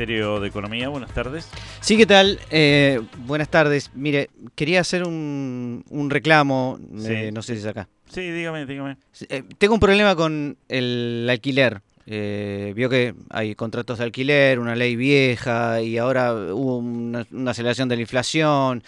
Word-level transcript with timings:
Ministerio 0.00 0.40
de 0.40 0.48
Economía. 0.48 0.88
Buenas 0.88 1.12
tardes. 1.12 1.46
Sí, 1.82 1.98
¿qué 1.98 2.06
tal? 2.06 2.40
Eh, 2.50 3.02
buenas 3.26 3.50
tardes. 3.50 3.90
Mire, 3.94 4.30
quería 4.54 4.80
hacer 4.80 5.04
un, 5.04 5.84
un 5.90 6.08
reclamo, 6.08 6.78
Sí. 6.96 7.12
eh, 7.12 7.30
no 7.32 7.42
sé 7.42 7.52
si 7.52 7.58
es 7.60 7.66
acá. 7.66 7.86
Sí, 8.10 8.22
dígame, 8.30 8.64
dígame. 8.64 8.96
Eh, 9.28 9.42
tengo 9.58 9.74
un 9.74 9.80
problema 9.80 10.16
con 10.16 10.56
el 10.70 11.26
alquiler. 11.28 11.82
Eh, 12.06 12.72
vio 12.74 12.88
que 12.88 13.14
hay 13.28 13.54
contratos 13.54 13.98
de 13.98 14.04
alquiler, 14.04 14.58
una 14.58 14.74
ley 14.74 14.96
vieja 14.96 15.82
y 15.82 15.98
ahora 15.98 16.32
hubo 16.32 16.78
una, 16.78 17.26
una 17.30 17.50
aceleración 17.50 17.90
de 17.90 17.96
la 17.96 18.00
inflación. 18.00 18.82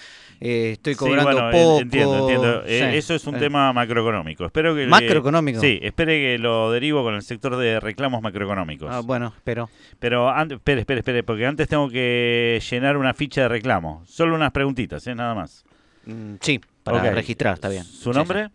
Eh, 0.44 0.72
estoy 0.72 0.94
Sí, 0.94 0.98
cobrando 0.98 1.22
bueno, 1.32 1.46
en- 1.46 1.52
poco. 1.52 1.80
entiendo, 1.80 2.18
entiendo. 2.18 2.62
Eh, 2.66 2.88
Sí. 2.90 2.96
Eso 2.98 3.14
es 3.14 3.26
un 3.26 3.36
Eh, 3.36 3.38
tema 3.38 3.72
macroeconómico. 3.72 4.44
Espero 4.44 4.74
que... 4.74 4.86
¿Macroeconómico? 4.86 5.60
Sí, 5.60 5.78
espere 5.82 6.18
que 6.20 6.38
lo 6.38 6.70
derivo 6.72 7.02
con 7.04 7.14
el 7.14 7.22
sector 7.22 7.56
de 7.56 7.78
reclamos 7.80 8.20
macroeconómicos. 8.22 8.88
Ah, 8.92 9.00
bueno, 9.00 9.32
pero. 9.44 9.70
Pero 10.00 10.28
antes, 10.28 10.56
espere, 10.58 10.80
espere, 10.80 10.98
espere, 10.98 11.22
porque 11.22 11.46
antes 11.46 11.68
tengo 11.68 11.88
que 11.88 12.60
llenar 12.70 12.96
una 12.96 13.14
ficha 13.14 13.42
de 13.42 13.48
reclamo. 13.48 14.02
Solo 14.06 14.34
unas 14.34 14.50
preguntitas, 14.50 15.06
¿eh? 15.06 15.14
Nada 15.14 15.34
más. 15.34 15.64
mm, 16.06 16.34
sí, 16.40 16.60
para 16.82 17.12
registrar, 17.12 17.54
está 17.54 17.68
bien. 17.68 17.84
¿Su 17.84 18.12
Sí, 18.12 18.18
nombre? 18.18 18.48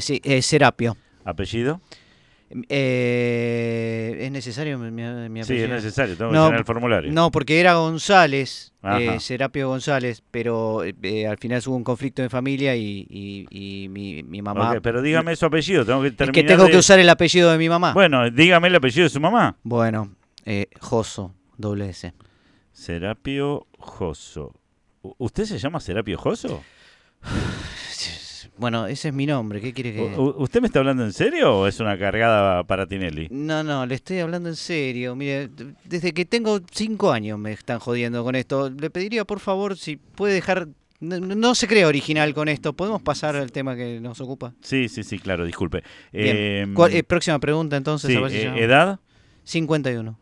sí. 0.00 0.20
Sí, 0.22 0.42
Serapio. 0.42 0.96
¿Apellido? 1.24 1.80
Eh, 2.50 4.16
¿Es 4.20 4.30
necesario 4.30 4.78
mi, 4.78 4.90
mi- 4.90 5.28
mi 5.28 5.42
Sí, 5.42 5.54
es 5.54 5.58
apellido? 5.60 5.68
necesario. 5.68 6.16
Tengo 6.16 6.30
que 6.30 6.36
No, 6.36 6.44
llenar 6.46 6.60
el 6.60 6.64
formulario. 6.66 7.12
No, 7.12 7.30
porque 7.30 7.58
era 7.60 7.74
González, 7.74 8.72
eh, 8.82 9.18
Serapio 9.20 9.68
González, 9.68 10.22
pero 10.30 10.82
eh, 10.84 11.26
al 11.26 11.38
final 11.38 11.62
hubo 11.66 11.76
un 11.76 11.84
conflicto 11.84 12.22
en 12.22 12.30
familia 12.30 12.76
y, 12.76 13.06
y- 13.08 13.46
y 13.50 13.88
mi, 13.88 14.22
mi 14.22 14.42
mamá... 14.42 14.78
Pero 14.82 15.02
dígame 15.02 15.34
su 15.36 15.46
apellido. 15.46 15.84
Tengo 15.84 16.02
que 16.02 16.08
es 16.08 16.16
terminar 16.16 16.34
que 16.44 16.48
tengo 16.48 16.64
de- 16.64 16.70
que 16.72 16.78
usar 16.78 16.98
el 16.98 17.08
apellido 17.08 17.50
de 17.50 17.58
mi 17.58 17.68
mamá. 17.68 17.92
Bueno, 17.92 18.30
dígame 18.30 18.68
el 18.68 18.76
apellido 18.76 19.04
de 19.04 19.10
su 19.10 19.20
mamá. 19.20 19.56
Bueno, 19.62 20.14
eh, 20.44 20.68
Joso, 20.80 21.34
doble 21.56 21.88
S. 21.90 22.12
Serapio 22.72 23.66
Joso. 23.78 24.52
¿Usted 25.18 25.44
se 25.44 25.58
llama 25.58 25.80
Serapio 25.80 26.18
Joso? 26.18 26.62
Bueno, 28.56 28.86
ese 28.86 29.08
es 29.08 29.14
mi 29.14 29.26
nombre, 29.26 29.60
¿qué 29.60 29.72
quiere 29.72 29.92
que...? 29.94 30.00
U- 30.00 30.34
¿Usted 30.38 30.60
me 30.60 30.68
está 30.68 30.78
hablando 30.78 31.04
en 31.04 31.12
serio 31.12 31.58
o 31.58 31.66
es 31.66 31.80
una 31.80 31.98
cargada 31.98 32.62
para 32.64 32.86
Tinelli? 32.86 33.26
No, 33.30 33.64
no, 33.64 33.84
le 33.84 33.96
estoy 33.96 34.18
hablando 34.20 34.48
en 34.48 34.54
serio. 34.56 35.16
Mire, 35.16 35.50
desde 35.84 36.12
que 36.12 36.24
tengo 36.24 36.60
cinco 36.70 37.10
años 37.10 37.36
me 37.38 37.50
están 37.52 37.80
jodiendo 37.80 38.22
con 38.22 38.36
esto. 38.36 38.70
Le 38.70 38.90
pediría, 38.90 39.24
por 39.24 39.40
favor, 39.40 39.76
si 39.76 39.96
puede 39.96 40.34
dejar... 40.34 40.68
No, 41.00 41.18
no 41.18 41.54
se 41.56 41.66
cree 41.66 41.84
original 41.84 42.32
con 42.32 42.48
esto. 42.48 42.72
¿Podemos 42.72 43.02
pasar 43.02 43.34
al 43.36 43.50
tema 43.50 43.74
que 43.76 43.98
nos 44.00 44.20
ocupa? 44.20 44.54
Sí, 44.62 44.88
sí, 44.88 45.02
sí, 45.02 45.18
claro, 45.18 45.44
disculpe. 45.44 45.82
Bien. 46.12 46.36
Eh, 46.38 46.66
¿Cuál- 46.74 46.94
eh, 46.94 47.02
próxima 47.02 47.38
pregunta, 47.40 47.76
entonces. 47.76 48.10
sí, 48.10 48.16
a 48.16 48.20
ver 48.20 48.30
si 48.30 48.36
eh, 48.38 48.52
¿Edad? 48.64 49.00
51. 49.42 50.16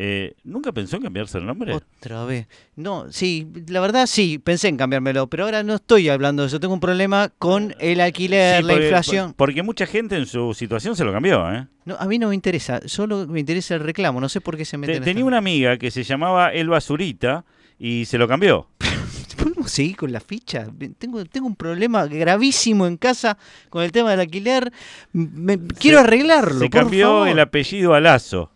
Eh, 0.00 0.34
¿Nunca 0.44 0.70
pensó 0.70 0.94
en 0.94 1.02
cambiarse 1.02 1.38
el 1.38 1.46
nombre? 1.46 1.74
Otra 1.74 2.24
vez. 2.24 2.46
No, 2.76 3.10
sí, 3.10 3.48
la 3.66 3.80
verdad 3.80 4.06
sí, 4.06 4.38
pensé 4.38 4.68
en 4.68 4.76
cambiármelo, 4.76 5.26
pero 5.26 5.42
ahora 5.44 5.64
no 5.64 5.74
estoy 5.74 6.08
hablando 6.08 6.42
de 6.44 6.46
eso. 6.46 6.60
Tengo 6.60 6.72
un 6.74 6.78
problema 6.78 7.32
con 7.36 7.74
el 7.80 8.00
alquiler, 8.00 8.58
Sí, 8.60 8.62
la 8.68 8.72
porque- 8.74 8.84
inflación. 8.86 9.34
Porque 9.36 9.62
mucha 9.64 9.86
gente 9.86 10.14
en 10.16 10.26
su 10.26 10.54
situación 10.54 10.94
se 10.94 11.02
lo 11.04 11.12
cambió, 11.12 11.52
¿eh? 11.52 11.66
No, 11.84 11.96
a 11.98 12.04
mí 12.06 12.16
no 12.16 12.28
me 12.28 12.36
interesa, 12.36 12.80
solo 12.86 13.26
me 13.26 13.40
interesa 13.40 13.74
el 13.74 13.80
reclamo. 13.80 14.20
No 14.20 14.28
sé 14.28 14.40
por 14.40 14.56
qué 14.56 14.64
se 14.64 14.72
Te- 14.72 14.78
meten 14.78 14.96
en 14.98 15.02
tenía 15.02 15.24
una 15.24 15.38
amiga 15.38 15.76
que 15.78 15.90
se 15.90 16.04
llamaba 16.04 16.52
El 16.52 16.68
Basurita 16.68 17.44
y 17.76 18.04
se 18.04 18.18
lo 18.18 18.28
cambió. 18.28 18.68
¿Podemos 19.36 19.68
seguir 19.72 19.96
con 19.96 20.12
la 20.12 20.20
ficha? 20.20 20.68
Tengo, 20.98 21.24
tengo 21.24 21.48
un 21.48 21.56
problema 21.56 22.06
gravísimo 22.06 22.86
en 22.86 22.98
casa 22.98 23.36
con 23.68 23.82
el 23.82 23.90
tema 23.90 24.12
del 24.12 24.20
alquiler. 24.20 24.72
Me- 25.12 25.58
quiero 25.58 25.98
arreglarlo. 25.98 26.60
Se 26.60 26.70
por 26.70 26.82
cambió 26.82 27.06
favor. 27.08 27.28
el 27.30 27.40
apellido 27.40 27.94
a 27.94 28.00
Lazo. 28.00 28.52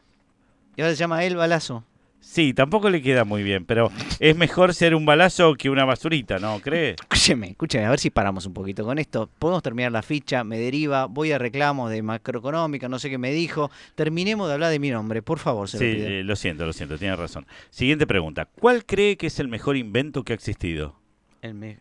Y 0.76 0.80
ahora 0.82 0.94
se 0.94 0.98
llama 1.00 1.24
El 1.24 1.36
Balazo. 1.36 1.84
Sí, 2.20 2.54
tampoco 2.54 2.88
le 2.88 3.02
queda 3.02 3.24
muy 3.24 3.42
bien, 3.42 3.64
pero 3.64 3.90
es 4.20 4.36
mejor 4.36 4.74
ser 4.74 4.94
un 4.94 5.04
balazo 5.04 5.54
que 5.54 5.68
una 5.68 5.84
basurita, 5.84 6.38
¿no 6.38 6.60
cree? 6.60 6.90
Escúcheme, 6.92 7.48
escúcheme, 7.50 7.84
a 7.84 7.90
ver 7.90 7.98
si 7.98 8.10
paramos 8.10 8.46
un 8.46 8.54
poquito 8.54 8.84
con 8.84 9.00
esto. 9.00 9.28
Podemos 9.40 9.60
terminar 9.60 9.90
la 9.90 10.02
ficha, 10.02 10.44
me 10.44 10.56
deriva, 10.56 11.06
voy 11.06 11.32
a 11.32 11.38
reclamos 11.38 11.90
de 11.90 12.00
macroeconómica, 12.00 12.88
no 12.88 13.00
sé 13.00 13.10
qué 13.10 13.18
me 13.18 13.32
dijo. 13.32 13.72
Terminemos 13.96 14.46
de 14.46 14.54
hablar 14.54 14.70
de 14.70 14.78
mi 14.78 14.90
nombre, 14.90 15.20
por 15.20 15.40
favor, 15.40 15.68
se 15.68 15.78
Sí, 15.78 15.84
lo 15.84 15.94
pido. 15.96 16.08
eh, 16.08 16.22
lo 16.22 16.36
siento, 16.36 16.64
lo 16.64 16.72
siento, 16.72 16.96
tiene 16.96 17.16
razón. 17.16 17.44
Siguiente 17.70 18.06
pregunta. 18.06 18.44
¿Cuál 18.60 18.84
cree 18.86 19.16
que 19.16 19.26
es 19.26 19.40
el 19.40 19.48
mejor 19.48 19.76
invento 19.76 20.22
que 20.22 20.32
ha 20.32 20.36
existido? 20.36 20.94
El 21.42 21.54
me- 21.54 21.78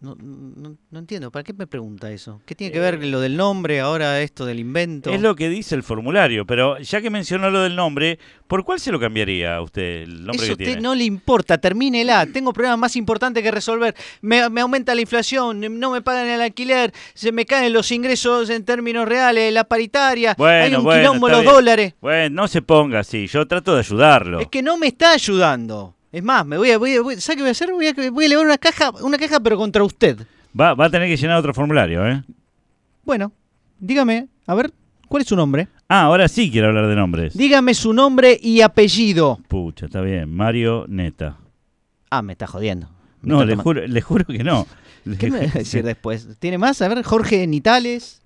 No, 0.00 0.14
no- 0.14 0.76
no 0.92 0.98
entiendo, 1.00 1.32
¿para 1.32 1.42
qué 1.42 1.52
me 1.52 1.66
pregunta 1.66 2.08
eso? 2.12 2.40
¿Qué 2.46 2.54
tiene 2.54 2.72
que 2.72 2.78
ver 2.78 3.04
lo 3.04 3.18
del 3.18 3.36
nombre, 3.36 3.80
ahora 3.80 4.20
esto 4.20 4.46
del 4.46 4.60
invento? 4.60 5.10
Eh, 5.10 5.16
Es 5.16 5.20
lo 5.20 5.34
que 5.34 5.48
dice 5.48 5.74
el 5.74 5.82
formulario, 5.82 6.46
pero 6.46 6.78
ya 6.78 7.00
que 7.00 7.10
mencionó 7.10 7.50
lo 7.50 7.62
del 7.62 7.74
nombre, 7.74 8.20
¿por 8.46 8.62
cuál 8.62 8.78
se 8.78 8.92
lo 8.92 9.00
cambiaría 9.00 9.56
a 9.56 9.60
usted 9.60 10.02
el 10.02 10.18
nombre 10.24 10.36
Eso 10.36 10.44
a 10.44 10.46
que 10.46 10.52
usted 10.52 10.64
tiene? 10.66 10.80
no 10.82 10.94
le 10.94 11.02
importa, 11.02 11.58
termínela. 11.58 12.24
Tengo 12.26 12.52
problemas 12.52 12.78
más 12.78 12.94
importantes 12.94 13.42
que 13.42 13.50
resolver. 13.50 13.96
Me, 14.20 14.48
me 14.50 14.60
aumenta 14.60 14.94
la 14.94 15.00
inflación, 15.00 15.60
no 15.80 15.90
me 15.90 16.00
pagan 16.00 16.28
el 16.28 16.42
alquiler, 16.42 16.92
se 17.14 17.32
me 17.32 17.44
caen 17.44 17.72
los 17.72 17.90
ingresos 17.90 18.50
en 18.50 18.64
términos 18.64 19.08
reales, 19.08 19.52
la 19.52 19.64
paritaria, 19.64 20.36
Bueno, 20.38 20.64
hay 20.64 20.74
un 20.76 20.84
bueno, 20.84 21.00
quilombo 21.10 21.28
los 21.28 21.40
bien. 21.40 21.52
dólares. 21.52 21.94
Bueno, 22.00 22.42
no 22.42 22.46
se 22.46 22.62
ponga 22.62 23.00
así, 23.00 23.26
yo 23.26 23.48
trato 23.48 23.74
de 23.74 23.80
ayudarlo. 23.80 24.38
Es 24.38 24.46
que 24.46 24.62
no 24.62 24.76
me 24.76 24.86
está 24.86 25.10
ayudando. 25.10 25.96
Es 26.10 26.22
más, 26.22 26.46
me 26.46 26.56
voy 26.56 26.70
a, 26.70 26.78
voy 26.78 26.94
a- 26.96 27.02
voy- 27.02 27.20
¿sabe 27.20 27.36
qué 27.36 27.42
voy 27.42 27.48
a 27.48 27.52
hacer? 27.52 27.70
Voy 27.72 27.86
a, 27.86 28.10
voy 28.10 28.24
a 28.24 28.26
elevar 28.26 28.46
una 28.46 28.58
caja, 28.58 28.90
una 29.02 29.18
caja 29.18 29.40
pero 29.40 29.56
contra 29.56 29.84
usted. 29.84 30.18
Va, 30.58 30.74
va 30.74 30.86
a 30.86 30.90
tener 30.90 31.08
que 31.08 31.16
llenar 31.16 31.38
otro 31.38 31.52
formulario, 31.52 32.06
¿eh? 32.06 32.22
Bueno, 33.04 33.32
dígame, 33.78 34.28
a 34.46 34.54
ver, 34.54 34.72
¿cuál 35.08 35.22
es 35.22 35.28
su 35.28 35.36
nombre? 35.36 35.68
Ah, 35.88 36.02
ahora 36.02 36.28
sí 36.28 36.50
quiero 36.50 36.68
hablar 36.68 36.86
de 36.86 36.96
nombres. 36.96 37.34
Dígame 37.36 37.74
su 37.74 37.92
nombre 37.92 38.38
y 38.42 38.60
apellido. 38.60 39.38
Pucha, 39.48 39.86
está 39.86 40.00
bien. 40.02 40.34
Mario 40.34 40.84
Neta. 40.88 41.38
Ah, 42.10 42.22
me 42.22 42.32
está 42.32 42.46
jodiendo. 42.46 42.88
Me 43.22 43.30
No, 43.30 43.42
está 43.42 43.46
le 43.54 43.56
juro, 43.56 43.86
le 43.86 44.00
juro 44.00 44.24
que 44.26 44.44
no. 44.44 44.66
¿Qué 45.18 45.30
me 45.30 45.38
va 45.46 45.52
a 45.52 45.58
decir 45.58 45.82
después? 45.84 46.28
¿Tiene 46.38 46.58
más? 46.58 46.80
A 46.82 46.88
ver, 46.88 47.02
Jorge 47.02 47.46
Nitales, 47.46 48.22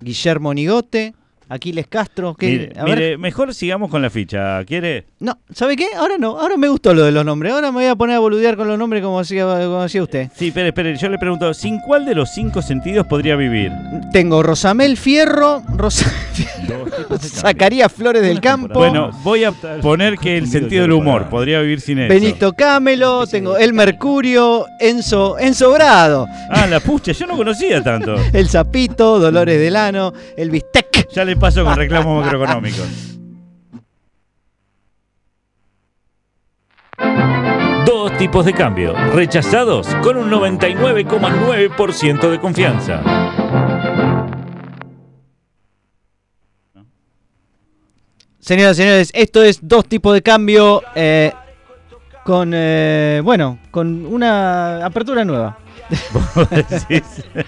Guillermo 0.00 0.52
Nigote, 0.54 1.14
Aquiles 1.48 1.86
Castro. 1.86 2.36
Mire, 2.40 2.72
a 2.76 2.84
ver. 2.84 2.94
mire, 2.98 3.18
mejor 3.18 3.54
sigamos 3.54 3.90
con 3.90 4.02
la 4.02 4.10
ficha. 4.10 4.64
¿Quiere? 4.64 5.04
No, 5.20 5.38
¿sabe 5.54 5.76
qué? 5.76 5.86
Ahora 5.96 6.18
no, 6.18 6.38
ahora 6.38 6.56
me 6.56 6.68
gustó 6.68 6.92
lo 6.94 7.04
de 7.04 7.12
los 7.12 7.24
nombres. 7.24 7.52
Ahora 7.52 7.70
me 7.70 7.78
voy 7.78 7.86
a 7.86 7.94
poner 7.94 8.16
a 8.16 8.18
boludear 8.18 8.56
con 8.56 8.66
los 8.68 8.78
nombres 8.78 9.02
como 9.02 9.20
hacía, 9.20 9.44
como 9.44 9.80
hacía 9.82 10.02
usted. 10.02 10.28
Sí, 10.34 10.48
espere, 10.48 10.68
espere. 10.68 10.96
Yo 10.96 11.08
le 11.08 11.18
pregunto, 11.18 11.52
¿sin 11.54 11.78
cuál 11.80 12.04
de 12.04 12.14
los 12.14 12.30
cinco 12.32 12.62
sentidos 12.62 13.06
podría 13.06 13.36
vivir? 13.36 13.70
Tengo 14.12 14.42
Rosamel 14.42 14.96
Fierro, 14.96 15.62
Rosa... 15.76 16.10
Zacarías 17.20 17.92
Flores 17.92 18.22
del 18.22 18.40
Campo, 18.40 18.74
Bueno, 18.74 19.10
voy 19.22 19.44
a 19.44 19.52
poner 19.52 20.16
que 20.18 20.36
el 20.36 20.48
sentido 20.48 20.82
del 20.82 20.92
humor 20.92 21.28
podría 21.28 21.60
vivir 21.60 21.80
sin 21.80 21.98
eso. 21.98 22.12
Benito 22.12 22.52
Camelo, 22.52 23.26
tengo 23.26 23.56
El 23.56 23.72
Mercurio, 23.72 24.66
Enzo, 24.80 25.38
Enzo 25.38 25.72
Brado, 25.72 26.26
Ah, 26.50 26.66
la 26.66 26.80
pucha, 26.80 27.12
yo 27.12 27.26
no 27.26 27.36
conocía 27.36 27.82
tanto. 27.82 28.16
El 28.32 28.48
Zapito, 28.48 29.18
Dolores 29.18 29.58
Delano, 29.58 30.12
El 30.36 30.50
Bistec. 30.50 31.08
Ya 31.12 31.24
le 31.24 31.35
paso 31.38 31.64
con 31.64 31.76
reclamos 31.76 32.24
macroeconómicos. 32.24 32.88
Dos 37.84 38.16
tipos 38.18 38.44
de 38.44 38.52
cambio, 38.52 38.94
rechazados 39.12 39.86
con 40.02 40.16
un 40.16 40.30
99,9% 40.30 42.30
de 42.30 42.40
confianza. 42.40 43.00
Señoras 48.40 48.78
y 48.78 48.82
señores, 48.82 49.10
esto 49.12 49.42
es 49.42 49.58
dos 49.60 49.86
tipos 49.86 50.14
de 50.14 50.22
cambio 50.22 50.82
eh, 50.94 51.32
con, 52.24 52.52
eh, 52.54 53.20
bueno, 53.24 53.58
con 53.72 54.06
una 54.06 54.86
apertura 54.86 55.24
nueva. 55.24 55.58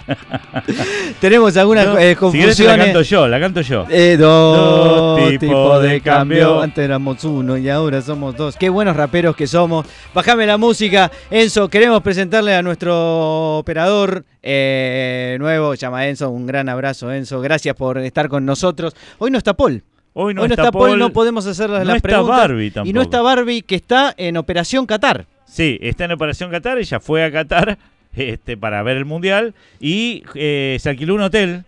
Tenemos 1.21 1.57
algunas 1.57 1.87
No, 1.87 1.99
eh, 1.99 2.17
si 2.21 2.39
querés 2.39 2.57
te 2.57 2.65
la 2.65 2.77
canto 2.77 2.99
confusiones. 2.99 3.09
yo, 3.09 3.29
la 3.29 3.41
canto 3.41 3.61
yo. 3.61 3.87
Eh, 3.91 4.17
dos 4.19 5.21
Dos 5.21 5.39
tipos 5.39 5.83
de 5.83 5.89
de 5.89 6.01
cambio. 6.01 6.39
cambio. 6.41 6.63
Antes 6.63 6.85
éramos 6.85 7.25
uno 7.25 7.57
y 7.57 7.69
ahora 7.69 8.01
somos 8.03 8.37
dos. 8.37 8.57
Qué 8.57 8.69
buenos 8.69 8.97
raperos 8.97 9.37
que 9.37 9.47
somos. 9.47 9.87
Bajame 10.15 10.47
la 10.47 10.57
música. 10.57 11.11
Enzo, 11.31 11.69
queremos 11.69 12.03
presentarle 12.03 12.55
a 12.55 12.63
nuestro 12.63 13.59
operador 13.59 14.25
eh, 14.43 15.37
nuevo. 15.41 15.75
Llama 15.75 16.07
Enzo. 16.07 16.31
Un 16.31 16.47
gran 16.47 16.69
abrazo, 16.69 17.13
Enzo. 17.13 17.41
Gracias 17.41 17.75
por 17.75 17.99
estar 17.99 18.29
con 18.29 18.45
nosotros. 18.45 18.95
Hoy 19.19 19.31
no 19.31 19.39
está 19.39 19.55
Paul. 19.55 19.83
Hoy 20.15 20.35
no, 20.35 20.43
Hoy 20.43 20.49
no 20.49 20.55
está, 20.55 20.63
está 20.65 20.73
Paul, 20.73 20.89
Paul, 20.91 20.99
no 20.99 21.11
podemos 21.11 21.47
hacer 21.47 21.71
las, 21.71 21.81
no 21.81 21.85
las 21.87 21.97
está 21.97 22.09
preguntas. 22.09 22.39
Barbie 22.39 22.71
tampoco. 22.71 22.91
Y 22.91 22.93
no 22.93 23.03
está 23.03 23.23
Barbie, 23.23 23.63
que 23.63 23.77
está 23.77 24.15
en 24.17 24.37
Operación 24.37 24.85
Qatar. 24.85 25.27
Sí, 25.47 25.79
está 25.81 26.07
en 26.07 26.13
Operación 26.13 26.51
Qatar, 26.51 26.79
ella 26.79 26.99
fue 26.99 27.25
a 27.25 27.31
Qatar 27.31 27.79
este, 28.19 28.57
para 28.57 28.83
ver 28.83 28.97
el 28.97 29.05
Mundial 29.05 29.55
y 29.81 30.23
eh, 30.35 30.77
se 30.81 30.91
alquiló 30.91 31.15
un 31.15 31.23
hotel. 31.23 31.65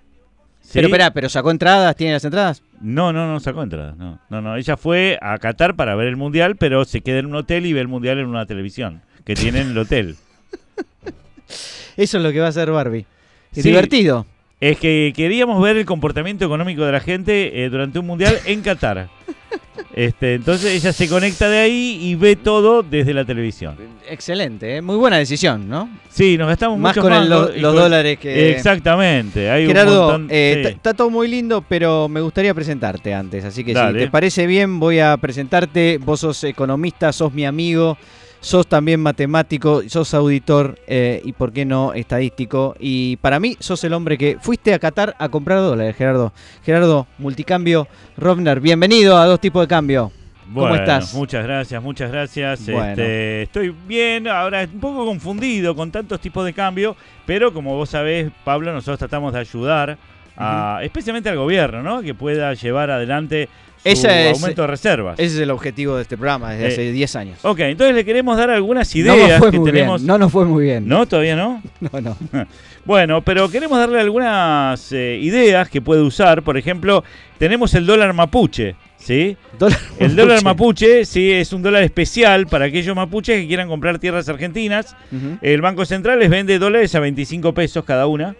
¿sí? 0.60 0.70
Pero 0.74 0.88
espera, 0.88 1.12
pero 1.12 1.28
sacó 1.28 1.50
entradas, 1.50 1.96
tiene 1.96 2.14
las 2.14 2.24
entradas. 2.24 2.62
No, 2.80 3.12
no, 3.12 3.26
no 3.30 3.40
sacó 3.40 3.62
entradas. 3.62 3.96
No, 3.96 4.18
no, 4.30 4.40
no. 4.40 4.56
Ella 4.56 4.76
fue 4.76 5.18
a 5.20 5.38
Qatar 5.38 5.76
para 5.76 5.94
ver 5.94 6.08
el 6.08 6.16
Mundial, 6.16 6.56
pero 6.56 6.84
se 6.84 7.00
queda 7.02 7.18
en 7.18 7.26
un 7.26 7.34
hotel 7.34 7.66
y 7.66 7.72
ve 7.72 7.80
el 7.80 7.88
Mundial 7.88 8.18
en 8.18 8.26
una 8.26 8.46
televisión 8.46 9.02
que 9.24 9.34
tiene 9.34 9.60
en 9.60 9.70
el 9.70 9.78
hotel. 9.78 10.16
Eso 11.96 12.16
es 12.16 12.22
lo 12.22 12.32
que 12.32 12.40
va 12.40 12.46
a 12.46 12.50
hacer 12.50 12.70
Barbie. 12.70 13.06
Sí. 13.52 13.62
divertido. 13.62 14.26
Es 14.60 14.78
que 14.78 15.12
queríamos 15.16 15.60
ver 15.62 15.76
el 15.76 15.86
comportamiento 15.86 16.44
económico 16.44 16.84
de 16.84 16.92
la 16.92 17.00
gente 17.00 17.64
eh, 17.64 17.70
durante 17.70 17.98
un 17.98 18.06
Mundial 18.06 18.38
en 18.44 18.62
Qatar. 18.62 19.08
Este, 19.94 20.34
entonces 20.34 20.72
ella 20.74 20.92
se 20.92 21.08
conecta 21.08 21.48
de 21.48 21.58
ahí 21.58 21.98
y 22.02 22.14
ve 22.14 22.36
todo 22.36 22.82
desde 22.82 23.14
la 23.14 23.24
televisión. 23.24 23.76
Excelente, 24.08 24.76
¿eh? 24.76 24.82
muy 24.82 24.96
buena 24.96 25.16
decisión, 25.18 25.68
¿no? 25.68 25.88
Sí, 26.08 26.36
nos 26.36 26.48
gastamos 26.48 26.78
Más 26.78 26.96
con 26.96 27.12
el- 27.12 27.28
los 27.28 27.74
dólares 27.74 28.18
que... 28.18 28.50
Exactamente. 28.50 29.50
Hay 29.50 29.62
un 29.64 29.68
Gerardo, 29.68 30.10
montón- 30.18 30.28
eh, 30.30 30.62
sí. 30.66 30.72
está 30.74 30.94
todo 30.94 31.10
muy 31.10 31.28
lindo, 31.28 31.64
pero 31.66 32.08
me 32.08 32.20
gustaría 32.20 32.52
presentarte 32.54 33.14
antes. 33.14 33.44
Así 33.44 33.64
que 33.64 33.72
Dale. 33.72 33.98
si 34.00 34.04
te 34.06 34.10
parece 34.10 34.46
bien, 34.46 34.78
voy 34.80 34.98
a 35.00 35.16
presentarte. 35.16 35.98
Vos 35.98 36.20
sos 36.20 36.42
economista, 36.44 37.12
sos 37.12 37.32
mi 37.32 37.44
amigo, 37.46 37.96
sos 38.40 38.66
también 38.66 39.00
matemático, 39.00 39.82
sos 39.88 40.14
auditor 40.14 40.78
eh, 40.86 41.20
y, 41.24 41.32
¿por 41.32 41.52
qué 41.52 41.64
no, 41.64 41.92
estadístico? 41.92 42.74
Y 42.78 43.16
para 43.16 43.38
mí, 43.38 43.56
sos 43.60 43.84
el 43.84 43.92
hombre 43.92 44.18
que 44.18 44.38
fuiste 44.40 44.74
a 44.74 44.78
Qatar 44.78 45.14
a 45.18 45.28
comprar 45.28 45.58
dólares, 45.58 45.94
Gerardo. 45.96 46.32
Gerardo, 46.64 47.06
multicambio, 47.18 47.86
Robner, 48.16 48.60
bienvenido 48.60 49.18
a 49.18 49.26
Dos 49.26 49.40
Tipos 49.40 49.62
de 49.62 49.68
Cambio. 49.68 50.10
¿Cómo 50.52 50.62
Bueno, 50.62 50.76
estás? 50.76 51.14
Muchas 51.14 51.44
gracias, 51.44 51.80
muchas 51.80 52.10
gracias. 52.10 52.66
Bueno. 52.66 52.88
Este, 52.90 53.42
estoy 53.42 53.72
bien, 53.86 54.26
ahora 54.26 54.62
un 54.72 54.80
poco 54.80 55.06
confundido 55.06 55.76
con 55.76 55.92
tantos 55.92 56.20
tipos 56.20 56.44
de 56.44 56.52
cambio, 56.52 56.96
pero 57.24 57.52
como 57.52 57.76
vos 57.76 57.90
sabés, 57.90 58.32
Pablo, 58.42 58.72
nosotros 58.72 58.98
tratamos 58.98 59.32
de 59.32 59.38
ayudar, 59.38 59.96
a, 60.36 60.80
especialmente 60.82 61.28
al 61.28 61.36
gobierno, 61.36 61.84
¿no? 61.84 62.02
Que 62.02 62.14
pueda 62.14 62.52
llevar 62.54 62.90
adelante 62.90 63.48
Ese 63.84 64.30
es- 64.30 64.40
aumento 64.40 64.62
de 64.62 64.68
reservas. 64.68 65.18
Ese 65.18 65.36
es 65.36 65.40
el 65.42 65.50
objetivo 65.50 65.96
de 65.96 66.02
este 66.02 66.16
programa 66.16 66.50
desde 66.52 66.64
Eh, 66.64 66.68
hace 66.72 66.92
10 66.92 67.16
años. 67.16 67.38
Ok, 67.42 67.60
entonces 67.60 67.94
le 67.94 68.04
queremos 68.04 68.36
dar 68.36 68.50
algunas 68.50 68.94
no 68.94 69.04
nos 69.04 69.16
ideas 69.16 69.38
fue 69.38 69.50
que 69.50 69.58
muy 69.58 69.70
tenemos. 69.72 70.00
bien. 70.00 70.06
No 70.06 70.18
nos 70.18 70.32
fue 70.32 70.44
muy 70.44 70.64
bien. 70.64 70.86
¿No? 70.86 71.06
¿Todavía 71.06 71.36
no? 71.36 71.62
no. 71.80 72.00
no. 72.00 72.16
Bueno, 72.82 73.20
pero 73.22 73.50
queremos 73.50 73.78
darle 73.78 74.00
algunas 74.00 74.90
eh, 74.92 75.18
ideas 75.20 75.68
que 75.68 75.82
puede 75.82 76.00
usar. 76.00 76.42
Por 76.42 76.56
ejemplo, 76.56 77.04
tenemos 77.38 77.74
el 77.74 77.84
dólar 77.84 78.14
mapuche, 78.14 78.74
¿sí? 78.96 79.36
Dólar 79.58 79.78
El 79.98 80.16
dólar 80.16 80.42
mapuche, 80.42 81.04
sí, 81.04 81.30
es 81.30 81.52
un 81.52 81.62
dólar 81.62 81.82
especial 81.82 82.46
para 82.46 82.64
aquellos 82.64 82.96
mapuches 82.96 83.38
que 83.42 83.46
quieran 83.46 83.68
comprar 83.68 83.98
tierras 83.98 84.28
argentinas. 84.30 84.96
El 85.42 85.60
Banco 85.60 85.84
Central 85.84 86.18
les 86.20 86.30
vende 86.30 86.58
dólares 86.58 86.94
a 86.94 87.00
25 87.00 87.52
pesos 87.52 87.84
cada 87.84 88.06
una, 88.06 88.34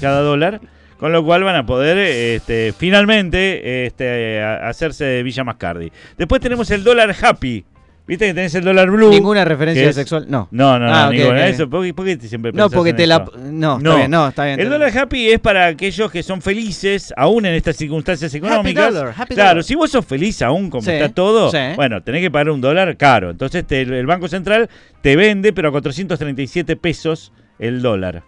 cada 0.00 0.20
dólar. 0.20 0.60
Con 1.04 1.12
lo 1.12 1.22
cual 1.22 1.44
van 1.44 1.54
a 1.54 1.66
poder 1.66 1.98
este, 1.98 2.72
finalmente 2.72 3.84
este, 3.84 4.40
hacerse 4.42 5.04
de 5.04 5.22
Villa 5.22 5.44
Mascardi. 5.44 5.92
Después 6.16 6.40
tenemos 6.40 6.70
el 6.70 6.82
dólar 6.82 7.14
happy. 7.20 7.62
¿Viste 8.06 8.26
que 8.28 8.32
tenés 8.32 8.54
el 8.54 8.64
dólar 8.64 8.90
blue? 8.90 9.10
Ninguna 9.10 9.44
referencia 9.44 9.86
es- 9.90 9.94
sexual. 9.96 10.24
No. 10.30 10.48
No, 10.50 10.78
no, 10.78 10.86
no, 10.86 10.94
Ah, 10.94 11.06
ok, 11.08 11.12
ninguna. 11.12 11.40
ok. 11.40 11.46
Eso, 11.48 11.68
¿por, 11.68 11.84
qué, 11.84 11.92
por 11.92 12.06
qué 12.06 12.16
te 12.16 12.26
siempre 12.26 12.52
No, 12.54 12.70
porque 12.70 12.90
en 12.90 12.96
te 12.96 13.06
la. 13.06 13.16
eso? 13.16 13.32
No, 13.50 13.76
está 13.76 13.88
No. 13.90 13.96
bien, 13.98 14.10
no, 14.10 14.28
está 14.28 14.44
bien. 14.46 14.60
El 14.60 14.70
dólar 14.70 14.96
happy 14.96 15.28
es 15.30 15.40
para 15.40 15.66
aquellos 15.66 16.10
que 16.10 16.22
son 16.22 16.40
felices, 16.40 17.12
aún 17.18 17.44
en 17.44 17.52
estas 17.52 17.76
circunstancias 17.76 18.34
económicas. 18.34 18.94
dollar, 18.94 19.14
happy 19.14 19.34
claro, 19.34 19.50
dollar. 19.50 19.64
si 19.64 19.74
vos 19.74 19.90
sos 19.90 20.06
feliz 20.06 20.40
aún 20.40 20.70
como 20.70 20.84
Sí, 20.84 20.90
está 20.92 21.10
todo, 21.10 21.50
sí. 21.50 21.58
bueno, 21.76 22.02
tenés 22.02 22.22
que 22.22 22.30
pagar 22.30 22.48
un 22.48 22.62
dólar 22.62 22.96
caro. 22.96 23.28
Entonces 23.28 23.66
te- 23.66 23.82
el 23.82 24.06
Banco 24.06 24.26
Central 24.28 24.70
te 25.02 25.16
vende, 25.16 25.52
pero 25.52 25.68
a 25.68 25.70
437 25.72 26.76
pesos 26.76 27.30
el 27.58 27.82
dólar. 27.82 28.22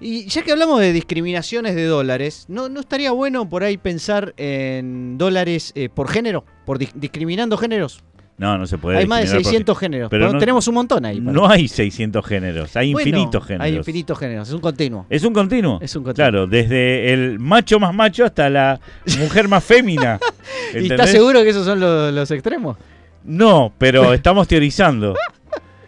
Y 0.00 0.26
ya 0.26 0.42
que 0.42 0.52
hablamos 0.52 0.80
de 0.80 0.92
discriminaciones 0.92 1.74
de 1.74 1.84
dólares, 1.84 2.46
¿no, 2.48 2.68
no 2.68 2.80
estaría 2.80 3.10
bueno 3.12 3.48
por 3.48 3.62
ahí 3.64 3.76
pensar 3.76 4.32
en 4.38 5.18
dólares 5.18 5.72
eh, 5.74 5.88
por 5.88 6.08
género? 6.08 6.44
Por 6.64 6.78
dis- 6.78 6.92
discriminando 6.94 7.56
géneros. 7.58 8.02
No, 8.38 8.56
no 8.56 8.66
se 8.66 8.78
puede. 8.78 8.96
hay 8.96 9.06
más 9.06 9.18
de 9.18 9.22
discriminar 9.24 9.42
por- 9.42 9.50
600 9.52 9.78
géneros. 9.78 10.10
pero 10.10 10.22
Pero 10.24 10.32
no- 10.32 10.38
tenemos 10.38 10.66
un 10.68 10.74
montón 10.74 11.04
ahí. 11.04 11.20
para- 11.20 11.32
No 11.34 11.46
hay 11.46 11.68
600 11.68 12.24
géneros, 12.24 12.74
hay 12.74 12.94
Bueno, 12.94 13.06
infinitos 13.10 13.44
géneros. 13.44 13.64
Hay 13.66 13.76
infinitos 13.76 14.18
géneros, 14.18 14.48
es 14.48 14.54
un 14.54 14.60
continuo. 14.62 15.04
¿Es 15.10 15.22
un 15.24 15.34
continuo? 15.34 15.78
Es 15.82 15.94
un 15.94 16.02
continuo. 16.04 16.14
Claro, 16.30 16.46
desde 16.46 17.12
el 17.12 17.38
macho 17.38 17.78
más 17.78 17.92
macho 17.92 18.24
hasta 18.24 18.48
la 18.48 18.80
mujer 19.18 19.46
más 19.48 19.62
fémina. 19.62 20.18
¿Y 20.74 20.90
estás 20.90 21.10
seguro 21.10 21.42
que 21.42 21.50
esos 21.50 21.66
son 21.66 21.78
los, 21.80 22.14
los 22.14 22.30
extremos? 22.30 22.78
No, 23.24 23.70
pero 23.76 24.14
estamos 24.14 24.48
teorizando. 24.48 25.14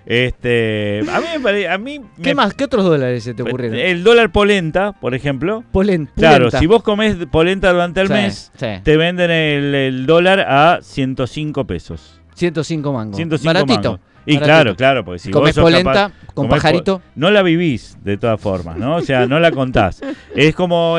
Este, 0.05 1.01
a 1.13 1.21
mí 1.21 1.27
me 1.43 1.69
a 1.69 1.79
mí 1.79 2.01
¿Qué 2.23 2.31
me- 2.31 2.35
más? 2.35 2.55
¿Qué 2.55 2.65
otros 2.65 2.85
dólares 2.85 3.23
se 3.25 3.35
te 3.35 3.43
ocurrieron? 3.43 3.79
El 3.79 4.03
dólar 4.03 4.33
polenta, 4.33 4.93
por 4.93 5.15
ejemplo. 5.15 5.63
Polen, 5.73 6.09
Claro, 6.17 6.51
si 6.51 6.67
vos 6.67 6.83
comés 6.83 7.17
polenta 7.31 7.73
durante 7.73 8.01
el 8.01 8.09
Sí, 8.09 8.13
mes, 8.13 8.53
sí. 8.57 8.67
te 8.83 8.97
venden 8.97 9.31
el, 9.31 9.75
el 9.75 10.07
dólar 10.07 10.41
a 10.41 10.81
105 10.83 11.67
pesos. 11.67 12.21
105 12.35 12.93
mangos. 12.93 13.17
105 13.17 13.47
Baratito. 13.55 13.91
mangos. 13.93 14.01
Y 14.25 14.35
baratito. 14.35 14.45
claro, 14.47 14.77
claro, 14.77 15.05
porque 15.05 15.19
si 15.19 15.31
vos 15.33 15.41
Comés 15.41 15.57
polenta 15.57 15.93
capaz- 15.93 16.13
con 16.35 16.47
comés 16.47 16.63
pajarito. 16.63 16.99
po- 17.01 17.05
no 17.17 17.31
la 17.33 17.43
vivís, 17.43 17.97
de 18.05 18.17
todas 18.17 18.41
formas, 18.41 18.77
¿no? 18.77 18.97
O 18.97 19.01
sea, 19.01 19.27
no 19.27 19.41
la 19.41 19.51
contás. 19.51 20.01
Es 20.37 20.55
como 20.55 20.99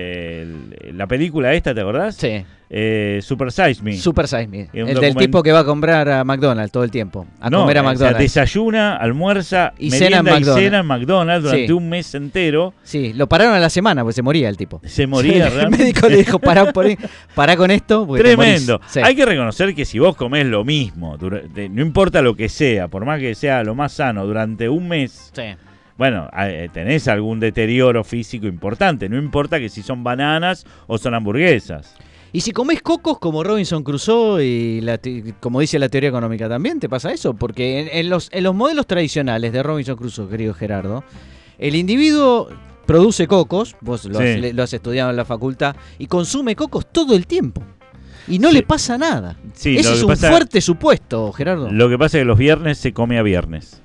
el- 0.00 0.96
la 0.96 1.06
película 1.06 1.52
esta, 1.54 1.74
¿te 1.74 1.80
acordás? 1.80 2.14
Sí. 2.16 2.44
Eh, 2.72 3.18
Super 3.22 3.50
Size 3.50 3.82
Me. 3.82 3.96
Super 3.96 4.28
Size 4.28 4.46
Me. 4.46 4.68
El 4.72 4.94
del 5.00 5.16
tipo 5.16 5.42
que 5.42 5.50
va 5.50 5.58
a 5.60 5.64
comprar 5.64 6.08
a 6.08 6.22
McDonald's 6.22 6.70
todo 6.70 6.84
el 6.84 6.90
tiempo. 6.92 7.26
A 7.40 7.50
No, 7.50 7.62
comer 7.62 7.78
a 7.78 7.80
o 7.80 7.82
sea, 7.82 7.90
McDonald's. 7.90 8.18
desayuna, 8.20 8.96
almuerza, 8.96 9.72
Y 9.76 9.90
cena 9.90 10.18
en 10.18 10.26
y 10.26 10.30
McDonald's. 10.30 10.62
cena 10.62 10.78
en 10.78 10.86
McDonald's 10.86 11.42
durante 11.44 11.66
Sí. 11.66 11.72
un 11.72 11.88
mes 11.88 12.14
entero. 12.14 12.72
Sí, 12.84 13.12
lo 13.12 13.28
pararon 13.28 13.54
a 13.54 13.58
la 13.58 13.70
semana 13.70 14.02
porque 14.02 14.14
se 14.14 14.22
moría 14.22 14.48
el 14.48 14.56
tipo. 14.56 14.80
Se 14.84 15.08
moría 15.08 15.48
el 15.48 15.52
realmente. 15.52 15.82
médico 15.84 16.08
le 16.08 16.18
dijo, 16.18 16.38
pará, 16.38 16.72
por 16.72 16.86
ahí, 16.86 16.96
pará 17.34 17.56
con 17.56 17.72
esto. 17.72 18.06
porque 18.06 18.22
te 18.22 18.36
morís". 18.36 18.52
Tremendo. 18.64 18.80
Sí. 18.86 19.00
Hay 19.02 19.16
que 19.16 19.26
reconocer 19.26 19.74
que 19.74 19.84
si 19.84 19.98
vos 19.98 20.14
comés 20.14 20.46
lo 20.46 20.64
mismo, 20.64 21.16
no 21.18 21.82
importa 21.82 22.22
lo 22.22 22.36
que 22.36 22.48
sea, 22.48 22.86
por 22.86 23.04
más 23.04 23.18
que 23.18 23.34
sea 23.34 23.64
lo 23.64 23.74
más 23.74 23.94
sano, 23.94 24.24
durante 24.26 24.68
un 24.68 24.86
mes, 24.86 25.32
Sí. 25.34 25.42
bueno, 25.98 26.30
eh, 26.38 26.68
tenés 26.72 27.08
algún 27.08 27.40
deterioro 27.40 28.04
físico 28.04 28.46
importante. 28.46 29.08
No 29.08 29.18
importa 29.18 29.58
que 29.58 29.68
si 29.68 29.82
son 29.82 30.04
bananas 30.04 30.64
o 30.86 30.98
son 30.98 31.14
hamburguesas. 31.14 31.96
Y 32.32 32.42
si 32.42 32.52
comés 32.52 32.80
cocos 32.82 33.18
como 33.18 33.42
Robinson 33.42 33.82
Crusoe 33.82 34.44
y 34.44 34.80
la 34.80 35.00
como 35.40 35.60
dice 35.60 35.78
la 35.78 35.88
teoría 35.88 36.10
económica 36.10 36.48
también, 36.48 36.78
¿te 36.78 36.88
pasa 36.88 37.12
eso? 37.12 37.34
Porque 37.34 37.80
en, 37.80 37.88
en 37.92 38.08
los, 38.10 38.28
en 38.32 38.44
los 38.44 38.54
modelos 38.54 38.86
tradicionales 38.86 39.52
de 39.52 39.62
Robinson 39.62 39.96
Crusoe, 39.96 40.28
querido 40.28 40.54
Gerardo, 40.54 41.02
el 41.58 41.74
individuo 41.74 42.48
produce 42.86 43.26
cocos, 43.26 43.76
vos 43.80 44.04
lo, 44.04 44.18
Sí. 44.20 44.24
has, 44.24 44.54
lo 44.54 44.62
has 44.62 44.72
estudiado 44.72 45.10
en 45.10 45.16
la 45.16 45.24
facultad, 45.24 45.76
y 45.98 46.06
consume 46.06 46.54
cocos 46.56 46.86
todo 46.92 47.14
el 47.14 47.26
tiempo. 47.26 47.62
Y 48.28 48.38
no 48.38 48.48
Sí. 48.50 48.54
le 48.56 48.62
pasa 48.62 48.96
nada. 48.96 49.36
Sí, 49.54 49.76
Ese 49.76 49.92
es 49.94 50.02
un 50.02 50.08
pasa- 50.10 50.30
fuerte 50.30 50.60
supuesto, 50.60 51.32
Gerardo. 51.32 51.70
Lo 51.70 51.88
que 51.88 51.98
pasa 51.98 52.18
es 52.18 52.22
que 52.22 52.24
los 52.26 52.38
viernes 52.38 52.78
se 52.78 52.92
come 52.92 53.18
a 53.18 53.22
viernes. 53.22 53.82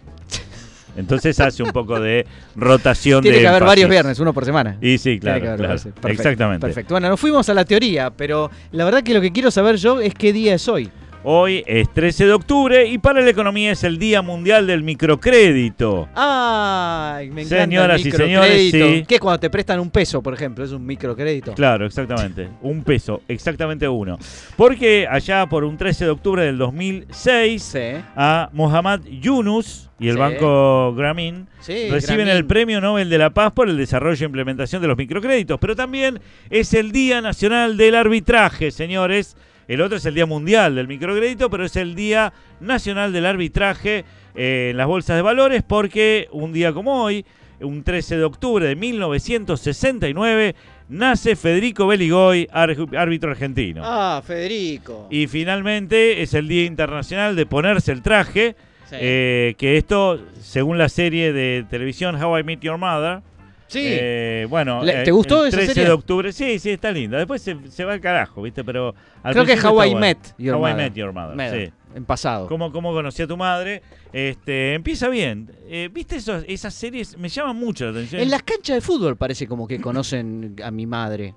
Entonces 0.95 1.39
hace 1.39 1.63
un 1.63 1.71
poco 1.71 1.99
de 1.99 2.25
rotación 2.55 3.21
Tiene 3.21 3.37
de 3.37 3.41
que 3.43 3.47
haber 3.47 3.61
énfasis. 3.63 3.71
varios 3.71 3.89
viernes, 3.89 4.19
uno 4.19 4.33
por 4.33 4.45
semana. 4.45 4.77
Y 4.81 4.97
sí, 4.97 5.19
Tiene 5.19 5.39
claro, 5.41 5.57
claro. 5.57 5.73
Perfecto, 5.73 6.07
Exactamente. 6.07 6.65
Perfecto. 6.67 6.93
Bueno, 6.93 7.09
nos 7.09 7.19
fuimos 7.19 7.47
a 7.49 7.53
la 7.53 7.65
teoría, 7.65 8.09
pero 8.11 8.49
la 8.71 8.85
verdad 8.85 9.03
que 9.03 9.13
lo 9.13 9.21
que 9.21 9.31
quiero 9.31 9.51
saber 9.51 9.75
yo 9.77 9.99
es 9.99 10.13
qué 10.13 10.31
día 10.33 10.55
es 10.55 10.67
hoy. 10.67 10.89
Hoy 11.27 11.63
es 11.65 11.91
13 11.91 12.27
de 12.27 12.33
octubre 12.33 12.87
y 12.87 12.99
para 12.99 13.19
la 13.21 13.31
economía 13.31 13.71
es 13.71 13.83
el 13.83 13.97
Día 13.97 14.21
Mundial 14.21 14.67
del 14.67 14.83
Microcrédito. 14.83 16.07
Ay, 16.13 17.31
me 17.31 17.41
encanta 17.41 17.63
Señoras 17.63 18.01
el 18.01 18.07
y 18.07 18.11
señores, 18.11 18.51
microcrédito. 18.65 18.99
sí. 18.99 19.05
¿Qué 19.07 19.19
cuando 19.19 19.39
te 19.39 19.49
prestan 19.49 19.79
un 19.79 19.89
peso, 19.89 20.21
por 20.21 20.35
ejemplo? 20.35 20.63
Es 20.63 20.71
un 20.71 20.85
microcrédito. 20.85 21.53
Claro, 21.55 21.87
exactamente. 21.87 22.49
Un 22.61 22.83
peso, 22.83 23.23
exactamente 23.27 23.87
uno. 23.87 24.19
Porque 24.55 25.07
allá 25.09 25.47
por 25.47 25.63
un 25.63 25.77
13 25.77 26.05
de 26.05 26.11
octubre 26.11 26.43
del 26.43 26.59
2006, 26.59 27.63
Sí. 27.63 27.79
a 28.15 28.49
Mohammad 28.53 28.99
Yunus 29.19 29.89
y 29.99 30.09
el 30.09 30.13
Sí. 30.15 30.19
Banco 30.19 30.93
Grameen 30.93 31.47
Sí, 31.59 31.89
reciben 31.89 32.17
Grameen. 32.17 32.37
el 32.37 32.45
Premio 32.45 32.79
Nobel 32.81 33.09
de 33.09 33.17
la 33.17 33.31
Paz 33.31 33.51
por 33.51 33.67
el 33.67 33.77
desarrollo 33.77 34.23
e 34.23 34.27
implementación 34.27 34.79
de 34.79 34.87
los 34.89 34.97
microcréditos. 34.97 35.57
Pero 35.59 35.75
también 35.75 36.19
es 36.51 36.75
el 36.75 36.91
Día 36.91 37.19
Nacional 37.21 37.77
del 37.77 37.95
Arbitraje, 37.95 38.69
señores. 38.69 39.35
El 39.67 39.81
otro 39.81 39.97
es 39.97 40.05
el 40.05 40.13
Día 40.15 40.25
Mundial 40.25 40.75
del 40.75 40.87
Microcrédito, 40.87 41.49
pero 41.49 41.65
es 41.65 41.75
el 41.75 41.95
Día 41.95 42.31
Nacional 42.59 43.11
del 43.13 43.25
Arbitraje 43.25 44.05
eh, 44.35 44.69
en 44.71 44.77
las 44.77 44.87
bolsas 44.87 45.15
de 45.15 45.21
valores 45.21 45.63
porque 45.63 46.27
un 46.31 46.53
día 46.53 46.71
como 46.73 47.03
hoy, 47.03 47.25
un 47.61 47.83
13 47.83 48.17
de 48.17 48.23
octubre 48.25 48.67
de 48.67 48.75
1969, 48.75 50.55
nace 50.89 51.35
Federico 51.35 51.87
Beligoy, 51.87 52.47
árbitro 52.51 53.31
argentino. 53.31 53.81
Ah, 53.83 54.21
Federico. 54.25 55.07
Y 55.09 55.27
finalmente 55.27 56.21
es 56.21 56.33
el 56.33 56.47
Día 56.47 56.65
Internacional 56.65 57.35
de 57.35 57.45
ponerse 57.45 57.91
el 57.91 58.01
traje, 58.01 58.55
Sí. 58.89 58.95
eh, 58.99 59.55
que 59.57 59.77
esto, 59.77 60.19
según 60.39 60.77
la 60.77 60.89
serie 60.89 61.33
de 61.33 61.65
televisión 61.69 62.21
How 62.21 62.37
I 62.39 62.43
Met 62.43 62.59
Your 62.61 62.77
Mother, 62.77 63.21
sí. 63.67 63.81
eh, 63.83 64.47
bueno, 64.49 64.83
Le- 64.83 65.01
eh, 65.01 65.03
¿te 65.03 65.11
gustó 65.11 65.43
el 65.43 65.49
esa 65.49 65.57
13 65.57 65.73
serie? 65.73 65.87
de 65.89 65.93
octubre, 65.93 66.31
sí, 66.33 66.59
sí, 66.59 66.71
está 66.71 66.91
linda. 66.91 67.17
Después 67.17 67.41
se, 67.41 67.55
se 67.69 67.83
va 67.85 67.93
al 67.93 68.01
carajo, 68.01 68.41
¿viste? 68.41 68.63
Pero 68.63 68.95
al 69.23 69.33
Creo 69.33 69.45
que 69.45 69.53
principio 69.53 69.77
How 69.77 69.83
I. 69.85 69.95
Met 69.95 70.17
Your 70.37 70.55
How 70.55 70.69
I. 70.69 70.73
Met 70.73 70.93
Your 70.95 71.13
Mother, 71.13 71.35
Mother, 71.35 71.67
sí. 71.67 71.73
En 71.95 72.03
pasado. 72.05 72.47
¿Cómo, 72.47 72.71
cómo 72.71 72.91
conocí 72.93 73.21
a 73.23 73.27
tu 73.27 73.37
madre? 73.37 73.81
Este, 74.11 74.73
empieza 74.73 75.07
bien. 75.07 75.49
Eh, 75.69 75.89
¿Viste 75.93 76.17
esos- 76.17 76.43
esas 76.47 76.73
series? 76.73 77.17
Me 77.17 77.29
llaman 77.29 77.55
mucho 77.55 77.85
la 77.85 77.91
atención. 77.91 78.21
En 78.21 78.29
las 78.29 78.43
canchas 78.43 78.75
de 78.75 78.81
fútbol 78.81 79.15
parece 79.15 79.47
como 79.47 79.67
que 79.67 79.79
conocen 79.79 80.55
a 80.63 80.71
mi 80.71 80.85
madre. 80.85 81.33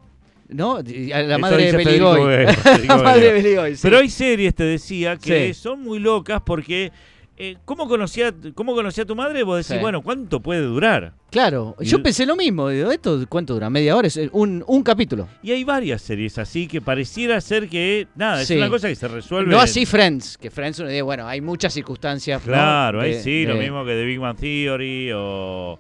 ¿No? 0.51 0.77
A 0.77 0.83
la 1.23 1.37
madre 1.37 1.71
de 1.73 1.77
Beligoy. 1.77 2.47
La 2.89 2.97
madre 2.97 3.27
de. 3.27 3.33
Beligoy, 3.35 3.77
sí. 3.77 3.81
Pero 3.83 3.99
hay 3.99 4.09
series, 4.09 4.55
te 4.55 4.65
decía, 4.65 5.17
que 5.19 5.49
Sí. 5.49 5.55
son 5.61 5.83
muy 5.83 5.99
locas 5.99 6.41
porque 6.45 6.91
eh, 7.39 7.57
¿cómo, 7.65 7.87
conocía, 7.89 8.35
¿cómo 8.55 8.75
conocía 8.75 9.05
a 9.05 9.07
tu 9.07 9.15
madre? 9.15 9.43
Vos 9.45 9.57
decís, 9.59 9.77
Sí. 9.77 9.81
bueno, 9.81 10.03
¿cuánto 10.03 10.41
puede 10.41 10.61
durar? 10.63 11.13
Claro, 11.31 11.77
Y 11.81 11.85
yo 11.85 12.03
pensé 12.03 12.27
lo 12.27 12.35
mismo. 12.37 12.69
Digo, 12.69 12.91
¿esto 12.91 13.25
cuánto 13.29 13.55
dura? 13.55 13.71
¿Media 13.71 13.95
hora? 13.97 14.09
Es 14.09 14.17
eh, 14.17 14.29
un, 14.33 14.65
un 14.67 14.83
capítulo. 14.83 15.29
Y 15.43 15.53
hay 15.53 15.63
varias 15.65 16.03
series 16.03 16.37
así 16.39 16.67
que 16.67 16.81
pareciera 16.81 17.41
ser 17.41 17.69
que, 17.69 18.09
nada, 18.17 18.43
es 18.43 18.51
una 18.51 18.69
cosa 18.69 18.89
que 18.89 18.97
se 18.97 19.09
resuelve. 19.09 19.51
No 19.51 19.61
así 19.61 19.87
Friends, 19.87 20.37
que 20.37 20.51
Friends, 20.51 20.81
uno 20.81 20.89
dice, 20.89 21.03
bueno, 21.03 21.27
hay 21.27 21.41
muchas 21.41 21.73
circunstancias. 21.75 22.41
¿no? 22.45 22.53
Claro, 22.53 23.01
ahí 23.01 23.13
De- 23.15 23.23
sí, 23.23 23.45
lo 23.47 23.55
mismo 23.57 23.85
que 23.85 23.93
The 23.93 24.05
Big 24.05 24.19
Bang 24.19 24.37
Theory 24.37 25.11
o... 25.15 25.79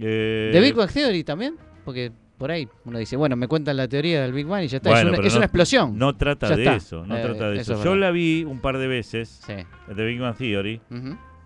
eh, 0.00 0.50
¿De 0.52 0.60
Big 0.60 0.74
Bang 0.74 0.90
Theory 0.90 1.24
también? 1.24 1.56
Porque 1.84 2.12
por 2.38 2.50
ahí 2.50 2.68
uno 2.84 2.98
dice, 2.98 3.16
bueno, 3.16 3.36
me 3.36 3.48
cuentan 3.48 3.76
la 3.76 3.88
teoría 3.88 4.22
del 4.22 4.32
Big 4.32 4.46
Bang 4.46 4.62
y 4.64 4.68
ya 4.68 4.76
está. 4.78 4.96
es 4.96 5.02
una, 5.04 5.10
pero 5.16 5.26
es 5.26 5.32
no- 5.34 5.38
una 5.38 5.46
explosión. 5.46 5.98
No 5.98 6.16
trata 6.16 6.48
Ya 6.50 6.56
de 6.56 6.62
está. 6.62 6.76
eso, 6.76 7.04
no 7.06 7.16
Eh, 7.16 7.20
trata 7.22 7.50
de 7.50 7.56
eso 7.60 7.72
eso. 7.72 7.80
es 7.80 7.84
Yo 7.84 7.96
la 7.96 8.10
vi 8.10 8.44
un 8.44 8.60
par 8.60 8.78
de 8.78 8.86
veces, 8.86 9.40
Sí. 9.46 9.54
The 9.94 10.04
Big 10.04 10.20
Bang 10.20 10.36
Theory. 10.36 10.80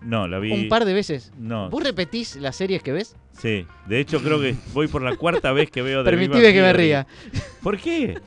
No, 0.01 0.27
la 0.27 0.37
vi... 0.39 0.51
Un 0.51 0.67
par 0.67 0.83
de 0.85 0.93
veces. 0.93 1.31
No, 1.37 1.69
¿Vos 1.69 1.81
repetís 1.83 2.35
las 2.35 2.55
series 2.57 2.83
que 2.83 2.91
ves? 2.91 3.15
sí. 3.31 3.65
De 3.87 3.99
hecho, 3.99 4.19
creo 4.21 4.39
que 4.39 4.53
voy 4.73 4.87
por 4.87 5.01
la 5.01 5.15
cuarta 5.15 5.51
vez 5.53 5.71
que 5.71 5.81
veo 5.81 6.03
The 6.03 6.11
Big 6.11 6.29
Bang 6.29 6.31
Permitime 6.41 6.53
que 6.53 6.61
me 6.61 6.73
ría. 6.73 7.07
¿Por 7.61 7.77
qué? 7.77 8.19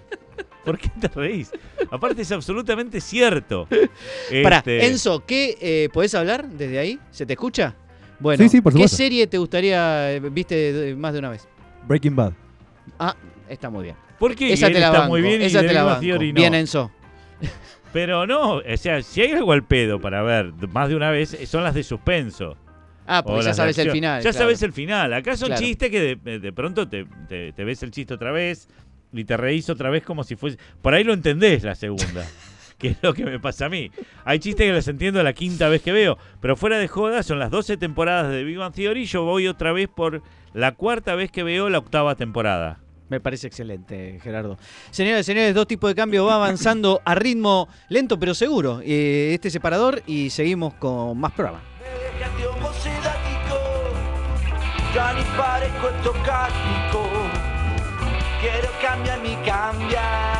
¿Por 0.64 0.78
qué 0.78 0.90
te 1.00 1.06
reís? 1.08 1.52
Aparte 1.90 2.22
es 2.22 2.32
absolutamente 2.32 3.00
cierto. 3.00 3.68
Para, 4.42 4.56
Este, 4.58 4.86
Enzo, 4.86 5.22
¿qué 5.24 5.56
eh, 5.60 5.88
podés 5.92 6.14
hablar 6.16 6.48
desde 6.48 6.78
ahí? 6.80 6.98
¿Se 7.12 7.24
te 7.26 7.34
escucha? 7.34 7.74
Bueno, 8.18 8.42
Sí, 8.42 8.48
sí, 8.48 8.60
por 8.62 8.74
¿qué 8.74 8.88
serie 8.88 9.26
te 9.28 9.36
gustaría 9.38 10.12
eh, 10.14 10.20
viste 10.20 10.72
de- 10.72 10.96
más 10.96 11.12
de 11.12 11.18
una 11.20 11.28
vez? 11.30 11.46
Breaking 11.86 12.16
Bad. 12.16 12.32
Ah, 12.98 13.14
está 13.48 13.70
muy 13.70 13.84
bien. 13.84 13.96
¿Por 14.18 14.34
qué 14.34 14.52
Esa 14.52 14.68
él 14.68 14.72
te 14.74 14.80
la 14.80 14.86
está 14.86 14.98
banco. 15.00 15.10
muy 15.12 15.22
bien 15.22 15.42
y 15.42 15.44
esa 15.44 15.60
The 15.60 15.68
te 15.68 15.74
la 15.74 15.82
banco. 15.84 16.04
No? 16.06 16.18
Bien, 16.18 16.54
Enzo. 16.54 16.90
Pero 17.92 18.26
no, 18.26 18.56
o 18.56 18.76
sea, 18.76 19.02
si 19.02 19.22
hay 19.22 19.32
algo 19.32 19.52
al 19.52 19.64
pedo 19.64 20.00
para 20.00 20.22
ver 20.22 20.52
más 20.72 20.88
de 20.88 20.96
una 20.96 21.10
vez, 21.10 21.34
eh, 21.34 21.46
son 21.46 21.62
las 21.64 21.74
de 21.74 21.82
suspenso. 21.82 22.56
Ah, 23.06 23.22
porque 23.24 23.44
ya 23.44 23.54
sabes 23.54 23.78
el 23.78 23.90
final. 23.90 24.18
Ya 24.22 24.30
claro. 24.30 24.38
sabes 24.46 24.62
el 24.62 24.72
final. 24.72 25.12
Acá 25.14 25.36
son 25.36 25.48
Claro. 25.48 25.62
chistes 25.62 25.90
que 25.90 26.16
de, 26.16 26.38
de 26.40 26.52
pronto 26.52 26.88
te, 26.88 27.06
te- 27.28 27.52
te 27.52 27.64
ves 27.64 27.82
el 27.82 27.90
chiste 27.92 28.14
otra 28.14 28.32
vez 28.32 28.68
y 29.12 29.24
te 29.24 29.36
reís 29.36 29.70
otra 29.70 29.90
vez 29.90 30.02
como 30.02 30.24
si 30.24 30.34
fuese... 30.34 30.58
Por 30.82 30.92
ahí 30.92 31.04
lo 31.04 31.12
entendés 31.12 31.62
la 31.62 31.74
segunda. 31.74 32.26
Que 32.78 32.88
es 32.88 32.98
lo 33.02 33.14
que 33.14 33.24
me 33.24 33.40
pasa 33.40 33.66
a 33.66 33.68
mí. 33.70 33.90
Hay 34.24 34.38
chistes 34.38 34.66
que 34.66 34.72
los 34.72 34.86
entiendo 34.86 35.22
la 35.22 35.32
quinta 35.32 35.68
vez 35.68 35.80
que 35.80 35.92
veo. 35.92 36.18
Pero 36.40 36.56
fuera 36.56 36.78
de 36.78 36.88
joda, 36.88 37.22
son 37.22 37.38
las 37.38 37.50
12 37.50 37.78
temporadas 37.78 38.30
de 38.30 38.38
The 38.40 38.44
Big 38.44 38.58
Bang 38.58 38.74
Theory. 38.74 39.02
y 39.02 39.06
Yo 39.06 39.24
voy 39.24 39.48
otra 39.48 39.72
vez 39.72 39.88
por 39.88 40.22
la 40.52 40.72
cuarta 40.72 41.14
vez 41.14 41.30
que 41.30 41.42
veo 41.42 41.70
la 41.70 41.78
octava 41.78 42.14
temporada. 42.16 42.80
Me 43.08 43.20
parece 43.20 43.46
excelente, 43.46 44.18
Gerardo. 44.22 44.58
Señores, 44.90 45.24
señores, 45.24 45.54
dos 45.54 45.66
tipos 45.66 45.88
de 45.88 45.94
cambio 45.94 46.26
va 46.26 46.34
avanzando 46.34 47.00
a 47.04 47.14
ritmo 47.14 47.68
lento 47.88 48.18
pero 48.18 48.34
seguro. 48.34 48.80
Eh, 48.84 49.30
este 49.32 49.48
separador 49.48 50.02
y 50.06 50.28
seguimos 50.30 50.74
con 50.74 51.16
más 51.18 51.32
programa. 51.32 51.60
Me 51.80 52.18
dejaste 52.18 52.46
homosedático, 52.46 53.58
ya 54.94 55.12
ni 55.14 55.22
parezco 55.36 55.88
estocástico. 55.88 57.10
Quiero 58.40 58.68
cambiar 58.82 59.20
mi 59.22 59.34
cambiar. 59.48 60.35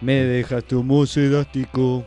Me 0.00 0.14
dejaste 0.14 0.74
homosedástico. 0.76 2.04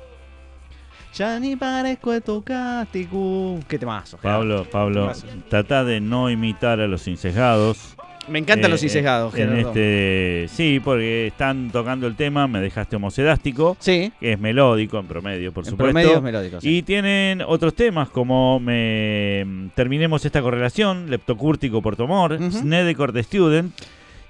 Ya 1.15 1.39
ni 1.39 1.55
parezco 1.55 2.11
estocástico. 2.13 3.59
Qué 3.67 3.77
temazo. 3.77 4.17
Pablo, 4.17 4.65
Pablo, 4.71 5.11
trata 5.49 5.83
de 5.83 6.01
no 6.01 6.29
imitar 6.29 6.79
a 6.79 6.87
los 6.87 7.07
incejados. 7.07 7.95
Me 8.29 8.39
encantan 8.39 8.69
Eh, 8.69 8.71
los 8.71 8.81
incejados, 8.83 9.35
en 9.35 9.51
este, 9.59 10.45
Sí, 10.49 10.79
porque 10.81 11.27
están 11.27 11.69
tocando 11.71 12.07
el 12.07 12.15
tema, 12.15 12.47
me 12.47 12.61
dejaste 12.61 12.95
homosedástico, 12.95 13.75
Sí, 13.79 14.13
que 14.17 14.31
es 14.33 14.39
melódico 14.39 14.97
en 14.97 15.07
promedio, 15.07 15.51
por 15.51 15.65
en 15.65 15.71
supuesto. 15.71 15.91
promedio 15.93 16.15
es 16.17 16.23
melódico. 16.23 16.61
sí. 16.61 16.77
Y 16.77 16.81
tienen 16.83 17.41
otros 17.45 17.75
temas 17.75 18.07
como 18.09 18.61
me 18.61 19.69
terminemos 19.75 20.23
esta 20.23 20.41
correlación, 20.41 21.11
leptocúrtico 21.11 21.81
por 21.81 21.97
tumor, 21.97 22.31
Ujú. 22.33 22.49
Snedecor 22.49 23.11
de 23.11 23.23
Student 23.23 23.73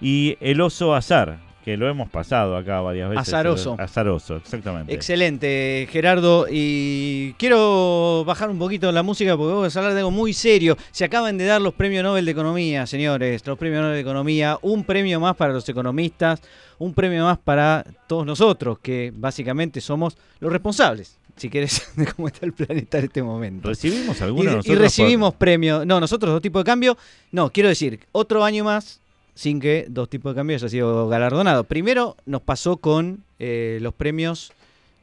y 0.02 0.38
el 0.42 0.60
oso 0.62 0.96
azar, 0.96 1.38
que 1.64 1.78
lo 1.78 1.88
hemos 1.88 2.10
pasado 2.10 2.58
acá 2.58 2.82
varias 2.82 3.10
veces. 3.10 3.28
Azaroso. 3.28 3.76
Azaroso, 3.80 4.36
exactamente. 4.36 4.94
Excelente, 4.94 5.88
Gerardo. 5.90 6.46
Y 6.50 7.34
quiero 7.34 8.24
bajar 8.26 8.50
un 8.50 8.60
poquito 8.60 8.92
la 8.92 9.02
música 9.02 9.38
porque 9.38 9.54
vamos 9.54 9.76
a 9.76 9.80
hablar 9.80 9.94
de 9.94 10.00
algo 10.00 10.12
muy 10.12 10.34
serio. 10.34 10.78
Se 10.92 11.06
acaban 11.06 11.38
de 11.38 11.46
dar 11.46 11.62
los 11.62 11.74
premios 11.74 12.04
Nobel 12.04 12.26
de 12.26 12.32
Economía, 12.32 12.86
señores. 12.86 13.46
Los 13.48 13.58
premios 13.58 13.82
Nobel 13.82 13.96
de 13.96 14.02
Economía. 14.02 14.60
Un 14.62 14.84
premio 14.84 15.20
más 15.20 15.36
para 15.36 15.54
los 15.54 15.68
economistas. 15.70 16.42
Un 16.80 16.94
premio 16.94 17.24
más 17.24 17.38
para 17.38 17.86
todos 18.08 18.26
nosotros, 18.26 18.80
que 18.80 19.14
básicamente 19.16 19.80
somos 19.80 20.18
los 20.40 20.52
responsables, 20.52 21.18
si 21.38 21.50
querés, 21.50 21.92
de 21.96 22.08
cómo 22.08 22.28
está 22.28 22.46
el 22.46 22.52
planeta 22.52 22.98
en 22.98 23.06
este 23.06 23.24
momento. 23.24 23.70
¿Recibimos 23.70 24.20
Y, 24.20 24.24
alguno 24.24 24.44
de 24.44 24.52
y 24.52 24.56
nosotros 24.58 24.80
recibimos 24.80 25.34
premios. 25.36 25.86
No, 25.86 26.02
nosotros 26.02 26.34
dos 26.34 26.42
tipos 26.42 26.62
de 26.62 26.66
cambio. 26.66 26.98
No, 27.32 27.52
quiero 27.52 27.70
decir, 27.70 28.02
otro 28.12 28.44
año 28.44 28.66
más 28.66 29.00
sin 29.36 29.60
que 29.60 29.86
dos 29.90 30.10
tipos 30.10 30.34
de 30.34 30.40
cambio 30.40 30.56
haya 30.56 30.70
sido 30.70 31.08
galardonado. 31.08 31.64
Primero 31.64 32.16
nos 32.26 32.42
pasó 32.42 32.78
con 32.78 33.24
eh, 33.40 33.80
los 33.82 33.94
premios 33.94 34.54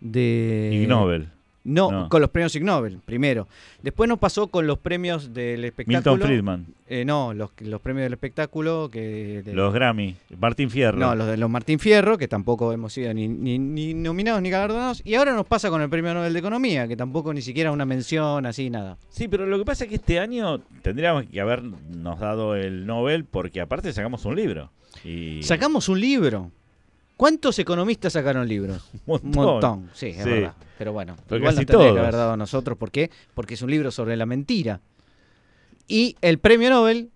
de... 0.00 0.70
Ig 0.72 0.88
Nobel? 0.88 1.28
No, 1.62 1.90
No. 1.90 2.08
con 2.08 2.22
los 2.22 2.30
premios 2.30 2.54
Ig 2.56 2.64
Nobel, 2.64 3.00
primero. 3.04 3.46
Después 3.82 4.08
nos 4.08 4.18
pasó 4.18 4.46
con 4.48 4.66
los 4.66 4.78
premios 4.78 5.34
del 5.34 5.62
espectáculo. 5.66 6.14
Milton 6.16 6.26
Friedman, 6.28 6.66
Eh, 6.88 7.04
no, 7.04 7.34
los, 7.34 7.50
los 7.60 7.80
premios 7.82 8.04
del 8.04 8.14
espectáculo 8.14 8.88
que... 8.90 9.42
de- 9.44 9.52
los 9.52 9.72
Grammy, 9.74 10.16
Martín 10.38 10.70
Fierro. 10.70 10.98
no, 10.98 11.14
los 11.14 11.26
de 11.26 11.36
los 11.36 11.50
Martín 11.50 11.78
Fierro, 11.78 12.16
que 12.16 12.28
tampoco 12.28 12.72
hemos 12.72 12.94
sido 12.94 13.12
ni, 13.12 13.28
ni- 13.28 13.58
ni 13.58 13.92
nominados 13.92 14.40
ni 14.40 14.48
galardonados. 14.48 15.02
Y 15.04 15.14
ahora 15.16 15.34
nos 15.34 15.46
pasa 15.46 15.68
con 15.68 15.82
el 15.82 15.90
Premio 15.90 16.14
Nobel 16.14 16.32
de 16.32 16.38
Economía, 16.38 16.88
que 16.88 16.96
tampoco 16.96 17.34
ni 17.34 17.42
siquiera 17.42 17.70
una 17.72 17.84
mención, 17.84 18.46
así, 18.46 18.70
nada. 18.70 18.96
Sí, 19.10 19.28
pero 19.28 19.44
lo 19.44 19.58
que 19.58 19.64
pasa 19.66 19.84
es 19.84 19.90
que 19.90 19.96
este 19.96 20.18
año 20.18 20.60
tendríamos 20.82 21.24
que 21.26 21.40
habernos 21.42 22.18
dado 22.18 22.56
el 22.56 22.86
Nobel 22.86 23.24
porque 23.26 23.60
aparte 23.60 23.92
sacamos 23.92 24.24
un 24.24 24.34
libro. 24.34 24.70
Y 25.04 25.42
Sacamos 25.42 25.88
un 25.88 26.00
libro. 26.00 26.50
¿Cuántos 27.20 27.58
economistas 27.58 28.14
sacaron 28.14 28.48
libros? 28.48 28.88
un 29.04 29.20
Un 29.22 29.30
montón. 29.32 29.44
montón, 29.44 29.90
sí, 29.92 30.06
es 30.06 30.22
Sí. 30.24 30.30
verdad. 30.30 30.54
Pero 30.78 30.94
bueno, 30.94 31.16
Pero 31.28 31.36
igual 31.38 31.54
nos 31.54 31.66
tendría 31.66 31.78
que 31.78 31.88
todos. 31.90 31.98
haber 32.00 32.14
dado 32.14 32.32
a 32.32 32.36
nosotros. 32.38 32.78
¿Por 32.78 32.90
qué? 32.90 33.10
Porque 33.34 33.52
es 33.54 33.60
un 33.62 33.70
libro 33.70 33.90
sobre 33.90 34.16
la 34.16 34.24
mentira. 34.24 34.80
Y 35.86 36.16
el 36.22 36.38
premio 36.38 36.70
Nobel 36.70 37.10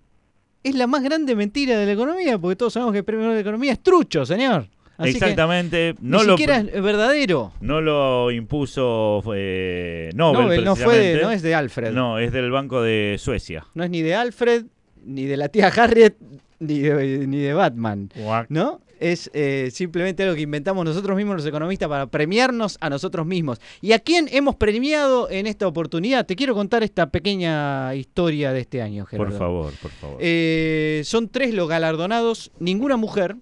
es 0.62 0.74
la 0.74 0.86
más 0.86 1.02
grande 1.02 1.34
mentira 1.34 1.78
de 1.78 1.86
la 1.86 1.92
economía, 1.92 2.38
porque 2.38 2.56
todos 2.56 2.74
sabemos 2.74 2.92
que 2.92 2.98
el 2.98 3.04
premio 3.04 3.22
Nobel 3.24 3.36
de 3.36 3.40
Economía 3.40 3.72
es 3.72 3.82
trucho, 3.82 4.26
señor. 4.26 4.66
Así 4.98 5.12
que 5.12 5.18
Exactamente. 5.18 5.94
ni 6.00 6.10
No 6.10 6.22
lo, 6.22 6.32
siquiera 6.36 6.58
es 6.58 6.82
verdadero. 6.82 7.52
no 7.60 7.80
lo 7.80 8.30
impuso 8.30 9.22
eh, 9.34 10.10
Nobel, 10.14 10.42
Nobel 10.42 10.64
no 10.64 10.76
fue 10.76 10.84
de, 10.84 10.90
precisamente. 10.90 11.22
no 11.24 11.30
es 11.32 11.42
de 11.42 11.54
Alfred. 11.54 11.92
No. 11.92 12.00
No, 12.12 12.18
es 12.18 12.30
del 12.32 12.50
Banco 12.50 12.82
de 12.82 13.16
Suecia. 13.18 13.64
es 13.74 13.90
ni 13.90 14.02
de 14.02 14.14
Alfred, 14.14 14.66
ni 15.04 15.24
de 15.24 15.36
la 15.38 15.48
tía 15.48 15.68
Harriet, 15.68 16.14
ni 16.60 16.78
de, 16.80 17.26
ni 17.26 17.38
de 17.38 17.54
Batman. 17.54 18.10
¿No? 18.50 18.80
Es 19.00 19.30
eh, 19.34 19.70
simplemente 19.72 20.22
algo 20.22 20.34
que 20.34 20.42
inventamos 20.42 20.84
nosotros 20.84 21.16
mismos 21.16 21.36
los 21.36 21.46
economistas 21.46 21.88
para 21.88 22.06
premiarnos 22.06 22.78
a 22.80 22.90
nosotros 22.90 23.26
mismos. 23.26 23.60
¿Y 23.80 23.92
a 23.92 23.98
quién 23.98 24.28
hemos 24.32 24.56
premiado 24.56 25.28
en 25.30 25.46
esta 25.46 25.66
oportunidad? 25.66 26.26
Te 26.26 26.36
quiero 26.36 26.54
contar 26.54 26.82
esta 26.82 27.10
pequeña 27.10 27.94
historia 27.94 28.52
de 28.52 28.60
este 28.60 28.82
año, 28.82 29.06
Gerardo. 29.06 29.30
Por 29.30 29.38
favor, 29.38 29.72
por 29.80 29.90
favor. 29.90 30.18
Eh, 30.20 31.02
son 31.04 31.28
tres 31.28 31.54
los 31.54 31.68
galardonados, 31.68 32.50
ninguna 32.58 32.96
mujer. 32.96 33.36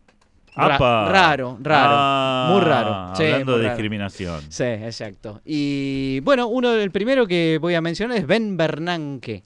Raro, 0.54 0.78
raro. 0.78 1.59
Ah, 1.66 2.49
muy 2.52 2.61
raro. 2.61 3.16
Sí, 3.16 3.25
hablando 3.25 3.52
muy 3.52 3.61
de 3.62 3.66
raro. 3.68 3.76
discriminación. 3.76 4.40
Sí, 4.50 4.64
exacto. 4.64 5.40
Y 5.47 6.21
bueno, 6.21 6.47
uno 6.47 6.73
el 6.75 6.90
primero 6.90 7.26
que 7.26 7.59
voy 7.61 7.75
a 7.75 7.80
mencionar 7.80 8.18
es 8.18 8.26
Ben 8.26 8.56
Bernanke. 8.59 9.44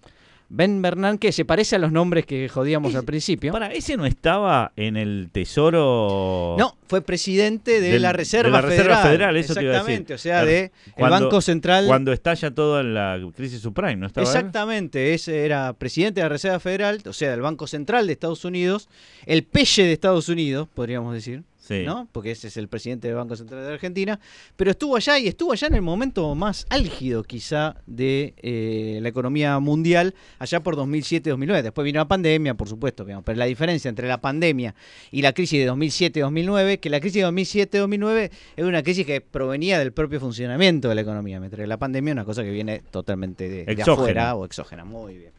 Ben 0.48 0.80
Bernanke 0.80 1.32
se 1.32 1.44
parece 1.44 1.74
a 1.76 1.78
los 1.80 1.90
nombres 1.90 2.24
que 2.24 2.48
jodíamos 2.48 2.94
al 2.94 3.04
principio. 3.04 3.52
Para, 3.52 3.72
¿ese 3.72 3.96
no 3.96 4.06
estaba 4.06 4.72
en 4.76 4.96
el 4.96 5.28
Tesoro? 5.32 6.56
No, 6.58 6.76
fue 6.86 7.00
presidente 7.02 7.80
de 7.80 7.90
Del- 7.92 8.02
la 8.02 8.12
Reserva 8.12 8.48
de 8.48 8.52
la 8.52 8.60
Reserva 8.62 8.96
Federal. 8.98 9.10
Federal, 9.10 9.36
eso 9.36 9.54
te 9.54 9.62
iba 9.64 9.70
a 9.72 9.74
decir. 9.78 9.90
Exactamente, 9.92 10.14
o 10.14 10.18
sea, 10.18 10.34
Claro. 10.42 10.46
de 10.50 10.72
el 10.96 11.10
Banco 11.10 11.40
Central. 11.40 11.86
Cuando 11.86 12.12
estalla 12.12 12.50
toda 12.52 12.82
la 12.82 13.20
crisis 13.34 13.60
subprime, 13.60 13.96
¿no 13.96 14.06
estaba 14.06 14.24
él? 14.24 14.28
Exactamente, 14.36 15.14
ese 15.14 15.44
era 15.44 15.72
presidente 15.72 16.20
de 16.20 16.24
la 16.24 16.28
Reserva 16.30 16.60
Federal, 16.60 17.00
o 17.06 17.12
sea, 17.12 17.30
del 17.32 17.40
Banco 17.40 17.66
Central 17.66 18.06
de 18.06 18.12
Estados 18.12 18.44
Unidos, 18.44 18.88
el 19.26 19.42
peche 19.44 19.82
de 19.84 19.92
Estados 19.92 20.28
Unidos, 20.28 20.68
podríamos 20.72 21.12
decir. 21.12 21.42
Sí. 21.66 21.82
¿no? 21.84 22.08
Porque 22.12 22.30
ese 22.30 22.48
es 22.48 22.56
el 22.56 22.68
presidente 22.68 23.08
del 23.08 23.16
Banco 23.16 23.34
Central 23.34 23.64
de 23.64 23.72
Argentina, 23.72 24.20
pero 24.56 24.70
estuvo 24.70 24.96
allá 24.96 25.18
y 25.18 25.26
estuvo 25.26 25.52
allá 25.52 25.66
en 25.66 25.74
el 25.74 25.82
momento 25.82 26.34
más 26.34 26.64
álgido 26.70 27.24
quizá 27.24 27.76
de 27.86 28.34
eh, 28.38 29.00
la 29.02 29.08
economía 29.08 29.58
mundial, 29.58 30.14
allá 30.38 30.62
por 30.62 30.76
2007-2009. 30.76 31.62
Después 31.62 31.84
vino 31.84 31.98
la 31.98 32.08
pandemia, 32.08 32.54
por 32.54 32.68
supuesto, 32.68 33.04
digamos, 33.04 33.24
pero 33.24 33.38
la 33.38 33.46
diferencia 33.46 33.88
entre 33.88 34.06
la 34.06 34.20
pandemia 34.20 34.74
y 35.10 35.22
la 35.22 35.32
crisis 35.32 35.58
de 35.58 35.70
2007-2009, 35.70 36.78
que 36.78 36.90
la 36.90 37.00
crisis 37.00 37.22
de 37.22 37.28
2007-2009 37.28 38.30
es 38.56 38.64
una 38.64 38.82
crisis 38.82 39.04
que 39.04 39.20
provenía 39.20 39.78
del 39.78 39.92
propio 39.92 40.20
funcionamiento 40.20 40.88
de 40.88 40.94
la 40.94 41.00
economía, 41.00 41.40
mientras 41.40 41.60
que 41.60 41.66
la 41.66 41.78
pandemia 41.78 42.10
es 42.10 42.14
una 42.14 42.24
cosa 42.24 42.44
que 42.44 42.50
viene 42.50 42.82
totalmente 42.90 43.48
de, 43.48 43.64
de 43.64 43.82
afuera 43.82 44.36
o 44.36 44.44
exógena. 44.44 44.84
Muy 44.84 45.16
bien. 45.16 45.32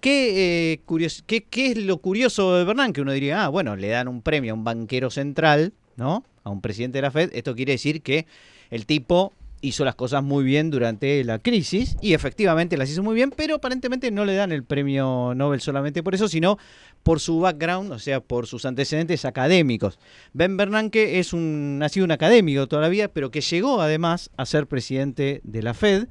¿Qué, 0.00 0.72
eh, 0.72 0.80
curios- 0.86 1.22
qué, 1.26 1.42
qué 1.44 1.72
es 1.72 1.76
lo 1.76 1.98
curioso 1.98 2.56
de 2.56 2.64
Bernán? 2.64 2.92
Que 2.92 3.00
uno 3.02 3.12
diría, 3.12 3.44
ah, 3.44 3.48
bueno, 3.48 3.76
le 3.76 3.88
dan 3.88 4.08
un 4.08 4.22
premio 4.22 4.52
a 4.52 4.56
un 4.56 4.64
banquero 4.64 5.10
central, 5.10 5.72
¿no? 5.96 6.24
A 6.44 6.50
un 6.50 6.60
presidente 6.60 6.98
de 6.98 7.02
la 7.02 7.10
Fed. 7.10 7.30
Esto 7.34 7.54
quiere 7.54 7.72
decir 7.72 8.02
que 8.02 8.26
el 8.70 8.86
tipo 8.86 9.32
hizo 9.60 9.84
las 9.84 9.94
cosas 9.94 10.22
muy 10.22 10.44
bien 10.44 10.70
durante 10.70 11.22
la 11.24 11.38
crisis 11.38 11.96
y 12.00 12.14
efectivamente 12.14 12.76
las 12.76 12.90
hizo 12.90 13.02
muy 13.02 13.14
bien, 13.14 13.32
pero 13.36 13.56
aparentemente 13.56 14.10
no 14.10 14.24
le 14.24 14.34
dan 14.34 14.52
el 14.52 14.64
premio 14.64 15.34
Nobel 15.34 15.60
solamente 15.60 16.02
por 16.02 16.14
eso, 16.14 16.28
sino 16.28 16.58
por 17.02 17.20
su 17.20 17.40
background, 17.40 17.92
o 17.92 17.98
sea, 17.98 18.20
por 18.20 18.46
sus 18.46 18.64
antecedentes 18.64 19.24
académicos. 19.24 19.98
Ben 20.32 20.56
Bernanke 20.56 21.18
es 21.18 21.32
un, 21.32 21.80
ha 21.82 21.88
sido 21.88 22.04
un 22.04 22.12
académico 22.12 22.66
toda 22.68 22.82
la 22.82 22.88
vida, 22.88 23.08
pero 23.08 23.30
que 23.30 23.40
llegó 23.40 23.80
además 23.80 24.30
a 24.36 24.46
ser 24.46 24.66
presidente 24.66 25.40
de 25.44 25.62
la 25.62 25.74
Fed, 25.74 26.08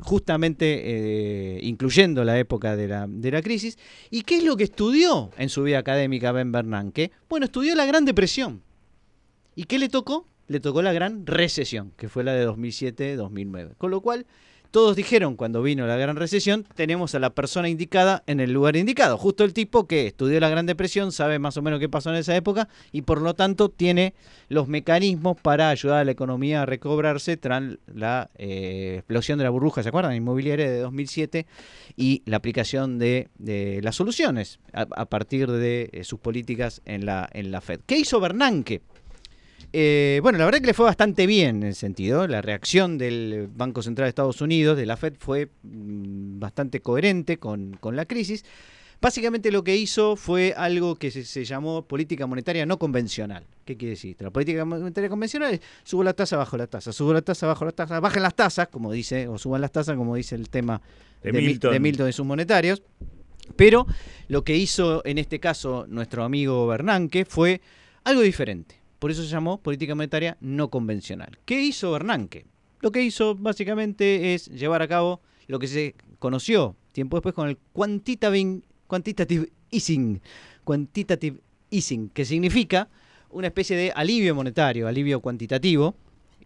justamente 0.00 0.82
eh, 0.84 1.60
incluyendo 1.62 2.24
la 2.24 2.38
época 2.38 2.76
de 2.76 2.88
la, 2.88 3.06
de 3.08 3.30
la 3.30 3.42
crisis. 3.42 3.78
¿Y 4.10 4.22
qué 4.22 4.38
es 4.38 4.44
lo 4.44 4.56
que 4.56 4.64
estudió 4.64 5.30
en 5.38 5.48
su 5.48 5.62
vida 5.62 5.78
académica 5.78 6.32
Ben 6.32 6.52
Bernanke? 6.52 7.12
Bueno, 7.28 7.46
estudió 7.46 7.74
la 7.74 7.86
Gran 7.86 8.04
Depresión. 8.04 8.62
¿Y 9.54 9.64
qué 9.64 9.78
le 9.78 9.88
tocó? 9.88 10.26
Le 10.52 10.60
tocó 10.60 10.82
la 10.82 10.92
gran 10.92 11.26
recesión, 11.26 11.94
que 11.96 12.10
fue 12.10 12.24
la 12.24 12.34
de 12.34 12.46
2007-2009. 12.46 13.74
Con 13.78 13.90
lo 13.90 14.02
cual, 14.02 14.26
todos 14.70 14.94
dijeron 14.96 15.34
cuando 15.34 15.62
vino 15.62 15.86
la 15.86 15.96
gran 15.96 16.14
recesión, 16.14 16.66
tenemos 16.74 17.14
a 17.14 17.18
la 17.18 17.30
persona 17.30 17.70
indicada 17.70 18.22
en 18.26 18.38
el 18.38 18.52
lugar 18.52 18.76
indicado. 18.76 19.16
Justo 19.16 19.44
el 19.44 19.54
tipo 19.54 19.86
que 19.86 20.06
estudió 20.06 20.40
la 20.40 20.50
Gran 20.50 20.66
Depresión, 20.66 21.10
sabe 21.10 21.38
más 21.38 21.56
o 21.56 21.62
menos 21.62 21.80
qué 21.80 21.88
pasó 21.88 22.10
en 22.10 22.16
esa 22.16 22.36
época 22.36 22.68
y 22.92 23.00
por 23.00 23.22
lo 23.22 23.32
tanto 23.32 23.70
tiene 23.70 24.12
los 24.50 24.68
mecanismos 24.68 25.38
para 25.40 25.70
ayudar 25.70 26.00
a 26.00 26.04
la 26.04 26.10
economía 26.10 26.60
a 26.60 26.66
recobrarse 26.66 27.38
tras 27.38 27.62
la 27.86 28.30
eh, 28.36 28.96
explosión 28.98 29.38
de 29.38 29.44
la 29.44 29.50
burbuja, 29.50 29.82
¿se 29.82 29.88
acuerdan? 29.88 30.14
Inmobiliaria 30.14 30.70
de 30.70 30.80
2007 30.80 31.46
y 31.96 32.22
la 32.26 32.36
aplicación 32.36 32.98
de, 32.98 33.30
las 33.82 33.96
soluciones 33.96 34.60
a, 34.74 34.82
a 34.82 35.06
partir 35.06 35.50
de 35.50 35.88
eh, 35.92 36.04
sus 36.04 36.20
políticas 36.20 36.82
en 36.84 37.06
la, 37.06 37.26
en 37.32 37.52
la 37.52 37.62
Fed. 37.62 37.80
¿Qué 37.86 37.96
hizo 37.96 38.20
Bernanke? 38.20 38.82
Eh, 39.72 40.20
bueno, 40.22 40.38
la 40.38 40.44
verdad 40.44 40.60
que 40.60 40.66
le 40.66 40.74
fue 40.74 40.86
bastante 40.86 41.26
bien 41.26 41.56
en 41.56 41.62
el 41.64 41.74
sentido. 41.74 42.26
La 42.26 42.42
reacción 42.42 42.98
del 42.98 43.48
Banco 43.54 43.82
Central 43.82 44.06
de 44.06 44.10
Estados 44.10 44.40
Unidos, 44.40 44.76
de 44.76 44.86
la 44.86 44.96
Fed, 44.96 45.14
fue 45.18 45.48
mm, 45.62 46.38
bastante 46.38 46.80
coherente 46.80 47.38
con, 47.38 47.76
con 47.80 47.96
la 47.96 48.04
crisis. 48.06 48.44
Básicamente 49.00 49.50
lo 49.50 49.64
que 49.64 49.76
hizo 49.76 50.14
fue 50.14 50.54
algo 50.56 50.94
que 50.94 51.10
se, 51.10 51.24
se 51.24 51.44
llamó 51.44 51.82
política 51.86 52.26
monetaria 52.28 52.64
no 52.66 52.78
convencional. 52.78 53.44
¿Qué 53.64 53.76
quiere 53.76 53.90
decir? 53.90 54.16
La 54.20 54.30
política 54.30 54.64
monetaria 54.64 55.08
convencional 55.10 55.54
es 55.54 55.60
subo 55.82 56.04
la 56.04 56.12
tasa, 56.12 56.36
bajo 56.36 56.56
la 56.56 56.68
tasa, 56.68 56.92
subo 56.92 57.12
la 57.12 57.22
tasa, 57.22 57.48
bajo 57.48 57.64
la 57.64 57.72
tasa, 57.72 57.98
bajen 57.98 58.22
las 58.22 58.34
tasas, 58.36 58.68
como 58.68 58.92
dice, 58.92 59.26
o 59.26 59.38
suban 59.38 59.60
las 59.60 59.72
tasas, 59.72 59.96
como 59.96 60.14
dice 60.14 60.36
el 60.36 60.48
tema 60.50 60.80
De 61.20 61.32
de, 61.32 61.38
Mil- 61.38 61.46
Milton. 61.48 61.72
de 61.72 61.80
Milton 61.80 62.08
y 62.08 62.12
sus 62.12 62.24
monetarios. 62.26 62.82
Pero 63.56 63.86
lo 64.28 64.44
que 64.44 64.56
hizo 64.56 65.02
en 65.04 65.18
este 65.18 65.40
caso 65.40 65.84
nuestro 65.88 66.22
amigo 66.22 66.68
Bernanke 66.68 67.24
fue 67.24 67.60
algo 68.04 68.20
diferente. 68.20 68.76
Por 69.02 69.10
eso 69.10 69.24
se 69.24 69.30
llamó 69.30 69.58
política 69.58 69.96
monetaria 69.96 70.36
no 70.40 70.70
convencional. 70.70 71.36
¿Qué 71.44 71.60
hizo 71.60 71.90
Bernanke? 71.90 72.46
Lo 72.78 72.92
que 72.92 73.02
hizo 73.02 73.34
básicamente 73.34 74.32
es 74.32 74.46
llevar 74.46 74.80
a 74.80 74.86
cabo 74.86 75.20
lo 75.48 75.58
que 75.58 75.66
se 75.66 75.96
conoció 76.20 76.76
tiempo 76.92 77.16
después 77.16 77.34
con 77.34 77.48
el 77.48 77.58
quantitative, 77.72 78.60
quantitative 78.86 79.48
easing. 79.72 80.20
Quantitative 80.62 81.40
easing, 81.72 82.10
que 82.10 82.24
significa 82.24 82.88
una 83.30 83.48
especie 83.48 83.76
de 83.76 83.90
alivio 83.92 84.36
monetario, 84.36 84.86
alivio 84.86 85.18
cuantitativo, 85.18 85.96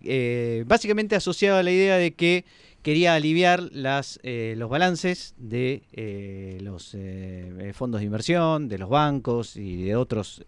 eh, 0.02 0.64
básicamente 0.66 1.14
asociado 1.14 1.59
a 1.59 1.62
la 1.62 1.72
idea 1.72 1.98
de 1.98 2.14
que 2.14 2.46
quería 2.81 3.16
aliviar 3.16 3.68
las, 3.70 4.18
eh, 4.22 4.54
los 4.57 4.70
balances 4.70 5.35
de 5.37 5.83
eh, 5.92 6.57
los 6.62 6.96
fondos 7.74 8.00
de 8.00 8.07
inversión, 8.07 8.68
de 8.68 8.78
los 8.78 8.88
bancos 8.88 9.59
y 9.59 9.83
de 9.83 9.94
otros, 9.94 10.42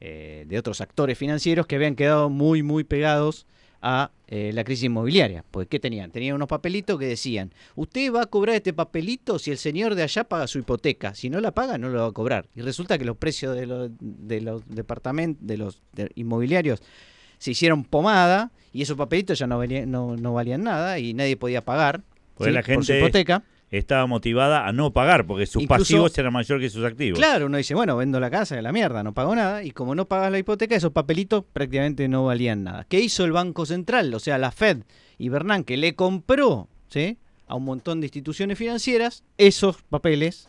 eh, 0.00 0.44
de 0.48 0.58
otros 0.58 0.80
actores 0.80 1.16
financieros 1.18 1.66
que 1.66 1.76
habían 1.76 1.94
quedado 1.96 2.28
muy, 2.30 2.62
muy 2.62 2.84
pegados 2.84 3.46
a 3.82 4.10
eh, 4.26 4.50
la 4.54 4.64
crisis 4.64 4.84
inmobiliaria. 4.84 5.44
Pues, 5.50 5.68
¿qué 5.68 5.78
tenían? 5.78 6.10
Tenían 6.10 6.34
unos 6.34 6.48
papelitos 6.48 6.98
que 6.98 7.06
decían, 7.06 7.52
usted 7.76 8.12
va 8.12 8.22
a 8.22 8.26
cobrar 8.26 8.56
este 8.56 8.72
papelito 8.72 9.38
si 9.38 9.50
el 9.50 9.58
señor 9.58 9.94
de 9.94 10.02
allá 10.02 10.24
paga 10.24 10.46
su 10.46 10.58
hipoteca. 10.58 11.14
Si 11.14 11.30
no 11.30 11.40
la 11.40 11.52
paga, 11.52 11.78
no 11.78 11.88
lo 11.90 12.00
va 12.00 12.06
a 12.08 12.12
cobrar. 12.12 12.46
Y 12.56 12.62
resulta 12.62 12.98
que 12.98 13.04
los 13.04 13.16
precios 13.16 13.54
de 13.54 13.66
los, 13.66 13.90
de 14.00 14.40
los 14.40 14.62
departamentos, 14.68 15.46
de 15.46 15.56
los 15.58 15.82
de- 15.92 16.10
inmobiliarios, 16.16 16.82
se 17.38 17.50
hicieron 17.52 17.84
pomada 17.84 18.50
y 18.72 18.82
esos 18.82 18.96
papelitos 18.96 19.38
ya 19.38 19.46
no, 19.46 19.58
valían- 19.58 19.86
no, 19.90 20.16
no 20.16 20.32
valían 20.32 20.62
nada 20.64 20.98
y 20.98 21.14
nadie 21.14 21.36
podía 21.36 21.60
pagar 21.64 22.02
Porque 22.34 22.52
la 22.52 22.62
por 22.62 22.84
su 22.84 22.92
gente- 22.92 22.98
hipoteca. 22.98 23.44
Estaba 23.70 24.06
motivada 24.06 24.66
a 24.66 24.72
no 24.72 24.92
pagar 24.92 25.26
porque 25.26 25.46
sus 25.46 25.62
Incluso- 25.62 25.80
pasivos 25.82 26.18
eran 26.18 26.32
mayor 26.32 26.60
que 26.60 26.70
sus 26.70 26.84
activos. 26.84 27.18
Claro, 27.18 27.46
uno 27.46 27.56
dice, 27.56 27.74
bueno, 27.74 27.96
vendo 27.96 28.20
la 28.20 28.30
casa, 28.30 28.54
de 28.54 28.62
la 28.62 28.72
mierda, 28.72 29.02
no 29.02 29.12
pago 29.12 29.34
nada. 29.34 29.64
Y 29.64 29.72
como 29.72 29.94
no 29.94 30.06
pagas 30.06 30.30
la 30.30 30.38
hipoteca, 30.38 30.76
esos 30.76 30.92
papelitos 30.92 31.44
prácticamente 31.52 32.06
no 32.08 32.24
valían 32.24 32.62
nada. 32.62 32.84
¿Qué 32.88 33.00
hizo 33.00 33.24
el 33.24 33.32
Banco 33.32 33.66
Central? 33.66 34.14
O 34.14 34.20
sea, 34.20 34.38
la 34.38 34.52
Fed 34.52 34.84
y 35.18 35.28
Bernanke 35.30 35.76
le 35.76 35.94
compró 35.96 36.68
¿sí? 36.88 37.18
a 37.48 37.56
un 37.56 37.64
montón 37.64 38.00
de 38.00 38.06
instituciones 38.06 38.56
financieras 38.56 39.24
esos 39.36 39.82
papeles 39.82 40.48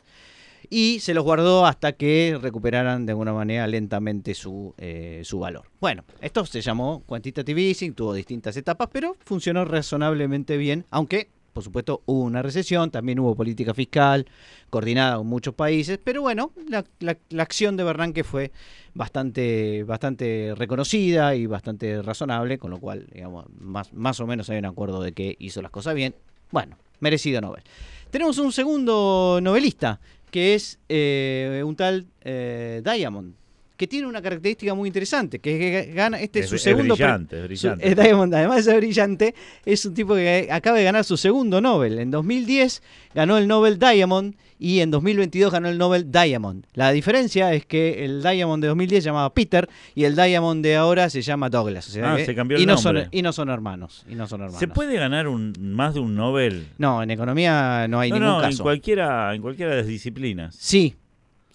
y 0.69 0.99
se 0.99 1.13
los 1.13 1.23
guardó 1.23 1.65
hasta 1.65 1.93
que 1.93 2.37
recuperaran 2.41 3.05
de 3.05 3.13
alguna 3.13 3.31
manera 3.33 3.65
lentamente 3.67 4.33
su, 4.33 4.75
eh, 4.77 5.21
su 5.23 5.39
valor. 5.39 5.63
Bueno, 5.79 6.03
esto 6.21 6.45
se 6.45 6.61
llamó 6.61 7.03
quantitative 7.05 7.61
easing, 7.69 7.93
tuvo 7.93 8.13
distintas 8.13 8.57
etapas, 8.57 8.89
pero 8.91 9.15
funcionó 9.25 9.63
razonablemente 9.65 10.57
bien, 10.57 10.85
aunque 10.91 11.29
por 11.57 11.63
supuesto 11.63 12.03
hubo 12.05 12.21
una 12.21 12.43
recesión, 12.43 12.91
también 12.91 13.17
hubo 13.17 13.33
política 13.33 13.73
fiscal 13.73 14.27
coordinada 14.69 15.17
con 15.17 15.25
muchos 15.25 15.55
países, 15.55 15.97
pero 16.03 16.21
bueno, 16.21 16.51
la, 16.69 16.85
la- 16.99 17.17
acción 17.41 17.75
de 17.75 17.83
Bernanke 17.83 18.23
fue 18.23 18.51
bastante, 18.93 19.83
bastante 19.83 20.53
reconocida 20.55 21.33
y 21.33 21.47
bastante 21.47 22.03
razonable, 22.03 22.59
con 22.59 22.69
lo 22.69 22.79
cual, 22.79 23.07
digamos, 23.11 23.47
más, 23.59 23.91
más 23.91 24.19
o 24.19 24.27
menos 24.27 24.51
hay 24.51 24.59
un 24.59 24.65
acuerdo 24.65 25.01
de 25.01 25.13
que 25.13 25.35
hizo 25.39 25.63
las 25.63 25.71
cosas 25.71 25.95
bien. 25.95 26.13
Bueno, 26.51 26.77
merecido 26.99 27.41
Nobel. 27.41 27.63
Tenemos 28.11 28.37
un 28.37 28.51
segundo 28.51 29.39
novelista, 29.41 29.99
que 30.29 30.53
es 30.53 30.77
eh, 30.89 31.63
un 31.65 31.75
tal 31.75 32.05
eh, 32.21 32.83
Diamond, 32.85 33.33
que 33.77 33.87
tiene 33.87 34.07
una 34.07 34.21
característica 34.21 34.73
muy 34.73 34.87
interesante, 34.87 35.39
que 35.39 35.53
es 35.81 35.85
que 35.87 35.93
gana, 35.93 36.19
este 36.19 36.39
es, 36.39 36.45
Es- 36.45 36.49
su 36.49 36.55
es 36.55 36.63
segundo 36.63 36.95
pre- 36.95 37.05
brillante, 37.05 37.37
es 37.39 37.43
brillante. 37.43 37.95
Diamond, 38.03 38.33
además 38.33 38.57
de 38.57 38.63
ser 38.71 38.77
brillante, 38.81 39.35
es 39.65 39.85
un 39.85 39.93
tipo 39.93 40.15
que 40.15 40.49
acaba 40.51 40.77
de 40.77 40.83
ganar 40.83 41.03
su 41.03 41.15
segundo 41.15 41.61
Nobel. 41.61 41.99
En 41.99 42.09
2010 42.11 42.81
ganó 43.13 43.37
el 43.37 43.47
Nobel 43.47 43.77
Diamond 43.79 44.35
y 44.59 44.79
en 44.79 44.89
2022 44.89 45.51
ganó 45.51 45.69
el 45.69 45.77
Nobel 45.77 46.11
Diamond. 46.11 46.65
La 46.73 46.91
diferencia 46.91 47.53
es 47.53 47.65
que 47.67 48.03
el 48.03 48.23
Diamond 48.23 48.63
de 48.63 48.69
2010 48.69 49.03
se 49.03 49.09
llamaba 49.09 49.31
Peter 49.33 49.69
y 49.93 50.05
el 50.05 50.15
Diamond 50.15 50.63
de 50.63 50.75
ahora 50.75 51.09
se 51.11 51.21
llama 51.21 51.49
Douglas. 51.49 51.87
o 51.87 51.91
sea 51.91 52.13
Ah, 52.13 52.17
que- 52.17 52.25
se 52.25 52.33
cambió 52.33 52.57
y 52.57 52.61
el 52.61 52.67
no 52.67 52.77
son 52.77 52.95
nombre. 52.95 53.09
y 53.15 53.21
no 53.21 53.31
son 53.33 53.49
hermanos. 53.49 54.03
Y 54.09 54.15
no 54.15 54.25
son 54.27 54.41
hermanos. 54.41 54.59
¿Se 54.59 54.67
puede 54.67 54.95
ganar 54.95 55.27
un, 55.27 55.53
más 55.59 55.93
de 55.93 55.99
un 55.99 56.15
Nobel? 56.15 56.67
No, 56.79 57.03
en 57.03 57.11
economía 57.11 57.87
no 57.87 57.99
hay 57.99 58.09
no, 58.09 58.15
ningún 58.15 58.29
no, 58.31 58.43
en 58.43 58.49
caso. 58.49 58.63
cualquiera, 58.63 59.35
en 59.35 59.41
cualquiera 59.43 59.71
de 59.73 59.77
las 59.77 59.87
disciplinas. 59.87 60.55
Sí, 60.59 60.95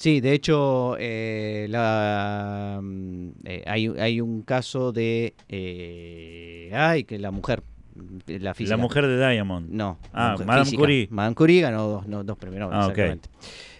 sí, 0.02 0.20
de 0.20 0.32
hecho 0.32 0.96
eh, 0.98 1.66
la, 1.70 2.80
mm, 2.82 3.28
eh, 3.44 3.62
hay, 3.66 3.86
hay 3.98 4.20
un 4.20 4.42
caso 4.42 4.90
de... 4.92 5.34
eh, 5.48 6.70
ay, 6.74 7.04
que 7.04 7.18
la 7.18 7.30
mujer, 7.30 7.62
mm, 7.94 8.18
la 8.40 8.54
física. 8.54 8.76
La 8.76 8.82
mujer 8.82 9.06
de 9.06 9.16
Diamond. 9.30 9.70
No. 9.70 9.98
Ah, 10.12 10.32
mujer 10.32 10.46
Madame 10.46 10.64
física. 10.64 10.80
Curie. 10.80 11.08
Madame 11.10 11.34
Curie 11.34 11.60
ganó 11.60 11.86
dos, 11.88 12.06
no, 12.06 12.24
dos 12.24 12.36
premios 12.38 12.60
Nobel, 12.60 12.76
Ah, 12.76 12.80
exactamente. 12.82 13.28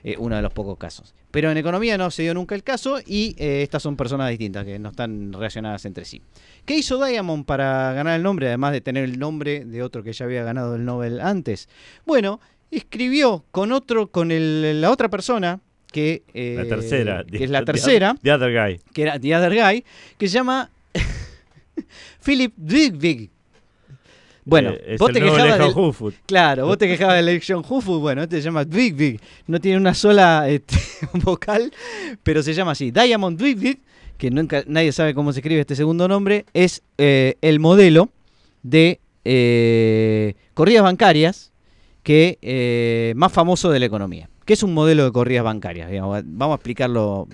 Eh, 0.05 0.17
uno 0.19 0.35
de 0.37 0.43
los 0.43 0.53
pocos 0.53 0.77
casos. 0.79 1.15
Pero 1.31 1.51
en 1.51 1.57
economía 1.57 1.97
no 1.97 2.11
se 2.11 2.23
dio 2.23 2.35
nunca 2.35 2.55
el 2.55 2.63
caso 2.63 2.99
y 3.07 3.35
eh, 3.39 3.63
estas 3.63 3.83
son 3.83 3.97
personas 3.97 4.29
distintas 4.31 4.65
que 4.65 4.79
no 4.79 4.91
están 4.91 5.33
relacionadas 5.33 5.85
entre 5.87 6.05
sí. 6.05 6.21
¿Qué 6.65 6.77
hizo 6.77 7.03
Diamond 7.05 7.45
para 7.47 7.93
ganar 7.95 8.17
el 8.17 8.23
nombre, 8.23 8.49
además 8.49 8.73
de 8.73 8.81
tener 8.81 9.05
el 9.05 9.19
nombre 9.19 9.65
de 9.65 9.83
otro 9.83 10.03
que 10.03 10.13
ya 10.13 10.25
había 10.25 10.43
ganado 10.45 10.75
el 10.77 10.85
Nobel 10.85 11.21
antes? 11.21 11.69
Bueno, 12.05 12.41
escribió 12.71 13.45
con 13.51 13.73
otro, 13.73 14.11
con 14.11 14.31
el- 14.33 14.81
la 14.81 14.91
otra 14.91 15.09
persona 15.09 15.61
que, 15.93 16.23
eh, 16.35 16.55
La 16.59 16.65
tercera. 16.65 17.25
que 17.25 17.45
es 17.45 17.51
la 17.51 17.65
tercera, 17.65 18.17
The 18.23 18.33
Other 18.33 18.53
Guy. 18.53 18.81
que 18.93 19.03
era 19.03 19.19
The 19.21 19.37
Other 19.37 19.55
Guy, 19.55 19.85
que 20.19 20.29
se 20.29 20.35
llama 20.35 20.71
Philip 22.25 22.53
Dwigvig. 22.57 23.31
Bueno, 24.45 24.71
Eh, 24.71 24.97
vos 24.99 25.13
te 25.13 25.21
quejabas 25.21 25.59
del. 25.59 26.15
Claro, 26.27 26.67
vos 26.67 26.77
te 26.77 26.89
quejabas 26.89 27.15
de 27.17 27.23
la 27.23 27.31
elección 27.31 27.63
Hufu, 27.69 28.01
bueno, 28.01 28.23
este 28.23 28.39
se 28.39 28.43
llama 28.43 28.65
Dwigvig, 28.65 29.21
no 29.47 29.61
tiene 29.61 29.77
una 29.79 29.95
sola 29.95 30.49
este, 30.49 30.77
vocal, 31.23 31.73
pero 32.25 32.43
se 32.43 32.53
llama 32.53 32.73
así, 32.73 32.91
Diamond 32.91 33.39
Dwigvig, 33.39 33.79
que 34.19 34.31
nunca 34.31 34.65
nadie 34.67 34.91
sabe 34.91 35.15
cómo 35.15 35.33
se 35.33 35.39
escribe 35.41 35.61
este 35.61 35.77
segundo 35.77 36.09
nombre, 36.09 36.45
es 36.55 36.83
eh, 36.99 37.37
el 37.41 37.61
modelo 37.61 38.09
de 38.65 38.99
eh, 39.25 40.35
corridas 40.55 40.83
bancarias 40.83 41.53
que 42.03 42.39
eh, 42.43 43.13
más 43.15 43.33
famoso 43.33 43.71
de 43.71 43.79
la 43.79 43.87
economía. 43.87 44.29
¿Qué 44.53 44.55
es 44.57 44.63
un 44.63 44.75
modelo 44.75 45.07
de 45.07 45.13
corridas 45.13 45.45
bancarias? 45.45 45.89
Digamos, 45.91 46.23
vamos 46.27 46.53
a 46.53 46.57
explicarlo 46.57 47.27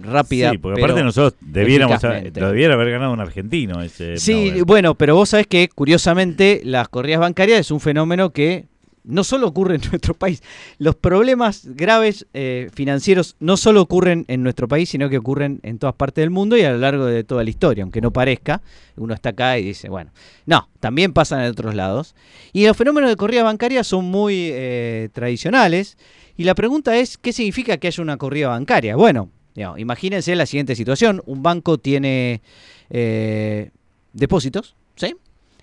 rápida. 0.00 0.52
Sí, 0.52 0.56
porque 0.56 0.80
aparte 0.80 1.04
nosotros 1.04 1.34
debiéramos 1.42 2.02
lo 2.02 2.48
debiera 2.48 2.72
haber 2.72 2.92
ganado 2.92 3.12
un 3.12 3.20
argentino 3.20 3.82
ese 3.82 4.16
Sí, 4.16 4.46
Nobel. 4.52 4.64
bueno, 4.64 4.94
pero 4.94 5.14
vos 5.14 5.28
sabés 5.28 5.46
que 5.48 5.68
curiosamente 5.68 6.62
las 6.64 6.88
corridas 6.88 7.20
bancarias 7.20 7.60
es 7.60 7.70
un 7.70 7.80
fenómeno 7.80 8.30
que 8.30 8.64
no 9.04 9.22
solo 9.22 9.48
ocurre 9.48 9.74
en 9.74 9.82
nuestro 9.90 10.14
país. 10.14 10.42
Los 10.78 10.94
problemas 10.94 11.66
graves 11.74 12.24
eh, 12.32 12.70
financieros 12.72 13.36
no 13.38 13.58
solo 13.58 13.82
ocurren 13.82 14.24
en 14.28 14.42
nuestro 14.42 14.66
país, 14.66 14.88
sino 14.88 15.10
que 15.10 15.18
ocurren 15.18 15.60
en 15.62 15.78
todas 15.78 15.94
partes 15.94 16.22
del 16.22 16.30
mundo 16.30 16.56
y 16.56 16.62
a 16.62 16.70
lo 16.72 16.78
largo 16.78 17.04
de 17.04 17.22
toda 17.22 17.44
la 17.44 17.50
historia, 17.50 17.82
aunque 17.82 18.00
no 18.00 18.14
parezca. 18.14 18.62
Uno 18.96 19.12
está 19.12 19.28
acá 19.28 19.58
y 19.58 19.64
dice, 19.64 19.90
bueno, 19.90 20.10
no, 20.46 20.70
también 20.80 21.12
pasan 21.12 21.42
en 21.42 21.50
otros 21.50 21.74
lados. 21.74 22.14
Y 22.54 22.66
los 22.66 22.78
fenómenos 22.78 23.10
de 23.10 23.16
corridas 23.16 23.44
bancarias 23.44 23.86
son 23.86 24.06
muy 24.06 24.48
eh, 24.52 25.10
tradicionales. 25.12 25.98
Y 26.36 26.44
la 26.44 26.54
pregunta 26.54 26.96
es, 26.96 27.16
¿qué 27.18 27.32
significa 27.32 27.78
que 27.78 27.86
haya 27.86 28.02
una 28.02 28.16
corrida 28.16 28.48
bancaria? 28.48 28.96
Bueno, 28.96 29.30
digamos, 29.54 29.78
imagínense 29.78 30.34
la 30.36 30.46
siguiente 30.46 30.76
situación. 30.76 31.22
Un 31.26 31.42
banco 31.42 31.78
tiene 31.78 32.42
eh, 32.90 33.70
depósitos, 34.12 34.74
¿sí? 34.96 35.16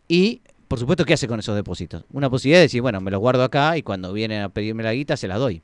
Y, 0.07 0.41
por 0.67 0.79
supuesto, 0.79 1.05
¿qué 1.05 1.13
hace 1.13 1.27
con 1.27 1.39
esos 1.39 1.55
depósitos? 1.55 2.03
Una 2.11 2.29
posibilidad 2.29 2.59
de 2.59 2.63
decir, 2.63 2.81
bueno, 2.81 2.99
me 3.01 3.11
los 3.11 3.19
guardo 3.19 3.43
acá 3.43 3.77
y 3.77 3.83
cuando 3.83 4.11
vienen 4.13 4.41
a 4.41 4.49
pedirme 4.49 4.83
la 4.83 4.93
guita 4.93 5.15
se 5.15 5.27
las 5.27 5.39
doy. 5.39 5.61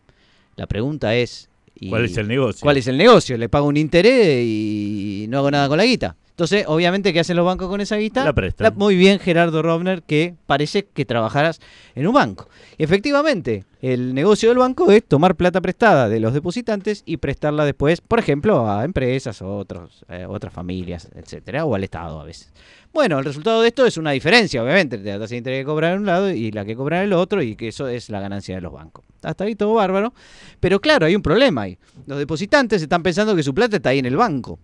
La 0.55 0.67
pregunta 0.67 1.15
es... 1.15 1.49
¿y 1.75 1.89
¿Cuál 1.89 2.05
es 2.05 2.17
el 2.17 2.27
negocio? 2.27 2.61
¿Cuál 2.61 2.77
es 2.77 2.87
el 2.87 2.97
negocio? 2.97 3.37
Le 3.37 3.49
pago 3.49 3.67
un 3.67 3.77
interés 3.77 4.45
y 4.45 5.25
no 5.29 5.39
hago 5.39 5.49
nada 5.49 5.67
con 5.67 5.77
la 5.77 5.85
guita. 5.85 6.15
Entonces, 6.39 6.63
obviamente, 6.67 7.11
¿qué 7.11 7.19
hacen 7.19 7.35
los 7.35 7.45
bancos 7.45 7.67
con 7.67 7.81
esa 7.81 7.97
guita? 7.97 8.23
La 8.23 8.31
prestan. 8.31 8.73
muy 8.77 8.95
bien, 8.95 9.19
Gerardo 9.19 9.61
Robner, 9.61 10.03
que 10.03 10.35
parece 10.45 10.85
que 10.85 11.03
trabajaras 11.03 11.59
en 11.95 12.07
un 12.07 12.13
banco. 12.13 12.47
Y 12.77 12.83
efectivamente, 12.83 13.65
el 13.81 14.13
negocio 14.13 14.47
del 14.47 14.57
banco 14.57 14.89
es 14.89 15.03
tomar 15.03 15.35
plata 15.35 15.59
prestada 15.59 16.07
de 16.07 16.21
los 16.21 16.33
depositantes 16.33 17.03
y 17.05 17.17
prestarla 17.17 17.65
después, 17.65 17.99
por 17.99 18.19
ejemplo, 18.19 18.71
a 18.71 18.85
empresas 18.85 19.41
o 19.41 19.57
otros, 19.57 20.05
eh, 20.07 20.25
otras 20.29 20.53
familias, 20.53 21.09
etcétera, 21.13 21.65
o 21.65 21.75
al 21.75 21.83
Estado 21.83 22.21
a 22.21 22.23
veces. 22.23 22.53
Bueno, 22.93 23.19
el 23.19 23.25
resultado 23.25 23.61
de 23.61 23.67
esto 23.67 23.85
es 23.85 23.97
una 23.97 24.11
diferencia, 24.11 24.63
obviamente, 24.63 24.95
entre 24.95 25.11
la 25.11 25.19
tasa 25.19 25.31
de 25.31 25.39
interés 25.39 25.59
que 25.59 25.65
cobran 25.65 25.91
en 25.91 25.99
un 25.99 26.05
lado 26.05 26.31
y 26.31 26.51
la 26.51 26.63
que 26.63 26.73
cobran 26.73 27.01
en 27.01 27.07
el 27.07 27.13
otro, 27.15 27.41
y 27.41 27.57
que 27.57 27.67
eso 27.67 27.89
es 27.89 28.09
la 28.09 28.21
ganancia 28.21 28.55
de 28.55 28.61
los 28.61 28.71
bancos. 28.71 29.03
Hasta 29.23 29.43
ahí 29.43 29.55
todo 29.55 29.73
bárbaro. 29.73 30.13
Pero 30.61 30.79
claro, 30.79 31.05
hay 31.05 31.17
un 31.17 31.21
problema 31.21 31.63
ahí. 31.63 31.77
Los 32.07 32.17
depositantes 32.17 32.81
están 32.81 33.03
pensando 33.03 33.35
que 33.35 33.43
su 33.43 33.53
plata 33.53 33.75
está 33.75 33.89
ahí 33.89 33.99
en 33.99 34.05
el 34.05 34.15
banco, 34.15 34.57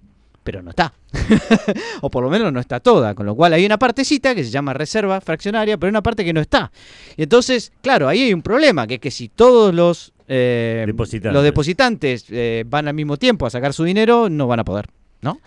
pero 0.46 0.62
no 0.62 0.70
está. 0.70 0.94
o 2.02 2.10
por 2.12 2.24
lo 2.24 2.30
menos 2.30 2.54
no 2.54 2.60
está 2.60 2.80
toda, 2.80 3.16
con 3.16 3.26
lo 3.26 3.36
cual 3.36 3.54
hay 3.54 3.66
una 3.66 3.80
partecita 3.80 4.36
que 4.36 4.44
se 4.44 4.52
llama 4.52 4.74
reserva 4.74 5.20
fraccionaria, 5.20 5.76
pero 5.76 5.88
hay 5.88 5.90
una 5.90 6.04
parte 6.04 6.24
que 6.24 6.34
no 6.34 6.40
está. 6.40 6.72
Y 7.18 7.24
entonces, 7.24 7.74
claro, 7.82 8.08
ahí 8.08 8.22
hay 8.22 8.34
un 8.34 8.44
problema, 8.44 8.86
que 8.86 8.94
es 8.94 9.00
que 9.00 9.10
si 9.10 9.28
todos 9.28 9.74
los, 9.74 10.14
eh, 10.28 10.84
Depositantes. 10.86 11.34
los 11.34 11.44
depositantes 11.44 12.26
eh, 12.30 12.64
van 12.68 12.88
al 12.88 12.94
mismo 12.94 13.18
tiempo 13.18 13.48
a 13.48 13.50
sacar 13.50 13.74
su 13.74 13.84
dinero, 13.84 14.30
no 14.30 14.46
van 14.46 14.60
a 14.60 14.64
poder, 14.64 14.86
¿no? 15.22 15.40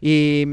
Y 0.00 0.46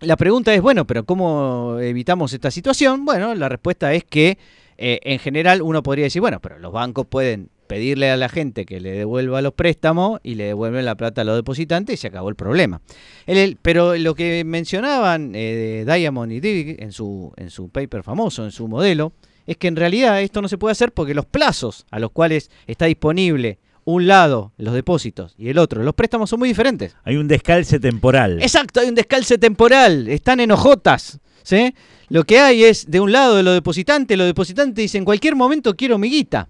la 0.00 0.16
pregunta 0.18 0.52
es, 0.52 0.60
bueno, 0.60 0.86
pero 0.86 1.04
¿cómo 1.04 1.78
evitamos 1.80 2.34
esta 2.34 2.50
situación? 2.50 3.06
Bueno, 3.06 3.34
la 3.34 3.48
respuesta 3.48 3.94
es 3.94 4.04
que 4.04 4.36
eh, 4.76 5.00
en 5.02 5.18
general 5.18 5.62
uno 5.62 5.82
podría 5.82 6.04
decir, 6.04 6.20
bueno, 6.20 6.40
pero 6.40 6.58
los 6.58 6.72
bancos 6.72 7.06
pueden 7.06 7.48
pedirle 7.66 8.10
a 8.10 8.16
la 8.16 8.28
gente 8.28 8.64
que 8.66 8.80
le 8.80 8.92
devuelva 8.92 9.42
los 9.42 9.52
préstamos 9.54 10.20
y 10.22 10.34
le 10.36 10.44
devuelven 10.44 10.84
la 10.84 10.94
plata 10.96 11.22
a 11.22 11.24
los 11.24 11.36
depositantes 11.36 11.94
y 11.94 11.96
se 11.96 12.06
acabó 12.08 12.28
el 12.28 12.36
problema. 12.36 12.80
El- 13.26 13.38
el- 13.38 13.58
pero 13.60 13.96
lo 13.96 14.14
que 14.14 14.44
mencionaban 14.44 15.32
eh, 15.34 15.84
Diamond 15.86 16.32
y 16.32 16.40
Dick 16.40 16.80
en 16.80 16.92
su, 16.92 17.32
en 17.36 17.50
su 17.50 17.68
paper 17.68 18.02
famoso, 18.02 18.44
en 18.44 18.50
su 18.52 18.68
modelo, 18.68 19.12
es 19.46 19.56
que 19.56 19.68
en 19.68 19.76
realidad 19.76 20.22
esto 20.22 20.40
no 20.42 20.48
se 20.48 20.58
puede 20.58 20.72
hacer 20.72 20.92
porque 20.92 21.14
los 21.14 21.26
plazos 21.26 21.84
a 21.90 21.98
los 21.98 22.10
cuales 22.10 22.50
está 22.66 22.86
disponible 22.86 23.58
un 23.86 24.06
lado 24.06 24.52
los 24.56 24.72
depósitos 24.72 25.34
y 25.36 25.50
el 25.50 25.58
otro 25.58 25.82
los 25.82 25.94
préstamos 25.94 26.30
son 26.30 26.38
muy 26.38 26.48
diferentes. 26.48 26.96
Hay 27.04 27.16
un 27.16 27.28
descalce 27.28 27.78
temporal. 27.78 28.40
Exacto, 28.42 28.80
hay 28.80 28.88
un 28.88 28.94
descalce 28.94 29.36
temporal, 29.36 30.08
están 30.08 30.40
en 30.40 30.50
hojotas. 30.50 31.18
¿sí? 31.42 31.74
Lo 32.08 32.24
que 32.24 32.38
hay 32.38 32.64
es, 32.64 32.90
de 32.90 33.00
un 33.00 33.12
lado 33.12 33.36
de 33.36 33.42
los 33.42 33.52
depositantes, 33.52 34.16
los 34.16 34.26
depositantes 34.26 34.76
dicen, 34.76 35.00
en 35.00 35.04
cualquier 35.04 35.36
momento 35.36 35.74
quiero 35.76 35.98
mi 35.98 36.08
guita. 36.08 36.48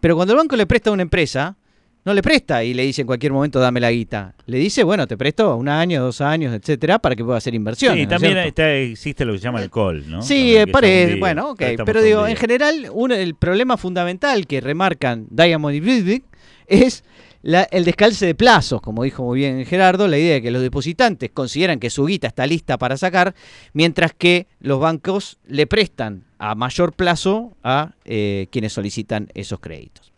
Pero 0.00 0.14
cuando 0.16 0.34
el 0.34 0.38
banco 0.38 0.56
le 0.56 0.66
presta 0.66 0.90
a 0.90 0.92
una 0.92 1.02
empresa, 1.02 1.56
no 2.04 2.14
le 2.14 2.22
presta 2.22 2.62
y 2.64 2.72
le 2.72 2.84
dice 2.84 3.02
en 3.02 3.06
cualquier 3.06 3.32
momento 3.32 3.58
dame 3.60 3.80
la 3.80 3.90
guita. 3.90 4.34
Le 4.46 4.58
dice, 4.58 4.82
bueno, 4.84 5.06
te 5.06 5.16
presto 5.16 5.56
un 5.56 5.68
año, 5.68 6.02
dos 6.02 6.20
años, 6.20 6.54
etcétera, 6.54 6.98
para 6.98 7.14
que 7.16 7.24
pueda 7.24 7.36
hacer 7.38 7.54
inversiones. 7.54 7.98
Sí, 7.98 8.06
¿no 8.06 8.14
es 8.14 8.20
también 8.22 8.38
está- 8.46 8.72
existe 8.74 9.24
lo 9.24 9.32
que 9.32 9.38
se 9.38 9.44
llama 9.44 9.62
el 9.62 9.70
call, 9.70 10.08
¿no? 10.08 10.22
Sí, 10.22 10.56
eh, 10.56 10.66
parece, 10.68 11.14
un 11.14 11.20
bueno, 11.20 11.50
ok, 11.50 11.62
pero 11.84 12.00
un 12.00 12.04
digo, 12.06 12.26
en 12.26 12.36
general, 12.36 12.88
uno- 12.92 13.14
el 13.14 13.34
problema 13.34 13.76
fundamental 13.76 14.46
que 14.46 14.60
remarcan 14.60 15.26
Diamond 15.30 15.74
y 15.74 15.80
Riddick 15.80 16.24
es 16.66 17.04
la- 17.42 17.62
el 17.70 17.84
descalce 17.84 18.26
de 18.26 18.34
plazos, 18.34 18.80
como 18.80 19.04
dijo 19.04 19.22
muy 19.24 19.38
bien 19.38 19.64
Gerardo, 19.64 20.08
la 20.08 20.18
idea 20.18 20.34
de 20.34 20.42
que 20.42 20.50
los 20.50 20.62
depositantes 20.62 21.30
consideran 21.32 21.78
que 21.78 21.90
su 21.90 22.06
guita 22.06 22.26
está 22.26 22.46
lista 22.46 22.78
para 22.78 22.96
sacar, 22.96 23.34
mientras 23.72 24.12
que 24.12 24.46
los 24.60 24.80
bancos 24.80 25.38
le 25.46 25.66
prestan 25.66 26.24
a 26.38 26.54
mayor 26.54 26.92
plazo 26.92 27.56
a 27.62 27.92
eh, 28.04 28.46
quienes 28.50 28.72
solicitan 28.72 29.28
esos 29.34 29.60
créditos. 29.60 30.12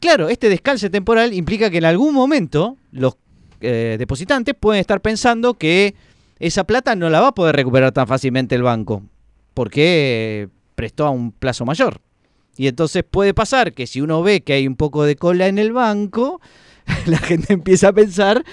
Claro, 0.00 0.28
este 0.28 0.48
descalce 0.48 0.90
temporal 0.90 1.32
implica 1.32 1.70
que 1.70 1.78
en 1.78 1.84
algún 1.86 2.14
momento 2.14 2.76
los 2.92 3.16
eh, 3.60 3.96
depositantes 3.98 4.54
pueden 4.58 4.80
estar 4.80 5.00
pensando 5.00 5.54
que 5.54 5.94
esa 6.38 6.64
plata 6.64 6.94
no 6.94 7.08
la 7.08 7.20
va 7.20 7.28
a 7.28 7.34
poder 7.34 7.56
recuperar 7.56 7.92
tan 7.92 8.06
fácilmente 8.06 8.54
el 8.54 8.62
banco, 8.62 9.02
porque 9.54 10.48
prestó 10.74 11.06
a 11.06 11.10
un 11.10 11.32
plazo 11.32 11.64
mayor. 11.64 12.00
Y 12.56 12.68
entonces 12.68 13.04
puede 13.08 13.34
pasar 13.34 13.72
que 13.72 13.86
si 13.86 14.00
uno 14.00 14.22
ve 14.22 14.42
que 14.42 14.54
hay 14.54 14.66
un 14.66 14.76
poco 14.76 15.04
de 15.04 15.16
cola 15.16 15.46
en 15.46 15.58
el 15.58 15.72
banco, 15.72 16.40
la 17.06 17.18
gente 17.18 17.52
empieza 17.52 17.88
a 17.88 17.92
pensar 17.92 18.44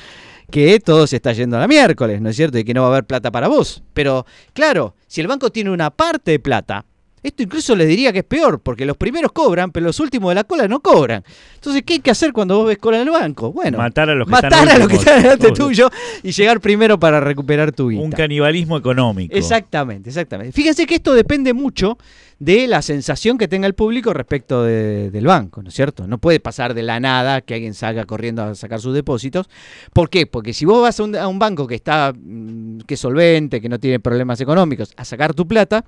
que 0.51 0.79
todo 0.79 1.07
se 1.07 1.15
está 1.15 1.33
yendo 1.33 1.57
a 1.57 1.61
la 1.61 1.67
miércoles, 1.67 2.21
¿no 2.21 2.29
es 2.29 2.35
cierto? 2.35 2.57
Y 2.57 2.63
que 2.63 2.73
no 2.73 2.81
va 2.81 2.87
a 2.87 2.91
haber 2.91 3.05
plata 3.05 3.31
para 3.31 3.47
vos. 3.47 3.83
Pero 3.93 4.25
claro, 4.53 4.95
si 5.07 5.21
el 5.21 5.27
banco 5.27 5.51
tiene 5.51 5.71
una 5.71 5.89
parte 5.89 6.31
de 6.31 6.39
plata, 6.39 6.85
esto 7.23 7.41
incluso 7.41 7.75
les 7.75 7.88
diría 7.88 8.12
que 8.13 8.19
es 8.19 8.25
peor, 8.25 8.59
porque 8.59 8.86
los 8.86 8.97
primeros 8.97 9.31
cobran, 9.31 9.71
pero 9.71 9.86
los 9.88 9.99
últimos 9.99 10.29
de 10.31 10.36
la 10.36 10.43
cola 10.43 10.67
no 10.67 10.81
cobran. 10.81 11.23
Entonces, 11.55 11.81
¿qué 11.86 11.93
hay 11.93 11.99
que 11.99 12.12
hacer 12.12 12.33
cuando 12.33 12.57
vos 12.57 12.67
ves 12.67 12.77
cola 12.77 12.97
en 13.01 13.07
el 13.07 13.12
banco? 13.13 13.51
Bueno, 13.53 13.77
Matar 13.77 14.09
a 14.09 14.15
los 14.15 14.25
que 14.27 14.31
matar 14.31 14.51
están 14.53 14.69
a 14.69 14.77
los 14.77 14.88
que 14.89 14.95
últimos. 14.97 15.05
están 15.07 15.21
delante 15.23 15.47
Obvio. 15.47 15.65
tuyo 15.65 15.89
y 16.21 16.31
llegar 16.31 16.59
primero 16.59 16.99
para 16.99 17.19
recuperar 17.19 17.71
tu 17.71 17.89
guita. 17.89 18.03
Un 18.03 18.12
canibalismo 18.12 18.77
económico. 18.77 19.33
Exactamente, 19.36 20.09
exactamente. 20.09 20.51
Fíjense 20.51 20.86
que 20.86 20.95
esto 20.95 21.13
depende 21.13 21.53
mucho 21.53 21.97
de 22.39 22.67
la 22.67 22.81
sensación 22.81 23.38
que 23.38 23.47
tenga 23.47 23.67
el 23.67 23.73
público 23.73 24.12
respecto 24.13 24.63
de- 24.63 25.09
del 25.12 25.25
banco, 25.25 25.63
¿no 25.63 25.69
es 25.69 25.75
cierto? 25.75 26.07
No 26.07 26.17
puede 26.17 26.41
pasar 26.41 26.73
de 26.73 26.83
la 26.83 26.99
nada 26.99 27.39
que 27.39 27.53
alguien 27.53 27.73
salga 27.73 28.03
corriendo 28.05 28.43
a 28.43 28.55
sacar 28.55 28.81
sus 28.81 28.93
depósitos. 28.93 29.49
¿Por 29.93 30.09
qué? 30.09 30.25
Porque 30.27 30.51
si 30.51 30.65
vos 30.65 30.81
vas 30.81 30.99
a 30.99 31.03
un, 31.03 31.15
a 31.15 31.27
un 31.29 31.39
banco 31.39 31.67
que 31.67 31.75
está, 31.75 32.12
mm, 32.13 32.79
que 32.79 32.95
es 32.95 32.99
solvente, 32.99 33.62
que 33.62 33.69
no 33.69 33.79
tiene 33.79 34.01
problemas 34.01 34.41
económicos, 34.41 34.91
a 34.97 35.05
sacar 35.05 35.33
tu 35.33 35.47
plata, 35.47 35.86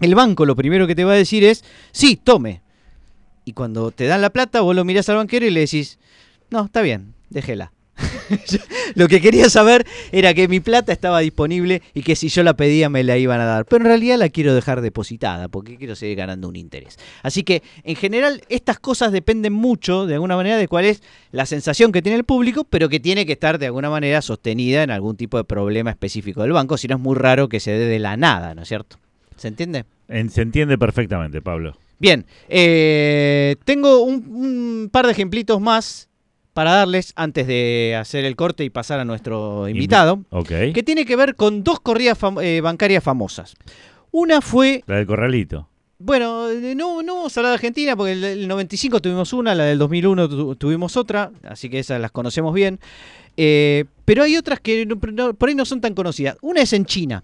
el 0.00 0.14
banco 0.14 0.46
lo 0.46 0.56
primero 0.56 0.86
que 0.86 0.94
te 0.94 1.04
va 1.04 1.12
a 1.12 1.16
decir 1.16 1.44
es, 1.44 1.64
sí, 1.92 2.16
tome. 2.16 2.62
Y 3.44 3.52
cuando 3.52 3.90
te 3.90 4.06
dan 4.06 4.20
la 4.20 4.30
plata, 4.30 4.60
vos 4.60 4.76
lo 4.76 4.84
mirás 4.84 5.08
al 5.08 5.16
banquero 5.16 5.46
y 5.46 5.50
le 5.50 5.60
decís, 5.60 5.98
no, 6.50 6.64
está 6.66 6.82
bien, 6.82 7.14
déjela. 7.30 7.72
Lo 8.94 9.08
que 9.08 9.20
quería 9.20 9.48
saber 9.50 9.86
era 10.12 10.34
que 10.34 10.48
mi 10.48 10.60
plata 10.60 10.92
estaba 10.92 11.20
disponible 11.20 11.82
y 11.94 12.02
que 12.02 12.16
si 12.16 12.28
yo 12.28 12.42
la 12.42 12.54
pedía 12.54 12.88
me 12.88 13.02
la 13.04 13.16
iban 13.16 13.40
a 13.40 13.44
dar. 13.44 13.64
Pero 13.64 13.82
en 13.82 13.86
realidad 13.86 14.18
la 14.18 14.28
quiero 14.28 14.54
dejar 14.54 14.80
depositada 14.80 15.48
porque 15.48 15.76
quiero 15.76 15.96
seguir 15.96 16.16
ganando 16.16 16.48
un 16.48 16.56
interés. 16.56 16.98
Así 17.22 17.42
que 17.42 17.62
en 17.84 17.96
general 17.96 18.42
estas 18.48 18.78
cosas 18.78 19.12
dependen 19.12 19.52
mucho 19.52 20.06
de 20.06 20.14
alguna 20.14 20.36
manera 20.36 20.56
de 20.56 20.68
cuál 20.68 20.84
es 20.84 21.02
la 21.32 21.46
sensación 21.46 21.92
que 21.92 22.02
tiene 22.02 22.16
el 22.16 22.24
público, 22.24 22.64
pero 22.64 22.88
que 22.88 23.00
tiene 23.00 23.26
que 23.26 23.32
estar 23.32 23.58
de 23.58 23.66
alguna 23.66 23.90
manera 23.90 24.22
sostenida 24.22 24.82
en 24.82 24.90
algún 24.90 25.16
tipo 25.16 25.36
de 25.36 25.44
problema 25.44 25.90
específico 25.90 26.42
del 26.42 26.52
banco. 26.52 26.76
Si 26.76 26.88
no 26.88 26.96
es 26.96 27.00
muy 27.00 27.16
raro 27.16 27.48
que 27.48 27.60
se 27.60 27.72
dé 27.72 27.86
de 27.86 27.98
la 27.98 28.16
nada, 28.16 28.54
¿no 28.54 28.62
es 28.62 28.68
cierto? 28.68 28.98
¿Se 29.38 29.48
entiende? 29.48 29.84
En- 30.08 30.28
se 30.30 30.42
entiende 30.42 30.76
perfectamente, 30.76 31.40
Pablo. 31.40 31.76
Bien, 31.98 32.26
eh, 32.48 33.56
tengo 33.64 34.02
un, 34.02 34.14
un 34.28 34.88
par 34.92 35.06
de 35.06 35.12
ejemplitos 35.12 35.60
más 35.60 36.08
para 36.52 36.72
darles 36.72 37.12
antes 37.16 37.46
de 37.46 37.96
hacer 37.98 38.24
el 38.24 38.36
corte 38.36 38.64
y 38.64 38.70
pasar 38.70 39.00
a 39.00 39.04
nuestro 39.04 39.68
invitado, 39.68 40.24
Ok. 40.30 40.48
que 40.74 40.82
tiene 40.84 41.04
que 41.04 41.16
ver 41.16 41.34
con 41.36 41.62
dos 41.64 41.80
corridas 41.80 42.20
fam- 42.20 42.42
eh, 42.42 42.60
bancarias 42.60 43.02
famosas. 43.02 43.54
Una 44.10 44.40
fue, 44.40 44.82
La 44.86 44.96
del 44.96 45.06
corralito. 45.06 45.68
bueno, 45.98 46.48
eh, 46.50 46.74
no, 46.74 47.02
no 47.02 47.16
vamos 47.16 47.36
a 47.36 47.40
hablar 47.40 47.50
de 47.52 47.54
Argentina 47.54 47.94
porque 47.96 48.12
el, 48.12 48.24
el 48.24 48.48
95 48.48 49.00
tuvimos 49.00 49.32
una, 49.32 49.54
la 49.54 49.64
del 49.64 49.78
2001 49.78 50.28
tu- 50.28 50.56
tuvimos 50.56 50.96
otra, 50.96 51.30
así 51.44 51.68
que 51.68 51.78
esas 51.78 52.00
las 52.00 52.10
conocemos 52.10 52.52
bien. 52.54 52.80
Eh, 53.36 53.84
pero 54.04 54.24
hay 54.24 54.36
otras 54.36 54.58
que 54.60 54.84
no- 54.86 55.34
por 55.34 55.48
ahí 55.48 55.54
no 55.54 55.64
son 55.64 55.80
tan 55.80 55.94
conocidas. 55.94 56.36
Una 56.40 56.62
es 56.62 56.72
en 56.72 56.86
China. 56.86 57.22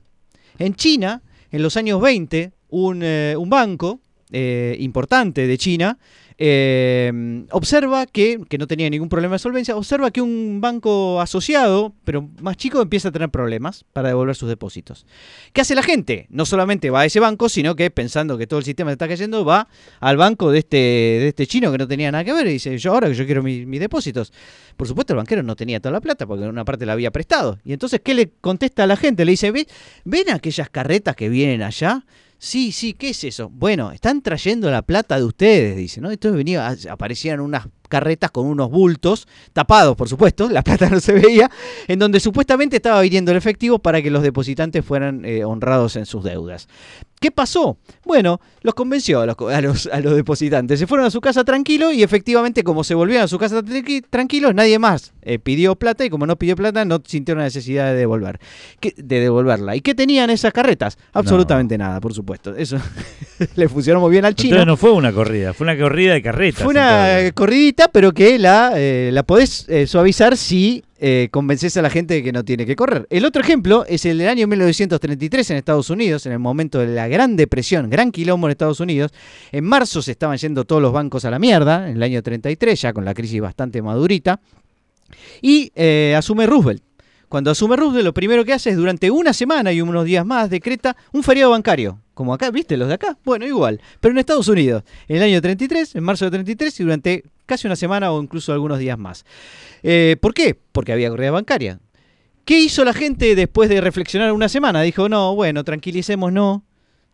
En 0.58 0.74
China, 0.74 1.22
en 1.54 1.62
los 1.62 1.76
años 1.76 2.00
20, 2.00 2.50
un, 2.70 3.00
eh, 3.04 3.36
un 3.38 3.48
banco 3.48 4.00
eh, 4.32 4.76
importante 4.80 5.46
de 5.46 5.56
China 5.56 5.98
eh, 6.38 7.44
observa 7.50 8.06
que, 8.06 8.40
que 8.48 8.58
no 8.58 8.66
tenía 8.66 8.90
ningún 8.90 9.08
problema 9.08 9.36
de 9.36 9.38
solvencia, 9.38 9.76
observa 9.76 10.10
que 10.10 10.20
un 10.20 10.60
banco 10.60 11.20
asociado, 11.20 11.94
pero 12.04 12.28
más 12.40 12.56
chico, 12.56 12.82
empieza 12.82 13.08
a 13.08 13.12
tener 13.12 13.28
problemas 13.30 13.84
para 13.92 14.08
devolver 14.08 14.34
sus 14.34 14.48
depósitos. 14.48 15.06
¿Qué 15.52 15.60
hace 15.60 15.74
la 15.74 15.82
gente? 15.82 16.26
No 16.30 16.44
solamente 16.46 16.90
va 16.90 17.00
a 17.00 17.04
ese 17.04 17.20
banco, 17.20 17.48
sino 17.48 17.76
que 17.76 17.90
pensando 17.90 18.36
que 18.36 18.46
todo 18.46 18.58
el 18.58 18.64
sistema 18.64 18.90
se 18.90 18.94
está 18.94 19.08
cayendo, 19.08 19.44
va 19.44 19.68
al 20.00 20.16
banco 20.16 20.50
de 20.50 20.58
este, 20.60 20.76
de 20.76 21.28
este 21.28 21.46
chino 21.46 21.70
que 21.70 21.78
no 21.78 21.86
tenía 21.88 22.10
nada 22.10 22.24
que 22.24 22.32
ver 22.32 22.46
y 22.48 22.52
dice, 22.54 22.76
yo 22.78 22.92
ahora 22.92 23.08
que 23.08 23.14
yo 23.14 23.26
quiero 23.26 23.42
mi- 23.42 23.64
mis 23.66 23.80
depósitos. 23.80 24.32
Por 24.76 24.88
supuesto, 24.88 25.12
el 25.12 25.18
banquero 25.18 25.42
no 25.42 25.54
tenía 25.56 25.80
toda 25.80 25.92
la 25.92 26.00
plata 26.00 26.26
porque 26.26 26.44
una 26.44 26.64
parte 26.64 26.84
la 26.84 26.94
había 26.94 27.10
prestado. 27.10 27.58
Y 27.64 27.72
entonces, 27.72 28.00
¿qué 28.02 28.14
le 28.14 28.30
contesta 28.40 28.84
a 28.84 28.86
la 28.86 28.96
gente? 28.96 29.24
Le 29.24 29.30
dice, 29.32 29.50
"Ve- 29.52 29.68
¿ven 30.04 30.30
aquellas 30.30 30.68
carretas 30.68 31.14
que 31.14 31.28
vienen 31.28 31.62
allá? 31.62 32.04
Sí, 32.44 32.72
sí, 32.72 32.92
¿qué 32.92 33.08
es 33.08 33.24
eso? 33.24 33.48
Bueno, 33.48 33.90
están 33.90 34.20
trayendo 34.20 34.70
la 34.70 34.82
plata 34.82 35.16
de 35.16 35.24
ustedes, 35.24 35.78
dice, 35.78 36.02
¿no? 36.02 36.10
Entonces 36.10 36.36
venía, 36.36 36.76
aparecían 36.90 37.40
unas 37.40 37.68
carretas 37.94 38.32
con 38.32 38.46
unos 38.46 38.70
bultos, 38.70 39.28
tapados, 39.52 39.94
por 39.96 40.08
supuesto, 40.08 40.48
la 40.50 40.62
plata 40.62 40.88
no 40.90 40.98
se 40.98 41.12
veía, 41.12 41.48
en 41.86 42.00
donde 42.00 42.18
supuestamente 42.18 42.76
estaba 42.76 43.00
viniendo 43.02 43.30
el 43.30 43.36
efectivo 43.36 43.78
para 43.78 44.02
que 44.02 44.10
los 44.10 44.22
depositantes 44.24 44.84
fueran 44.84 45.24
eh, 45.24 45.44
honrados 45.44 45.94
en 45.94 46.06
sus 46.06 46.24
deudas. 46.24 46.66
¿Qué 47.20 47.30
pasó? 47.30 47.78
Bueno, 48.04 48.40
los 48.62 48.74
convenció 48.74 49.20
a 49.20 49.26
los, 49.26 49.36
a 49.40 49.60
los, 49.62 49.86
a 49.86 50.00
los 50.00 50.14
depositantes. 50.14 50.78
Se 50.78 50.86
fueron 50.86 51.06
a 51.06 51.10
su 51.10 51.20
casa 51.22 51.42
tranquilos 51.44 51.94
y 51.94 52.02
efectivamente 52.02 52.62
como 52.64 52.84
se 52.84 52.94
volvieron 52.94 53.24
a 53.24 53.28
su 53.28 53.38
casa 53.38 53.62
tranqui- 53.62 54.04
tranquilos, 54.10 54.54
nadie 54.54 54.78
más 54.78 55.14
eh, 55.22 55.38
pidió 55.38 55.74
plata 55.76 56.04
y 56.04 56.10
como 56.10 56.26
no 56.26 56.36
pidió 56.36 56.54
plata 56.56 56.84
no 56.84 57.00
sintieron 57.06 57.38
la 57.38 57.44
necesidad 57.44 57.86
de 57.92 57.94
devolver, 57.98 58.40
¿Qué- 58.80 58.92
de 58.98 59.20
devolverla. 59.20 59.74
¿Y 59.76 59.80
qué 59.80 59.94
tenían 59.94 60.28
esas 60.28 60.52
carretas? 60.52 60.98
Absolutamente 61.14 61.78
nada, 61.78 61.98
por 62.00 62.12
supuesto. 62.12 62.54
Eso 62.56 62.76
le 63.56 63.68
funcionó 63.70 64.00
muy 64.00 64.10
bien 64.10 64.26
al 64.26 64.34
chino. 64.34 64.56
Entonces 64.56 64.66
no 64.66 64.76
fue 64.76 64.90
una 64.92 65.12
corrida, 65.12 65.54
fue 65.54 65.64
una 65.66 65.78
corrida 65.78 66.12
de 66.14 66.22
carretas. 66.22 66.62
Fue 66.62 66.72
una 66.72 67.08
entonces. 67.20 67.30
eh, 67.30 67.32
pero 67.92 68.12
que 68.12 68.38
la, 68.38 68.72
eh, 68.76 69.10
la 69.12 69.22
podés 69.22 69.68
eh, 69.68 69.86
suavizar 69.86 70.36
si 70.36 70.84
eh, 70.98 71.28
convences 71.30 71.76
a 71.76 71.82
la 71.82 71.90
gente 71.90 72.14
de 72.14 72.22
que 72.22 72.32
no 72.32 72.44
tiene 72.44 72.66
que 72.66 72.76
correr. 72.76 73.06
El 73.10 73.24
otro 73.24 73.42
ejemplo 73.42 73.84
es 73.86 74.04
el 74.06 74.18
del 74.18 74.28
año 74.28 74.46
1933 74.46 75.50
en 75.50 75.56
Estados 75.56 75.90
Unidos, 75.90 76.26
en 76.26 76.32
el 76.32 76.38
momento 76.38 76.78
de 76.78 76.88
la 76.88 77.08
Gran 77.08 77.36
Depresión, 77.36 77.90
gran 77.90 78.10
quilombo 78.10 78.46
en 78.46 78.52
Estados 78.52 78.80
Unidos. 78.80 79.12
En 79.52 79.64
marzo 79.64 80.02
se 80.02 80.12
estaban 80.12 80.38
yendo 80.38 80.64
todos 80.64 80.82
los 80.82 80.92
bancos 80.92 81.24
a 81.24 81.30
la 81.30 81.38
mierda, 81.38 81.88
en 81.88 81.96
el 81.96 82.02
año 82.02 82.22
33, 82.22 82.80
ya 82.80 82.92
con 82.92 83.04
la 83.04 83.14
crisis 83.14 83.40
bastante 83.40 83.82
madurita. 83.82 84.40
Y 85.42 85.70
asume 86.14 86.46
Roosevelt. 86.46 86.82
Cuando 87.28 87.50
asume 87.50 87.76
Roosevelt, 87.76 88.04
lo 88.04 88.14
primero 88.14 88.44
que 88.44 88.52
hace 88.52 88.70
es 88.70 88.76
durante 88.76 89.10
una 89.10 89.32
semana 89.32 89.72
y 89.72 89.80
unos 89.80 90.04
días 90.04 90.24
más 90.24 90.50
decreta 90.50 90.96
un 91.12 91.22
feriado 91.22 91.50
bancario. 91.50 92.00
Como 92.14 92.32
acá, 92.32 92.50
¿viste? 92.50 92.76
Los 92.76 92.88
de 92.88 92.94
acá. 92.94 93.18
Bueno, 93.24 93.46
igual. 93.46 93.80
Pero 94.00 94.12
en 94.12 94.18
Estados 94.18 94.48
Unidos, 94.48 94.84
en 95.08 95.16
el 95.16 95.22
año 95.22 95.40
33, 95.40 95.96
en 95.96 96.04
marzo 96.04 96.24
de 96.26 96.30
33 96.30 96.80
y 96.80 96.82
durante 96.84 97.24
casi 97.46 97.66
una 97.66 97.76
semana 97.76 98.12
o 98.12 98.22
incluso 98.22 98.52
algunos 98.52 98.78
días 98.78 98.98
más. 98.98 99.24
Eh, 99.82 100.16
¿Por 100.20 100.34
qué? 100.34 100.56
Porque 100.72 100.92
había 100.92 101.10
corrida 101.10 101.30
bancaria. 101.30 101.80
¿Qué 102.44 102.60
hizo 102.60 102.84
la 102.84 102.92
gente 102.92 103.34
después 103.34 103.68
de 103.68 103.80
reflexionar 103.80 104.32
una 104.32 104.48
semana? 104.48 104.82
Dijo, 104.82 105.08
no, 105.08 105.34
bueno, 105.34 105.64
tranquilicémonos. 105.64 106.60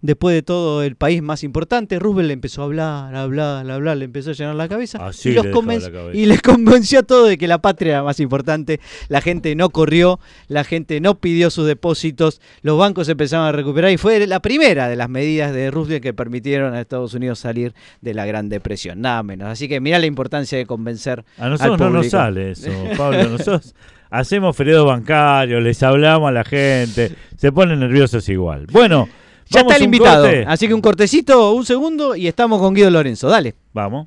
Después 0.02 0.34
de 0.34 0.42
todo 0.42 0.82
el 0.82 0.96
país 0.96 1.20
más 1.22 1.44
importante, 1.44 1.98
Roosevelt 1.98 2.28
le 2.28 2.32
empezó 2.32 2.62
a 2.62 2.64
hablar, 2.64 3.14
a 3.14 3.22
hablar, 3.22 3.70
a 3.70 3.74
hablar, 3.74 3.98
le 3.98 4.06
empezó 4.06 4.30
a 4.30 4.32
llenar 4.32 4.54
la 4.54 4.66
cabeza 4.66 4.98
Así 5.06 5.28
y, 5.28 5.32
los 5.34 5.44
la 5.44 5.52
cabeza. 5.52 6.10
y 6.14 6.24
les 6.24 6.40
convenció 6.40 7.00
a 7.00 7.02
todos 7.02 7.28
de 7.28 7.36
que 7.36 7.46
la 7.46 7.58
patria 7.58 7.92
era 7.92 8.02
más 8.02 8.18
importante. 8.18 8.80
La 9.08 9.20
gente 9.20 9.54
no 9.54 9.68
corrió, 9.68 10.18
la 10.48 10.64
gente 10.64 11.00
no 11.00 11.16
pidió 11.16 11.50
sus 11.50 11.66
depósitos, 11.66 12.40
los 12.62 12.78
bancos 12.78 13.08
empezaron 13.10 13.46
a 13.46 13.52
recuperar 13.52 13.90
y 13.90 13.98
fue 13.98 14.26
la 14.26 14.40
primera 14.40 14.88
de 14.88 14.96
las 14.96 15.10
medidas 15.10 15.52
de 15.52 15.70
Roosevelt 15.70 16.02
que 16.02 16.14
permitieron 16.14 16.72
a 16.72 16.80
Estados 16.80 17.12
Unidos 17.12 17.38
salir 17.38 17.74
de 18.00 18.14
la 18.14 18.24
Gran 18.24 18.48
Depresión, 18.48 19.02
nada 19.02 19.22
menos. 19.22 19.48
Así 19.48 19.68
que 19.68 19.80
mirá 19.80 19.98
la 19.98 20.06
importancia 20.06 20.56
de 20.56 20.64
convencer 20.64 21.24
A 21.36 21.48
nosotros 21.48 21.80
al 21.80 21.86
no 21.86 21.90
nos 21.90 22.08
sale 22.08 22.52
eso, 22.52 22.70
Pablo. 22.96 23.28
Nosotros 23.28 23.74
hacemos 24.10 24.56
feriado 24.56 24.86
bancario, 24.86 25.60
les 25.60 25.82
hablamos 25.82 26.28
a 26.28 26.32
la 26.32 26.44
gente, 26.44 27.12
se 27.36 27.52
ponen 27.52 27.80
nerviosos 27.80 28.28
igual. 28.28 28.66
Bueno, 28.72 29.08
Ya 29.50 29.60
está 29.60 29.76
el 29.76 29.82
invitado, 29.82 30.24
corte. 30.24 30.44
así 30.46 30.68
que 30.68 30.74
un 30.74 30.80
cortecito, 30.80 31.52
un 31.52 31.66
segundo 31.66 32.14
y 32.14 32.28
estamos 32.28 32.60
con 32.60 32.72
Guido 32.72 32.90
Lorenzo. 32.90 33.28
Dale. 33.28 33.56
Vamos. 33.72 34.06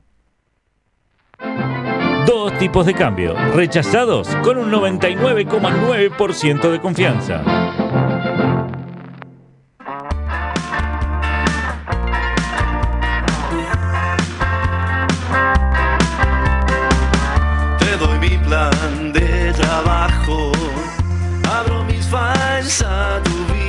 Dos 2.25 2.57
tipos 2.57 2.85
de 2.85 2.93
cambio, 2.93 3.35
rechazados 3.53 4.29
con 4.43 4.57
un 4.57 4.71
99,9% 4.71 6.71
de 6.71 6.79
confianza. 6.79 7.43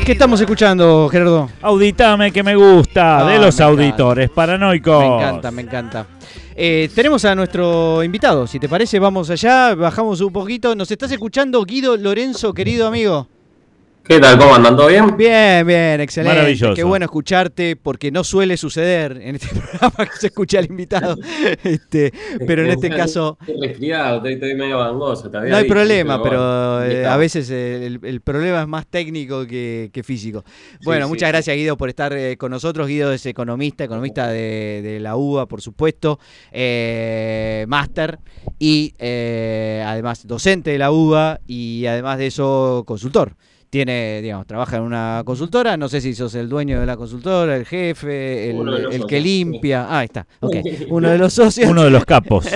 ¿Qué 0.04 0.12
estamos 0.12 0.38
escuchando, 0.40 1.08
Gerardo? 1.10 1.48
Auditame 1.62 2.30
que 2.30 2.42
me 2.42 2.54
gusta, 2.54 3.20
Ah, 3.20 3.24
de 3.30 3.38
los 3.38 3.58
me 3.58 3.64
encanta. 3.64 3.64
auditores 3.64 4.30
paranoicos. 4.30 4.98
Me 5.00 5.06
encanta, 5.16 5.50
me 5.50 5.62
encanta. 5.62 6.06
Eh, 6.54 6.90
tenemos 6.94 7.24
a 7.24 7.34
nuestro 7.34 8.02
invitado. 8.04 8.46
Si 8.46 8.60
te 8.60 8.68
parece, 8.68 8.98
vamos 8.98 9.30
allá, 9.30 9.74
bajamos 9.74 10.20
un 10.20 10.32
poquito. 10.32 10.74
¿Nos 10.74 10.90
estás 10.90 11.10
escuchando, 11.10 11.64
Guido 11.64 11.96
Lorenzo, 11.96 12.52
querido 12.52 12.86
amigo? 12.86 13.28
¿Qué 14.06 14.20
tal? 14.20 14.36
¿Cómo 14.36 14.54
andan? 14.54 14.76
¿Todo 14.76 14.88
bien? 14.88 15.16
Bien, 15.16 15.66
bien, 15.66 15.98
excelente. 15.98 16.36
Maravilloso. 16.36 16.74
Qué 16.74 16.84
bueno 16.84 17.06
escucharte, 17.06 17.74
porque 17.74 18.10
no 18.10 18.22
suele 18.22 18.58
suceder 18.58 19.18
en 19.22 19.36
este 19.36 19.48
programa 19.54 20.10
que 20.10 20.18
se 20.18 20.26
escucha 20.26 20.58
al 20.58 20.66
invitado. 20.66 21.16
Este, 21.64 22.12
pero 22.46 22.64
en 22.64 22.70
este 22.70 22.90
caso 22.90 23.38
Estoy 23.40 23.68
resfriado, 23.68 24.16
estoy, 24.16 24.34
estoy 24.34 24.54
medio 24.54 24.78
gangoso. 24.78 25.30
te 25.30 25.38
había 25.38 25.50
no 25.50 25.56
hay 25.56 25.62
dicho, 25.62 25.74
problema, 25.74 26.16
bueno, 26.16 26.30
pero 26.30 26.84
eh, 26.84 27.06
a 27.06 27.16
veces 27.16 27.48
eh, 27.50 27.86
el, 27.86 28.00
el 28.02 28.20
problema 28.20 28.60
es 28.62 28.68
más 28.68 28.86
técnico 28.86 29.46
que, 29.46 29.90
que 29.92 30.02
físico. 30.02 30.44
Bueno, 30.84 31.06
sí, 31.06 31.10
muchas 31.10 31.28
sí. 31.28 31.32
gracias 31.32 31.56
Guido 31.56 31.76
por 31.76 31.88
estar 31.88 32.12
eh, 32.12 32.36
con 32.36 32.50
nosotros. 32.50 32.86
Guido 32.88 33.12
es 33.12 33.24
economista, 33.24 33.84
economista 33.84 34.28
de, 34.28 34.80
de 34.82 35.00
la 35.00 35.16
UBA, 35.16 35.46
por 35.46 35.62
supuesto, 35.62 36.18
eh, 36.52 37.64
máster 37.68 38.18
y 38.58 38.94
eh, 38.98 39.82
además 39.86 40.26
docente 40.26 40.70
de 40.70 40.78
la 40.78 40.90
UBA 40.90 41.40
y 41.46 41.86
además 41.86 42.18
de 42.18 42.26
eso 42.26 42.84
consultor. 42.86 43.34
Tiene, 43.74 44.22
digamos, 44.22 44.46
trabaja 44.46 44.76
en 44.76 44.84
una 44.84 45.24
consultora, 45.26 45.76
no 45.76 45.88
sé 45.88 46.00
si 46.00 46.14
sos 46.14 46.32
el 46.36 46.48
dueño 46.48 46.78
de 46.78 46.86
la 46.86 46.96
consultora, 46.96 47.56
el 47.56 47.66
jefe, 47.66 48.50
el, 48.50 49.04
que 49.08 49.20
limpia. 49.20 49.88
Ah, 49.90 49.98
ahí 49.98 50.04
está, 50.04 50.28
ok. 50.38 50.54
Uno 50.90 51.10
de 51.10 51.18
los 51.18 51.32
socios. 51.32 51.68
Uno 51.68 51.82
de 51.82 51.90
los 51.90 52.04
capos. 52.04 52.46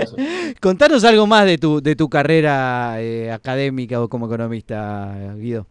Contanos 0.62 1.04
algo 1.04 1.26
más 1.26 1.44
de 1.44 1.58
tu, 1.58 1.82
de 1.82 1.94
tu 1.94 2.08
carrera 2.08 2.94
eh, 2.98 3.30
académica 3.30 4.00
o 4.00 4.08
como 4.08 4.24
economista, 4.24 5.34
Guido. 5.36 5.66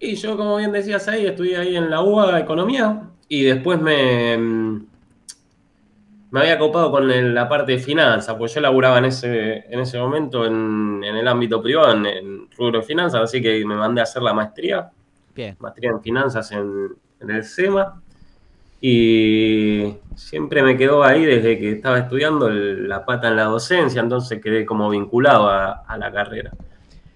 Y 0.00 0.14
yo, 0.14 0.38
como 0.38 0.56
bien 0.56 0.72
decías 0.72 1.06
ahí, 1.06 1.26
estudié 1.26 1.58
ahí 1.58 1.76
en 1.76 1.90
la 1.90 2.00
UBA 2.00 2.40
Economía 2.40 3.10
y 3.28 3.42
después 3.42 3.78
me, 3.78 4.38
mm, 4.38 4.86
me 6.30 6.40
había 6.40 6.58
copado 6.58 6.90
con 6.90 7.10
el- 7.10 7.34
la 7.34 7.48
parte 7.48 7.72
de 7.72 7.78
finanzas, 7.78 8.34
pues 8.36 8.54
yo 8.54 8.60
laburaba 8.60 8.98
en 8.98 9.06
ese, 9.06 9.64
en 9.72 9.80
ese 9.80 9.98
momento 9.98 10.44
en, 10.46 11.02
en 11.04 11.16
el 11.16 11.26
ámbito 11.28 11.62
privado, 11.62 11.92
en, 11.94 12.06
en 12.06 12.50
rubro 12.56 12.80
de 12.80 12.84
finanzas, 12.86 13.22
así 13.22 13.40
que 13.40 13.64
me 13.64 13.74
mandé 13.76 14.00
a 14.00 14.04
hacer 14.04 14.22
la 14.22 14.34
maestría. 14.34 14.90
Bien. 15.34 15.56
maestría 15.60 15.90
en 15.90 16.00
finanzas 16.02 16.50
en, 16.52 16.88
en 17.20 17.30
el 17.30 17.44
SEMA 17.44 18.02
y 18.80 19.94
siempre 20.16 20.62
me 20.62 20.76
quedó 20.76 21.02
ahí 21.04 21.24
desde 21.24 21.58
que 21.58 21.72
estaba 21.72 21.98
estudiando 21.98 22.48
el- 22.48 22.88
la 22.88 23.04
pata 23.04 23.28
en 23.28 23.36
la 23.36 23.44
docencia, 23.44 24.00
entonces 24.00 24.40
quedé 24.42 24.64
como 24.64 24.88
vinculado 24.90 25.48
a, 25.48 25.84
a 25.86 25.96
la 25.98 26.12
carrera. 26.12 26.52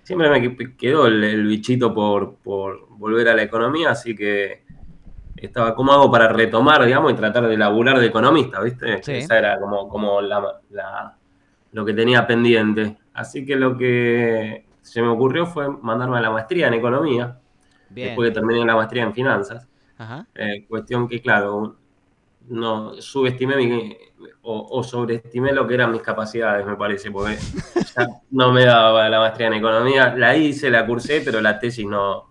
Siempre 0.03 0.29
me 0.29 0.41
que- 0.57 0.77
quedó 0.77 1.07
el, 1.07 1.23
el 1.23 1.47
bichito 1.47 1.95
por, 1.95 2.35
por 2.37 2.89
volver 2.91 3.29
a 3.29 3.35
la 3.35 3.43
economía, 3.43 3.91
así 3.91 4.15
que 4.17 4.63
estaba 5.47 5.75
como 5.75 5.93
hago 5.93 6.11
para 6.11 6.29
retomar, 6.29 6.85
digamos, 6.85 7.13
y 7.13 7.17
tratar 7.17 7.47
de 7.49 7.57
laburar 7.57 7.99
de 7.99 8.07
economista, 8.07 8.61
¿viste? 8.61 9.03
Sí. 9.03 9.13
Esa 9.13 9.39
era 9.39 9.59
como, 9.61 9.89
como 9.89 10.21
la- 10.21 10.61
la- 10.71 11.17
lo 11.73 11.85
que 11.85 11.95
tenía 11.95 12.27
pendiente. 12.27 12.97
Así 13.15 13.45
que 13.45 13.57
lo 13.57 13.77
que 13.77 14.67
se 14.83 15.01
me 15.03 15.09
ocurrió 15.09 15.47
fue 15.47 15.69
mandarme 15.69 16.19
a 16.19 16.21
la 16.21 16.31
maestría 16.31 16.69
en 16.69 16.75
economía 16.75 17.39
Bien. 17.91 18.09
después 18.09 18.29
que 18.31 18.35
terminé 18.35 18.65
la 18.65 18.75
maestría 18.77 19.05
en 19.05 19.15
finanzas. 19.15 19.69
Ajá. 19.99 20.27
Eh, 20.35 20.67
cuestión 20.69 21.07
que, 21.09 21.21
claro, 21.23 21.77
no 22.49 22.95
subestimé 23.01 23.57
mi- 23.57 23.97
o, 24.43 24.67
o 24.79 24.83
sobreestimé 24.83 25.53
lo 25.53 25.67
que 25.67 25.75
eran 25.75 25.93
mis 25.93 26.03
capacidades, 26.03 26.67
me 26.67 26.77
parece, 26.77 27.11
porque 27.11 27.37
ya 27.97 28.07
no 28.33 28.53
me 28.53 28.65
daba 28.65 29.09
la 29.09 29.21
maestría 29.21 29.47
en 29.49 29.55
economía. 29.55 30.15
La 30.17 30.37
hice, 30.37 30.71
la 30.71 30.85
cursé, 30.87 31.23
pero 31.25 31.41
la 31.41 31.59
tesis 31.59 31.87
no, 31.87 32.31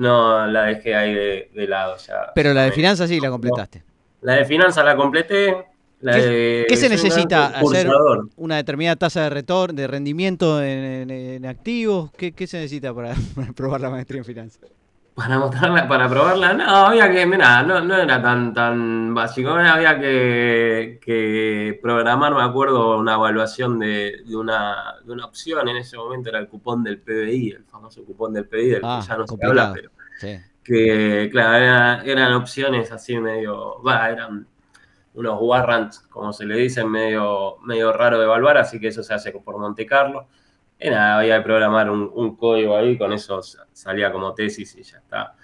no 0.00 0.46
la 0.46 0.64
dejé 0.64 0.94
ahí 0.94 1.14
de, 1.14 1.50
de 1.54 1.66
lado. 1.68 1.96
Ya, 1.98 2.32
Pero 2.34 2.52
la 2.54 2.64
de 2.64 2.72
finanzas 2.72 3.08
sí 3.08 3.20
la 3.20 3.30
completaste. 3.30 3.82
La 4.22 4.34
de 4.34 4.44
finanzas 4.44 4.84
la 4.84 4.96
completé. 4.96 5.54
La 6.00 6.14
¿Qué- 6.14 6.20
de- 6.22 6.66
qué 6.68 6.76
se 6.78 6.88
necesita 6.88 7.46
hacer? 7.48 7.86
Una 8.36 8.56
determinada 8.56 8.96
tasa 8.96 9.24
de 9.24 9.30
retorno, 9.30 9.74
de 9.74 9.86
rendimiento 9.86 10.62
en, 10.62 10.78
en- 10.78 11.10
en 11.10 11.46
activos. 11.46 12.10
¿Qué, 12.16 12.32
qué 12.32 12.46
se 12.46 12.56
necesita 12.56 12.94
para, 12.94 13.14
para 13.34 13.52
probar 13.52 13.80
la 13.82 13.90
maestría 13.90 14.18
en 14.20 14.24
finanzas? 14.24 14.60
Para 15.20 15.38
mostrarla, 15.38 15.86
para 15.86 16.08
probarla, 16.08 16.54
no, 16.54 16.64
había 16.86 17.10
que, 17.10 17.26
mira, 17.26 17.62
no, 17.62 17.80
no 17.82 17.94
era 17.94 18.22
tan, 18.22 18.54
tan 18.54 19.14
básico, 19.14 19.50
había 19.50 19.98
que, 20.00 20.98
que 21.04 21.78
programar, 21.82 22.34
me 22.34 22.42
acuerdo, 22.42 22.96
una 22.98 23.14
evaluación 23.14 23.78
de, 23.78 24.22
de 24.26 24.34
una, 24.36 24.94
de 25.04 25.12
una 25.12 25.26
opción, 25.26 25.68
en 25.68 25.76
ese 25.76 25.98
momento 25.98 26.30
era 26.30 26.38
el 26.38 26.48
cupón 26.48 26.82
del 26.82 27.00
PBI, 27.00 27.50
el 27.50 27.64
famoso 27.64 28.02
cupón 28.04 28.32
del 28.32 28.46
PBI, 28.46 28.68
del 28.70 28.80
Ah, 28.82 29.00
que 29.02 29.08
ya 29.08 29.16
no 29.18 29.26
se 29.26 29.36
habla, 29.46 29.72
pero 29.74 29.90
Sí. 30.18 30.38
que, 30.64 31.28
claro, 31.30 31.56
era- 31.56 32.02
eran 32.04 32.32
opciones 32.32 32.90
así 32.90 33.18
medio, 33.18 33.82
va, 33.82 34.08
eran 34.08 34.46
unos 35.14 35.38
warrants, 35.40 35.98
como 36.08 36.32
se 36.32 36.46
le 36.46 36.56
dice, 36.56 36.82
medio, 36.84 37.56
medio 37.62 37.92
raro 37.92 38.18
de 38.18 38.24
evaluar, 38.24 38.56
así 38.56 38.80
que 38.80 38.88
eso 38.88 39.02
se 39.02 39.12
hace 39.12 39.32
por 39.32 39.58
Monte 39.58 39.84
Carlo. 39.84 40.28
Y 40.80 40.88
nada, 40.90 41.18
había 41.18 41.36
que 41.38 41.42
programar 41.44 41.90
un, 41.90 42.10
un 42.14 42.36
código 42.36 42.76
ahí, 42.76 42.96
con 42.96 43.12
eso 43.12 43.42
sa- 43.42 43.66
salía 43.72 44.10
como 44.10 44.32
tesis 44.34 44.74
y 44.76 44.82
ya 44.82 44.98
está. 44.98 45.34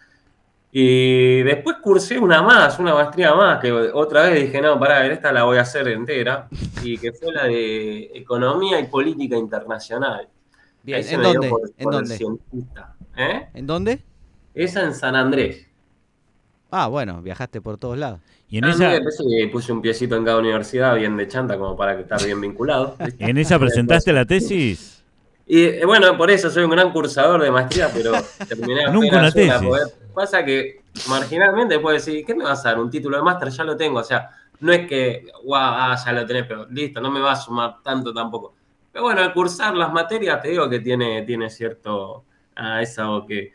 Y 0.73 1.43
después 1.43 1.77
cursé 1.83 2.19
una 2.19 2.43
más, 2.43 2.79
una 2.79 2.95
maestría 2.95 3.35
más, 3.35 3.61
que 3.61 3.71
otra 3.73 4.23
vez 4.25 4.45
dije, 4.47 4.61
no, 4.61 4.79
pará, 4.79 5.07
esta 5.07 5.33
la 5.33 5.45
voy 5.45 5.59
a 5.59 5.63
hacer 5.63 5.89
entera, 5.89 6.49
y 6.83 6.99
que 6.99 7.13
fue 7.13 7.33
la 7.33 7.45
de 7.45 8.11
Economía 8.15 8.79
y 8.81 8.87
Política 8.87 9.37
Internacional. 9.37 10.29
Bien, 10.83 11.03
¿en 11.09 11.23
dónde? 11.23 11.49
por- 11.49 11.71
¿En 11.77 11.85
por 11.85 11.93
el 11.95 12.01
dónde? 12.01 12.17
cientista. 12.17 12.95
¿Eh? 13.17 13.47
¿En 13.55 13.67
dónde? 13.67 14.01
Esa 14.55 14.83
en 14.85 14.95
San 14.95 15.17
Andrés. 15.17 15.67
Ah, 16.71 16.89
bueno, 16.89 17.23
viajaste 17.23 17.61
por 17.61 17.79
todos 17.79 17.97
lados. 17.97 18.21
Y 18.49 18.59
en 18.59 18.65
Ah, 18.65 18.71
esa, 18.71 18.89
mira, 18.91 19.51
puse 19.51 19.73
un 19.73 19.81
piecito 19.81 20.17
en 20.17 20.25
cada 20.25 20.39
universidad, 20.39 20.95
bien 20.97 21.17
de 21.17 21.27
chanta, 21.29 21.57
como 21.59 21.77
para 21.77 21.97
que 21.97 22.03
estar 22.03 22.23
bien 22.25 22.41
vinculado. 22.41 22.97
en 23.19 23.39
esa 23.39 23.59
presentaste 23.59 24.13
la 24.13 24.25
tesis. 24.25 24.96
Y 25.47 25.63
eh, 25.63 25.85
bueno, 25.87 26.17
por 26.17 26.31
eso 26.31 26.51
soy 26.51 26.65
un 26.65 26.71
gran 26.71 26.93
cursador 26.93 27.41
de 27.43 27.51
maestría, 27.51 27.89
pero 27.95 28.13
terminé 28.49 28.91
Nunca 28.91 29.19
una 29.19 29.31
tesis. 29.31 29.53
Pasa 30.15 30.45
que 30.45 30.81
marginalmente 31.09 31.79
puedes 31.79 32.05
decir, 32.05 32.25
¿qué 32.25 32.35
me 32.35 32.45
vas 32.45 32.65
a 32.67 32.71
dar? 32.71 32.81
Un 32.81 32.91
título 32.91 33.17
de 33.17 33.23
máster, 33.23 33.49
ya 33.51 33.65
lo 33.65 33.77
tengo. 33.77 34.01
O 34.01 34.05
sea, 34.05 34.31
no 34.61 34.73
es 34.73 34.87
que, 34.89 35.27
guau, 35.45 35.63
ah, 35.63 35.97
ya 36.05 36.13
lo 36.13 36.27
tenés, 36.27 36.47
pero 36.47 36.67
listo, 36.71 37.01
no 37.01 37.11
me 37.11 37.21
va 37.21 37.33
a 37.33 37.37
sumar 37.37 37.77
tanto 37.83 38.13
tampoco. 38.13 38.55
Pero 38.93 39.05
bueno, 39.05 39.21
al 39.21 39.33
cursar 39.33 39.77
las 39.77 39.93
materias, 39.93 40.41
te 40.41 40.49
digo 40.49 40.69
que 40.71 40.81
tiene, 40.81 41.23
tiene 41.23 41.51
cierto, 41.51 42.25
ah, 42.57 42.81
es 42.83 42.99
algo 42.99 43.27
que, 43.27 43.53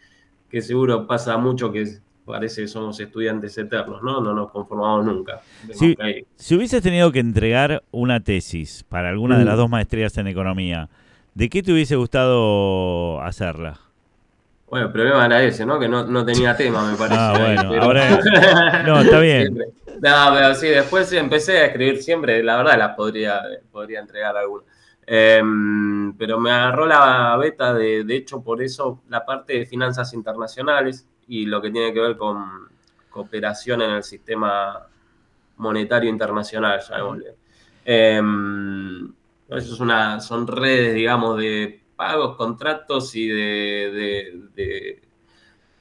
que 0.50 0.62
seguro 0.62 1.08
pasa 1.08 1.36
mucho, 1.38 1.72
que 1.72 1.88
parece 2.24 2.62
que 2.62 2.68
somos 2.68 3.00
estudiantes 3.00 3.58
eternos, 3.58 4.04
¿no? 4.04 4.22
No 4.22 4.34
nos 4.34 4.52
conformamos 4.52 5.04
nunca. 5.06 5.42
Hay- 6.00 6.26
Si 6.36 6.56
hubieses 6.56 6.82
tenido 6.84 7.12
que 7.12 7.20
entregar 7.20 7.84
una 7.92 8.20
tesis 8.20 8.86
para 8.88 9.10
alguna 9.10 9.38
de 9.40 9.44
Mm. 9.44 9.48
las 9.48 9.58
dos 9.58 9.70
maestrías 9.70 10.16
en 10.18 10.28
economía, 10.28 10.88
¿de 11.34 11.50
qué 11.50 11.64
te 11.64 11.72
hubiese 11.74 11.96
gustado 11.96 13.22
hacerla? 13.22 13.80
Bueno, 14.70 14.86
el 14.88 14.92
problema 14.94 15.26
era 15.26 15.44
ese, 15.44 15.66
¿no? 15.66 15.80
Que 15.80 15.88
no, 15.90 16.06
no 16.06 16.24
tenía 16.26 16.56
tema, 16.58 16.90
me 16.90 16.98
parece. 16.98 17.20
Ah, 17.20 17.36
bueno, 17.38 17.70
Pero- 17.70 17.84
ahora- 17.84 18.84
no, 18.86 19.02
está 19.02 19.20
bien. 19.20 19.42
Siempre. 19.54 19.66
No, 20.02 20.34
pero 20.34 20.56
sí, 20.56 20.68
después 20.68 21.12
empecé 21.14 21.60
a 21.60 21.66
escribir 21.66 22.02
siempre, 22.02 22.42
la 22.42 22.58
verdad 22.58 22.78
las 22.78 22.96
podría, 22.96 23.40
podría 23.72 24.00
entregar 24.00 24.36
alguna. 24.36 24.64
Em, 25.06 26.14
pero 26.18 26.40
me 26.40 26.50
agarró 26.52 26.86
la 26.88 27.38
beta, 27.38 27.74
de, 27.74 28.04
de 28.04 28.16
hecho, 28.16 28.42
por 28.42 28.64
eso 28.64 29.02
la 29.10 29.24
parte 29.26 29.54
de 29.60 29.66
finanzas 29.68 30.14
internacionales 30.14 31.06
y 31.28 31.46
lo 31.46 31.62
que 31.62 31.70
tiene 31.70 31.94
que 31.94 32.00
ver 32.00 32.18
con 32.18 32.70
cooperación 33.12 33.82
en 33.84 33.92
el 33.92 34.04
sistema 34.04 34.88
monetario 35.58 36.10
internacional, 36.10 36.80
llamémosle. 36.88 37.36
Eso 39.58 39.74
es 39.74 39.80
una, 39.80 40.20
son 40.22 40.48
redes, 40.48 40.94
digamos, 40.96 41.38
de 41.38 41.82
pagos, 41.96 42.36
contratos 42.38 43.16
y 43.16 43.28
de, 43.28 43.92
de- 43.94 44.42
de- 44.56 45.02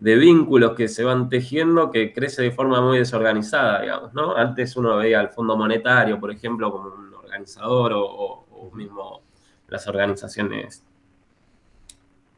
de 0.00 0.16
vínculos 0.16 0.72
que 0.74 0.88
se 0.88 1.04
van 1.04 1.28
tejiendo 1.28 1.90
que 1.90 2.12
crece 2.12 2.42
de 2.42 2.50
forma 2.52 2.80
muy 2.80 2.98
desorganizada, 2.98 3.83
digamos, 3.83 4.14
¿no? 4.14 4.35
Antes 4.37 4.76
uno 4.76 4.96
veía 4.96 5.20
al 5.20 5.28
Fondo 5.30 5.56
Monetario, 5.56 6.18
por 6.18 6.30
ejemplo, 6.30 6.72
como 6.72 6.88
un 6.94 7.12
organizador 7.14 7.92
o, 7.92 8.04
o- 8.04 8.46
o 8.50 8.70
mismo 8.72 9.22
las 9.68 9.87
organizaciones 9.88 10.83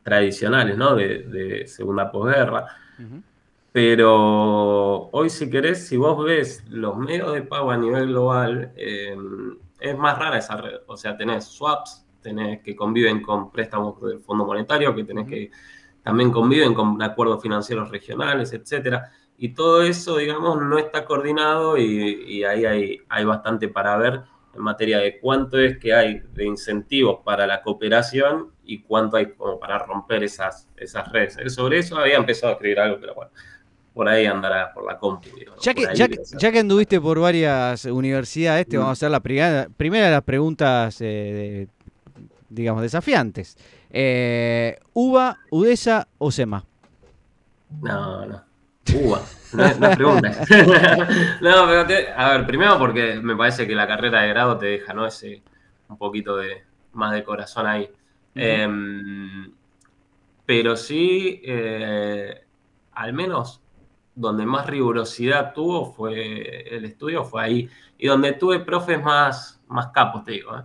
tradicionales, 0.02 0.76
¿no? 0.76 0.94
De, 0.96 1.20
de 1.20 1.66
segunda 1.66 2.10
posguerra. 2.10 2.66
Pero 3.72 5.08
hoy, 5.12 5.30
si 5.30 5.48
querés, 5.48 5.86
si 5.86 5.96
vos 5.96 6.22
ves 6.24 6.64
los 6.68 6.96
medios 6.98 7.32
de 7.32 7.42
pago 7.42 7.70
a 7.70 7.76
nivel 7.76 8.08
global, 8.08 8.72
eh, 8.76 9.16
es 9.82 9.98
más 9.98 10.18
rara 10.18 10.38
esa 10.38 10.56
red. 10.56 10.80
O 10.86 10.96
sea, 10.96 11.16
tenés 11.16 11.44
swaps, 11.44 12.06
tenés 12.20 12.62
que 12.62 12.76
conviven 12.76 13.22
con 13.22 13.50
préstamos 13.50 14.00
del 14.00 14.20
Fondo 14.20 14.44
Monetario, 14.44 14.94
que 14.94 15.04
tenés 15.04 15.28
que 15.28 15.50
también 16.02 16.30
conviven 16.30 16.74
con 16.74 17.00
acuerdos 17.02 17.42
financieros 17.42 17.90
regionales, 17.90 18.52
etcétera. 18.52 19.10
Y 19.38 19.54
todo 19.54 19.82
eso, 19.82 20.16
digamos, 20.16 20.60
no 20.60 20.78
está 20.78 21.04
coordinado 21.04 21.76
y, 21.76 22.24
y 22.26 22.44
ahí 22.44 22.64
hay, 22.64 22.98
hay 23.08 23.24
bastante 23.24 23.68
para 23.68 23.96
ver 23.96 24.22
en 24.54 24.62
materia 24.62 24.98
de 24.98 25.18
cuánto 25.18 25.58
es 25.58 25.78
que 25.78 25.94
hay 25.94 26.22
de 26.32 26.44
incentivos 26.44 27.20
para 27.24 27.46
la 27.46 27.62
cooperación 27.62 28.52
y 28.64 28.82
cuánto 28.82 29.16
hay 29.16 29.32
como 29.32 29.58
para 29.58 29.78
romper 29.78 30.22
esas, 30.24 30.68
esas 30.76 31.10
redes. 31.10 31.54
Sobre 31.54 31.78
eso 31.78 31.96
había 31.98 32.16
empezado 32.16 32.52
a 32.52 32.54
escribir 32.54 32.80
algo, 32.80 32.98
pero 33.00 33.14
bueno, 33.14 33.30
por 33.94 34.08
ahí 34.08 34.26
andará 34.26 34.72
por 34.72 34.84
la 34.86 34.98
compu. 34.98 35.28
digamos, 35.36 35.62
Ya 35.62 35.74
que, 35.74 35.86
ahí 35.86 35.96
ya, 35.96 36.08
que, 36.08 36.24
ser. 36.24 36.38
ya 36.40 36.50
que 36.52 36.58
anduviste 36.60 37.00
por 37.00 37.18
varias 37.20 37.84
universidades, 37.84 38.66
te 38.66 38.76
Mm. 38.76 38.80
vamos 38.80 38.90
a 38.90 38.92
hacer 38.92 39.10
la 39.10 39.20
primera, 39.20 39.68
primera 39.76 40.06
de 40.06 40.12
las 40.12 40.22
preguntas, 40.22 41.00
eh, 41.00 41.04
de- 41.04 41.68
digamos, 42.48 42.82
desafiantes. 42.82 43.56
Eh, 43.90 44.78
¿UBA, 44.94 45.38
UDESA 45.50 46.08
o 46.18 46.30
SEMA? 46.30 46.64
No, 47.82 48.26
no. 48.26 48.42
Uva, 48.94 49.22
no, 49.52 49.64
es- 49.64 49.78
no 49.78 49.88
es 49.88 49.96
pregunta. 49.96 50.30
no, 51.40 51.66
pero 51.66 51.86
te- 51.86 52.08
a 52.12 52.30
ver, 52.32 52.46
primero 52.46 52.78
porque 52.78 53.14
me 53.22 53.34
parece 53.36 53.66
que 53.66 53.74
la 53.74 53.86
carrera 53.86 54.22
de 54.22 54.28
grado 54.28 54.58
te 54.58 54.66
deja, 54.66 54.92
¿no? 54.92 55.06
Ese 55.06 55.40
un 55.88 55.96
poquito 55.96 56.36
de 56.36 56.62
más 56.92 57.12
de 57.12 57.22
corazón 57.24 57.66
ahí. 57.66 57.88
Em, 58.34 59.50
pero 60.44 60.76
sí, 60.76 61.40
eh, 61.44 62.42
al 62.92 63.12
menos 63.14 63.61
donde 64.14 64.44
más 64.46 64.66
rigurosidad 64.66 65.52
tuvo 65.54 65.92
fue 65.92 66.74
el 66.76 66.84
estudio, 66.84 67.24
fue 67.24 67.42
ahí. 67.42 67.68
Y 67.98 68.06
donde 68.08 68.32
tuve 68.32 68.60
profes 68.60 69.02
más, 69.02 69.62
más 69.68 69.88
capos, 69.88 70.24
te 70.24 70.32
digo. 70.32 70.56
¿eh? 70.58 70.62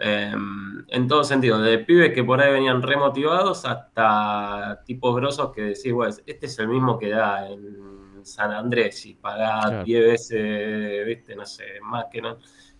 Em, 0.00 0.84
en 0.88 1.06
todo 1.06 1.22
sentido, 1.22 1.60
de 1.60 1.78
pibes 1.78 2.12
que 2.12 2.24
por 2.24 2.40
ahí 2.40 2.52
venían 2.52 2.82
remotivados 2.82 3.64
hasta 3.64 4.82
tipos 4.84 5.14
grosos 5.14 5.52
que 5.52 5.62
decís, 5.62 5.92
bueno, 5.92 6.14
este 6.26 6.46
es 6.46 6.58
el 6.58 6.66
mismo 6.68 6.98
que 6.98 7.10
da 7.10 7.48
en 7.48 8.20
San 8.24 8.50
Andrés 8.52 9.06
y 9.06 9.14
paga 9.14 9.60
Claro. 9.60 9.84
10 9.84 10.04
veces, 10.04 11.06
viste, 11.06 11.36
no 11.36 11.46
sé, 11.46 11.64
más 11.82 12.06
que 12.10 12.20
no. 12.20 12.38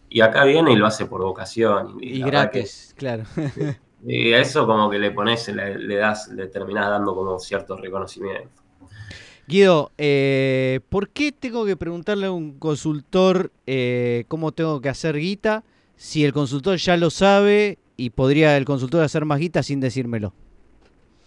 Y 0.08 0.22
acá 0.22 0.42
viene 0.44 0.72
y 0.72 0.76
lo 0.76 0.86
hace 0.86 1.06
por 1.06 1.22
vocación. 1.22 1.98
Y, 2.00 2.18
Y 2.18 2.22
que- 2.24 2.30
gratis, 2.30 2.94
claro. 2.98 3.22
y 4.04 4.32
a 4.32 4.40
eso 4.40 4.66
como 4.66 4.90
que 4.90 4.98
le 4.98 5.12
pones, 5.12 5.46
le, 5.48 5.78
le 5.78 5.94
das, 5.96 6.28
le 6.28 6.48
terminás 6.48 6.88
dando 6.90 7.14
como 7.14 7.38
cierto 7.38 7.76
reconocimiento. 7.76 8.63
Guido, 9.46 9.92
eh, 9.98 10.80
¿por 10.88 11.10
qué 11.10 11.30
tengo 11.32 11.66
que 11.66 11.76
preguntarle 11.76 12.26
a 12.26 12.32
un 12.32 12.58
consultor 12.58 13.52
eh, 13.66 14.24
cómo 14.28 14.52
tengo 14.52 14.80
que 14.80 14.88
hacer 14.88 15.16
guita 15.18 15.64
si 15.96 16.24
el 16.24 16.32
consultor 16.32 16.76
ya 16.78 16.96
lo 16.96 17.10
sabe 17.10 17.78
y 17.96 18.10
podría 18.10 18.56
el 18.56 18.64
consultor 18.64 19.02
hacer 19.02 19.24
más 19.26 19.38
guita 19.38 19.62
sin 19.62 19.80
decírmelo? 19.80 20.32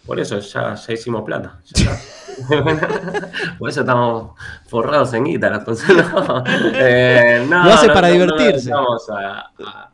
Por 0.04 0.18
eso 0.18 0.40
ya, 0.40 0.74
ya 0.74 0.92
hicimos 0.92 1.22
plata. 1.22 1.60
ya. 1.74 1.96
Por 3.58 3.68
eso 3.68 3.80
estamos 3.80 4.30
forrados 4.68 5.12
en 5.14 5.24
guita. 5.24 5.50
No, 5.50 5.64
Eh, 6.74 7.44
no, 7.48 7.64
Lo 7.64 7.70
hace 7.72 7.88
no, 7.88 7.94
para 7.94 8.08
divertirse. 8.08 8.70
Vamos 8.70 9.08
a, 9.10 9.40
a- 9.40 9.90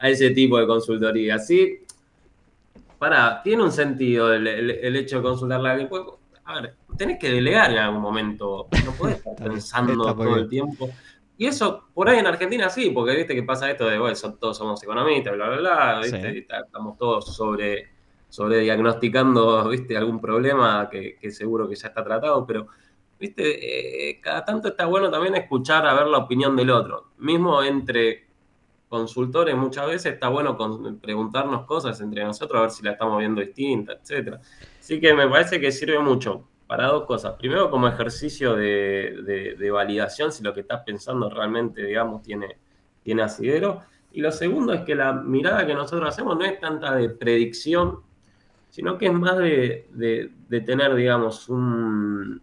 a 0.00 0.08
ese 0.08 0.30
tipo 0.30 0.58
de 0.58 0.66
consultoría. 0.66 1.38
Sí, 1.38 1.78
para, 2.98 3.40
tiene 3.42 3.62
un 3.62 3.70
sentido 3.72 4.32
el, 4.32 4.46
el- 4.46 4.70
el 4.70 4.96
hecho 4.96 5.18
de 5.18 5.22
consultarla. 5.22 5.76
que 5.78 5.86
puede- 5.86 6.04
A 6.44 6.60
ver, 6.60 6.74
tenés 6.96 7.18
que 7.18 7.30
delegar 7.30 7.70
en 7.70 7.78
algún 7.78 8.00
momento. 8.02 8.68
No 8.84 8.92
podés 8.96 9.16
estar 9.18 9.34
pensando 9.36 9.92
está 9.92 10.14
todo 10.14 10.24
bien. 10.26 10.38
el 10.38 10.48
tiempo. 10.48 10.90
Y 11.38 11.46
eso, 11.46 11.88
por 11.94 12.08
ahí 12.08 12.18
en 12.18 12.26
Argentina 12.26 12.68
sí, 12.68 12.90
porque 12.90 13.16
viste 13.16 13.34
que 13.34 13.42
pasa 13.42 13.70
esto 13.70 13.86
de, 13.86 13.98
bueno, 13.98 14.14
son- 14.14 14.38
todos 14.38 14.56
somos 14.56 14.82
economistas, 14.82 15.34
bla, 15.34 15.48
bla, 15.48 15.56
bla, 15.58 16.00
¿viste? 16.02 16.32
Sí. 16.32 16.46
Estamos 16.48 16.96
todos 16.98 17.34
sobre, 17.34 17.88
sobre 18.28 18.60
diagnosticando, 18.60 19.68
viste, 19.68 19.96
algún 19.96 20.20
problema 20.20 20.88
que, 20.90 21.16
que 21.20 21.30
seguro 21.32 21.68
que 21.68 21.74
ya 21.74 21.88
está 21.88 22.04
tratado, 22.04 22.46
pero, 22.46 22.68
viste, 23.18 24.10
eh, 24.10 24.20
cada 24.20 24.44
tanto 24.44 24.68
está 24.68 24.86
bueno 24.86 25.10
también 25.10 25.34
escuchar 25.34 25.86
a 25.86 25.94
ver 25.94 26.06
la 26.06 26.18
opinión 26.18 26.54
del 26.54 26.70
otro. 26.70 27.12
Mismo 27.18 27.62
entre 27.62 28.26
consultores 28.88 29.56
muchas 29.56 29.86
veces 29.86 30.12
está 30.14 30.28
bueno 30.28 30.56
con- 30.56 30.98
preguntarnos 31.00 31.64
cosas 31.64 31.98
entre 32.02 32.22
nosotros 32.24 32.58
a 32.58 32.62
ver 32.62 32.70
si 32.70 32.82
la 32.84 32.92
estamos 32.92 33.18
viendo 33.18 33.40
distinta, 33.40 33.94
etcétera. 33.94 34.40
Así 34.78 35.00
que 35.00 35.14
me 35.14 35.26
parece 35.28 35.58
que 35.58 35.72
sirve 35.72 35.98
mucho 35.98 36.48
para 36.72 36.86
dos 36.86 37.04
cosas. 37.04 37.34
Primero, 37.38 37.68
como 37.70 37.86
ejercicio 37.86 38.56
de, 38.56 39.20
de- 39.26 39.56
de 39.58 39.70
validación, 39.70 40.32
si 40.32 40.42
lo 40.42 40.54
que 40.54 40.60
estás 40.60 40.80
pensando 40.86 41.28
realmente, 41.28 41.82
digamos, 41.84 42.22
tiene, 42.22 42.56
tiene 43.02 43.20
asidero. 43.20 43.82
Y 44.10 44.22
lo 44.22 44.32
segundo 44.32 44.72
es 44.72 44.80
que 44.80 44.94
la 44.94 45.12
mirada 45.12 45.66
que 45.66 45.74
nosotros 45.74 46.08
hacemos 46.08 46.34
no 46.38 46.46
es 46.46 46.58
tanta 46.58 46.94
de 46.94 47.10
predicción, 47.10 47.98
sino 48.70 48.96
que 48.96 49.04
es 49.08 49.12
más 49.12 49.36
de, 49.36 49.86
de- 49.90 50.60
tener, 50.62 50.94
digamos, 50.94 51.46
un, 51.50 52.40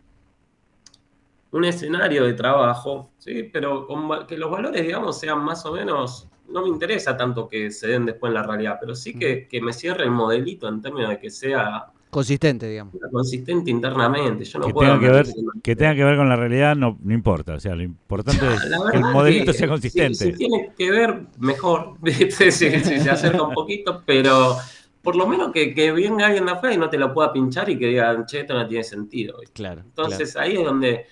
un 1.50 1.66
escenario 1.66 2.24
de 2.26 2.34
trabajo, 2.36 3.10
¿sí? 3.18 3.50
pero 3.52 3.88
con 3.88 4.28
que 4.28 4.38
los 4.38 4.52
valores, 4.52 4.84
digamos, 4.84 5.20
sean 5.20 5.40
más 5.44 5.66
o 5.66 5.74
menos, 5.74 6.28
no 6.50 6.62
me 6.62 6.68
interesa 6.70 7.18
tanto 7.18 7.50
que 7.50 7.72
se 7.72 7.88
den 7.88 8.06
después 8.06 8.30
en 8.30 8.36
la 8.36 8.44
realidad, 8.44 8.78
pero 8.80 8.94
sí 8.94 9.18
que, 9.18 9.48
que 9.48 9.60
me 9.60 9.74
cierre 9.74 10.04
el 10.04 10.12
modelito 10.12 10.68
en 10.68 10.84
términos 10.84 11.10
de 11.10 11.20
que 11.20 11.32
sea 11.32 11.88
Consistente, 12.10 12.68
digamos. 12.68 12.96
consistente 13.12 13.70
internamente. 13.70 14.44
Yo 14.44 14.60
no 14.60 14.68
que, 14.68 14.74
puedo 14.74 14.94
tenga 14.94 15.00
que, 15.00 15.12
ver, 15.12 15.28
que 15.62 15.76
tenga 15.76 15.96
que 15.96 16.04
ver 16.04 16.18
con 16.18 16.28
la 16.28 16.36
realidad 16.36 16.76
no, 16.76 16.98
no 17.04 17.14
importa. 17.14 17.54
O 17.54 17.60
sea, 17.60 17.76
lo 17.76 17.84
importante 17.84 18.46
es 18.52 18.62
que 18.92 18.98
el 18.98 19.04
modelito 19.04 19.52
que 19.52 19.58
sea 19.58 19.68
si- 19.68 19.72
consistente. 19.72 20.16
Si, 20.16 20.34
tiene 20.34 20.72
que 20.76 20.90
ver, 20.90 21.28
mejor. 21.38 21.94
¿viste? 22.02 22.52
Si, 22.52 22.70
si 22.80 23.00
se 23.00 23.10
acerca 23.10 23.44
un 23.44 23.54
poquito, 23.54 24.02
pero 24.06 24.58
por 25.04 25.16
lo 25.16 25.28
menos 25.28 25.52
que, 25.52 25.74
que 25.74 25.92
venga 25.92 26.28
alguien 26.28 26.46
de 26.46 26.52
afuera 26.52 26.76
y 26.76 26.78
no 26.78 26.90
te 26.90 26.98
lo 26.98 27.14
pueda 27.14 27.32
pinchar 27.32 27.70
y 27.70 27.78
que 27.78 27.88
diga, 27.88 28.26
che, 28.26 28.42
esto 28.42 28.54
no 28.54 28.68
tiene 28.68 28.84
sentido. 28.84 29.38
¿viste? 29.40 29.54
Claro. 29.54 29.82
Entonces 29.82 30.36
ahí 30.36 30.58
es 30.58 30.64
donde, 30.64 31.06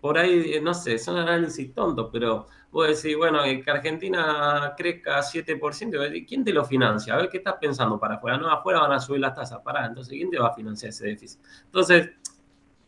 por 0.00 0.16
ahí, 0.16 0.52
eh, 0.54 0.60
no 0.60 0.74
sé, 0.74 0.98
son 0.98 1.16
análisis 1.16 1.74
tontos, 1.74 2.08
pero 2.12 2.46
vos 2.70 2.86
decís, 2.86 3.16
bueno, 3.16 3.42
que 3.42 3.70
Argentina 3.70 4.74
crezca 4.76 5.22
7%, 5.22 6.14
¿y 6.14 6.24
¿quién 6.24 6.44
te 6.44 6.52
lo 6.52 6.64
financia? 6.64 7.14
A 7.14 7.16
ver, 7.16 7.28
¿qué 7.28 7.38
estás 7.38 7.54
pensando 7.60 7.98
para 7.98 8.16
afuera? 8.16 8.38
No, 8.38 8.48
afuera 8.48 8.80
van 8.80 8.92
a 8.92 9.00
subir 9.00 9.20
las 9.20 9.34
tasas, 9.34 9.60
pará, 9.60 9.86
entonces, 9.86 10.12
¿quién 10.12 10.30
te 10.30 10.38
va 10.38 10.48
a 10.48 10.54
financiar 10.54 10.90
ese 10.90 11.06
déficit? 11.06 11.40
Entonces, 11.64 12.10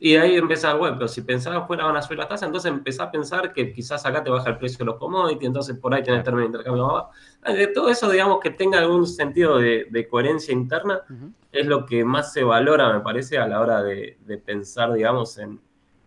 y 0.05 0.16
ahí 0.16 0.35
empezás, 0.35 0.76
bueno, 0.76 0.97
pero 0.97 1.07
si 1.07 1.22
pensás 1.22 1.55
afuera 1.55 1.85
van 1.85 1.97
a 1.97 2.03
subir 2.03 2.18
las 2.18 2.28
tasas, 2.28 2.49
entonces 2.49 2.72
empezás 2.72 3.07
a 3.07 3.11
pensar 3.12 3.53
que 3.53 3.72
quizás 3.72 4.05
acá 4.05 4.24
te 4.24 4.30
baja 4.30 4.51
el 4.51 4.59
precio 4.59 4.78
de 4.78 4.87
los 4.87 4.97
commodities, 4.97 5.47
entonces 5.47 5.76
por 5.76 5.95
ahí 5.95 6.03
tenés 6.03 6.24
término 6.24 6.41
de 6.41 6.47
intercambio 6.47 6.87
más 6.87 6.93
bajo. 6.93 7.57
De 7.57 7.68
todo 7.68 7.89
eso, 7.89 8.11
digamos, 8.11 8.41
que 8.41 8.51
tenga 8.51 8.80
algún 8.80 9.07
sentido 9.07 9.59
de, 9.59 9.87
de 9.91 10.09
coherencia 10.09 10.53
interna, 10.53 11.03
es 11.53 11.66
lo 11.66 11.87
que 11.87 12.05
más 12.05 12.33
se 12.33 12.43
valora, 12.43 12.93
me 12.93 12.99
parece, 12.99 13.39
a 13.39 13.47
la 13.47 13.61
hora 13.61 13.80
de, 13.80 14.18
de 14.26 14.39
pensar, 14.39 14.93
digamos, 14.93 15.39
en, 15.39 15.61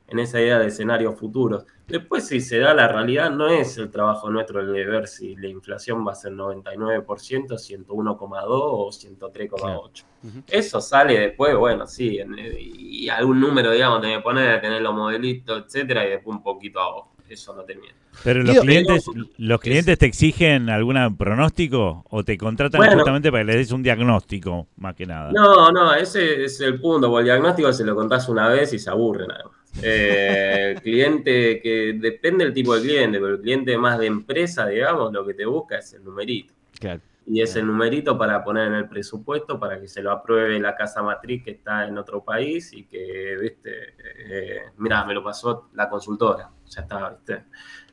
en 0.08 0.20
esa 0.20 0.42
idea 0.42 0.60
de 0.60 0.68
escenarios 0.68 1.18
futuros. 1.18 1.66
Después, 1.88 2.28
si 2.28 2.42
se 2.42 2.58
da 2.60 2.74
la 2.74 2.88
realidad, 2.88 3.30
no 3.30 3.48
es 3.48 3.78
el 3.78 3.92
trabajo 3.92 4.30
nuestro 4.30 4.60
el 4.62 4.74
de 4.74 4.86
ver 4.86 5.08
si 5.08 5.36
la 5.36 5.48
inflación 5.48 6.06
va 6.06 6.14
a 6.14 6.16
ser 6.16 6.32
99%, 6.34 7.58
101,2 7.60 8.48
o 8.50 8.92
103,8. 8.92 10.04
Ujú. 10.24 10.44
Eso 10.48 10.82
sale 10.82 11.20
después, 11.20 11.56
bueno, 11.56 11.86
sí, 11.86 12.18
en- 12.20 12.36
y 12.60 13.08
algún 13.10 13.40
número, 13.40 13.72
digamos, 13.72 14.02
tenés 14.02 14.18
que 14.18 14.24
poner, 14.24 14.62
tener 14.62 14.82
los 14.82 14.96
modelitos, 14.96 15.64
etcétera, 15.66 16.06
y 16.08 16.10
después 16.12 16.36
un 16.38 16.44
poquito 16.44 16.80
abajo. 16.80 17.12
Eso 17.28 17.56
no 17.56 17.64
termina. 17.64 17.94
Pero 18.24 18.44
los 18.44 18.60
clientes, 18.60 19.04
pero- 19.12 19.26
los 19.38 19.60
clientes 19.60 19.98
te 19.98 20.06
exigen 20.06 20.70
algún 20.70 21.18
pronóstico 21.18 22.06
o 22.10 22.24
te 22.24 22.38
contratan 22.38 22.78
Bueno. 22.80 22.94
justamente 22.94 23.32
para 23.32 23.44
que 23.44 23.48
les 23.48 23.56
des 23.58 23.72
un 23.72 23.82
diagnóstico, 23.82 24.68
más 24.78 24.94
que 24.96 25.06
nada. 25.08 25.32
No, 25.32 25.72
no, 25.72 25.94
ese 25.94 26.46
es 26.46 26.60
el 26.62 26.80
punto, 26.80 27.10
porque 27.10 27.22
el 27.22 27.26
diagnóstico 27.26 27.74
se 27.74 27.84
lo 27.84 27.96
contás 27.96 28.30
una 28.30 28.48
vez 28.48 28.74
y 28.74 28.80
se 28.80 28.90
aburre 28.92 29.26
nada 29.28 29.44
más. 29.46 29.54
Eh, 29.82 30.76
cliente, 30.82 31.62
que 31.62 31.98
depende 32.00 32.46
del 32.46 32.54
tipo 32.54 32.76
de 32.76 32.82
cliente, 32.82 33.20
pero 33.20 33.36
el 33.36 33.42
cliente 33.42 33.78
más 33.78 34.00
de 34.00 34.08
empresa, 34.08 34.68
digamos, 34.68 35.12
lo 35.12 35.26
que 35.26 35.34
te 35.34 35.46
busca 35.46 35.78
es 35.78 35.94
el 35.94 36.04
numerito. 36.04 36.54
Claro. 36.80 37.02
Y 37.28 37.42
es 37.42 37.56
el 37.56 37.66
numerito 37.66 38.18
para 38.18 38.44
poner 38.44 38.68
en 38.68 38.76
el 38.76 38.88
presupuesto, 38.88 39.60
para 39.60 39.80
que 39.82 39.88
se 39.88 40.02
lo 40.02 40.12
apruebe 40.12 40.60
la 40.60 40.76
casa 40.76 41.02
matriz 41.02 41.44
que 41.44 41.52
está 41.52 41.88
en 41.88 41.98
otro 41.98 42.24
país 42.24 42.72
y 42.72 42.84
que, 42.86 43.36
viste, 43.42 43.96
eh, 44.30 44.62
mira, 44.78 45.04
me 45.06 45.14
lo 45.14 45.24
pasó 45.24 45.70
la 45.74 45.90
consultora, 45.90 46.50
ya 46.68 46.82
está, 46.82 47.10
viste. 47.10 47.46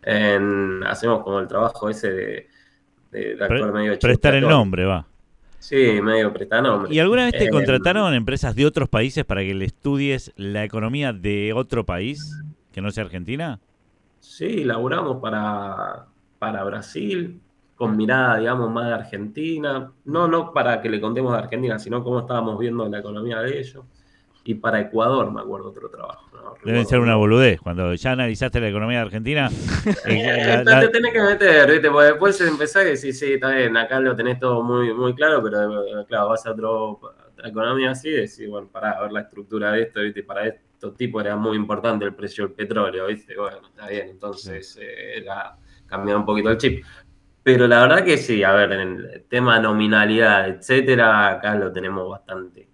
En- 0.02 0.84
hacemos 0.84 1.22
como 1.22 1.40
el 1.40 1.48
trabajo 1.48 1.88
ese 1.88 2.12
de, 2.12 2.48
de, 3.10 3.36
de 3.36 3.44
actuar 3.44 3.72
medio 3.72 3.98
Prestar 3.98 4.34
el 4.34 4.46
nombre, 4.46 4.84
va. 4.84 5.06
Sí, 5.62 6.00
medio 6.02 6.32
prestar 6.32 6.60
nombre. 6.64 6.92
¿Y 6.92 6.98
alguna 6.98 7.26
vez 7.26 7.36
te 7.36 7.44
Eh, 7.44 7.50
contrataron 7.50 8.12
empresas 8.14 8.56
de 8.56 8.66
otros 8.66 8.88
países 8.88 9.24
para 9.24 9.42
que 9.42 9.54
le 9.54 9.64
estudies 9.64 10.32
la 10.36 10.64
economía 10.64 11.12
de 11.12 11.52
otro 11.52 11.86
país 11.86 12.42
que 12.72 12.80
no 12.80 12.90
sea 12.90 13.04
Argentina? 13.04 13.60
Sí, 14.18 14.64
laburamos 14.64 15.20
para, 15.20 16.06
para 16.40 16.64
Brasil, 16.64 17.40
con 17.76 17.96
mirada, 17.96 18.38
digamos, 18.38 18.70
más 18.72 18.86
de 18.88 18.94
Argentina. 18.94 19.92
No, 20.04 20.26
no 20.26 20.52
para 20.52 20.80
que 20.80 20.90
le 20.90 21.00
contemos 21.00 21.32
de 21.32 21.38
Argentina, 21.38 21.78
sino 21.78 22.02
cómo 22.02 22.20
estábamos 22.20 22.58
viendo 22.58 22.88
la 22.88 22.98
economía 22.98 23.40
de 23.40 23.60
ellos. 23.60 23.84
Y 24.44 24.54
para 24.56 24.80
Ecuador, 24.80 25.30
me 25.30 25.40
acuerdo, 25.40 25.68
otro 25.68 25.88
trabajo. 25.88 26.28
no 26.32 26.38
Deben 26.40 26.54
recuerdo. 26.56 26.84
ser 26.88 26.98
una 27.00 27.14
boludez. 27.16 27.60
Cuando 27.60 27.94
ya 27.94 28.12
analizaste 28.12 28.60
la 28.60 28.68
economía 28.68 28.98
de 28.98 29.04
Argentina, 29.04 29.48
eh, 30.06 30.62
la- 30.64 30.64
la- 30.64 30.80
te 30.80 30.88
tenés 30.88 31.12
que 31.12 31.22
meter, 31.22 31.70
¿viste? 31.70 31.90
Porque 31.90 32.06
después 32.08 32.40
empezás 32.40 32.82
y 32.84 32.88
decís, 32.90 33.18
sí, 33.18 33.34
está 33.34 33.50
bien, 33.50 33.76
acá 33.76 34.00
lo 34.00 34.16
tenés 34.16 34.38
todo 34.40 34.62
muy, 34.62 34.92
muy 34.94 35.14
claro, 35.14 35.42
pero 35.42 35.84
eh, 35.84 36.04
claro, 36.08 36.28
vas 36.30 36.44
a 36.46 36.50
otro, 36.52 36.90
otra 37.32 37.48
economía 37.48 37.92
así 37.92 38.08
y 38.08 38.12
decís, 38.12 38.48
bueno, 38.48 38.68
pará, 38.70 38.92
a 38.92 39.02
ver 39.02 39.12
la 39.12 39.20
estructura 39.20 39.72
de 39.72 39.82
esto, 39.82 40.00
¿viste? 40.00 40.22
Para 40.24 40.46
estos 40.48 40.96
tipos 40.96 41.24
era 41.24 41.36
muy 41.36 41.56
importante 41.56 42.04
el 42.04 42.14
precio 42.14 42.44
del 42.46 42.54
petróleo, 42.54 43.06
¿viste? 43.06 43.36
Bueno, 43.36 43.58
está 43.68 43.86
bien, 43.88 44.08
entonces 44.08 44.76
eh, 44.80 45.18
era 45.18 45.56
cambiar 45.86 46.16
un 46.16 46.24
poquito 46.26 46.50
el 46.50 46.56
chip. 46.58 46.84
Pero 47.44 47.66
la 47.66 47.82
verdad 47.82 48.04
que 48.04 48.16
sí, 48.18 48.42
a 48.44 48.52
ver, 48.52 48.72
en 48.72 48.80
el 48.80 49.24
tema 49.28 49.58
nominalidad, 49.58 50.48
etcétera, 50.48 51.28
acá 51.30 51.54
lo 51.56 51.72
tenemos 51.72 52.08
bastante, 52.08 52.68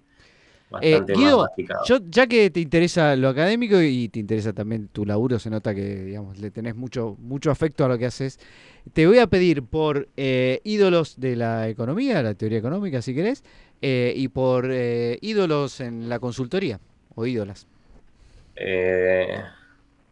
bastante 0.70 1.14
más 1.14 1.22
Guido. 1.22 1.48
Yo, 1.86 1.98
ya 2.08 2.26
que 2.26 2.50
te 2.50 2.60
interesa 2.60 3.16
lo 3.16 3.28
académico 3.28 3.80
y 3.80 4.08
te 4.08 4.20
interesa 4.20 4.52
también 4.52 4.88
tu 4.88 5.04
laburo, 5.04 5.38
se 5.38 5.50
nota 5.50 5.74
que 5.74 6.04
digamos, 6.04 6.38
le 6.38 6.50
tenés 6.50 6.76
mucho, 6.76 7.16
mucho 7.20 7.50
afecto 7.50 7.84
a 7.84 7.88
lo 7.88 7.98
que 7.98 8.06
haces. 8.06 8.38
Te 8.92 9.06
voy 9.06 9.18
a 9.18 9.26
pedir 9.26 9.62
por 9.62 10.08
eh, 10.16 10.60
ídolos 10.64 11.18
de 11.20 11.36
la 11.36 11.68
economía, 11.68 12.22
la 12.22 12.34
teoría 12.34 12.58
económica, 12.58 13.02
si 13.02 13.14
querés, 13.14 13.42
eh, 13.80 14.12
y 14.16 14.28
por 14.28 14.68
eh, 14.70 15.18
ídolos 15.20 15.80
en 15.80 16.08
la 16.08 16.18
consultoría 16.18 16.80
o 17.14 17.26
ídolas. 17.26 17.66
Eh, 18.56 19.40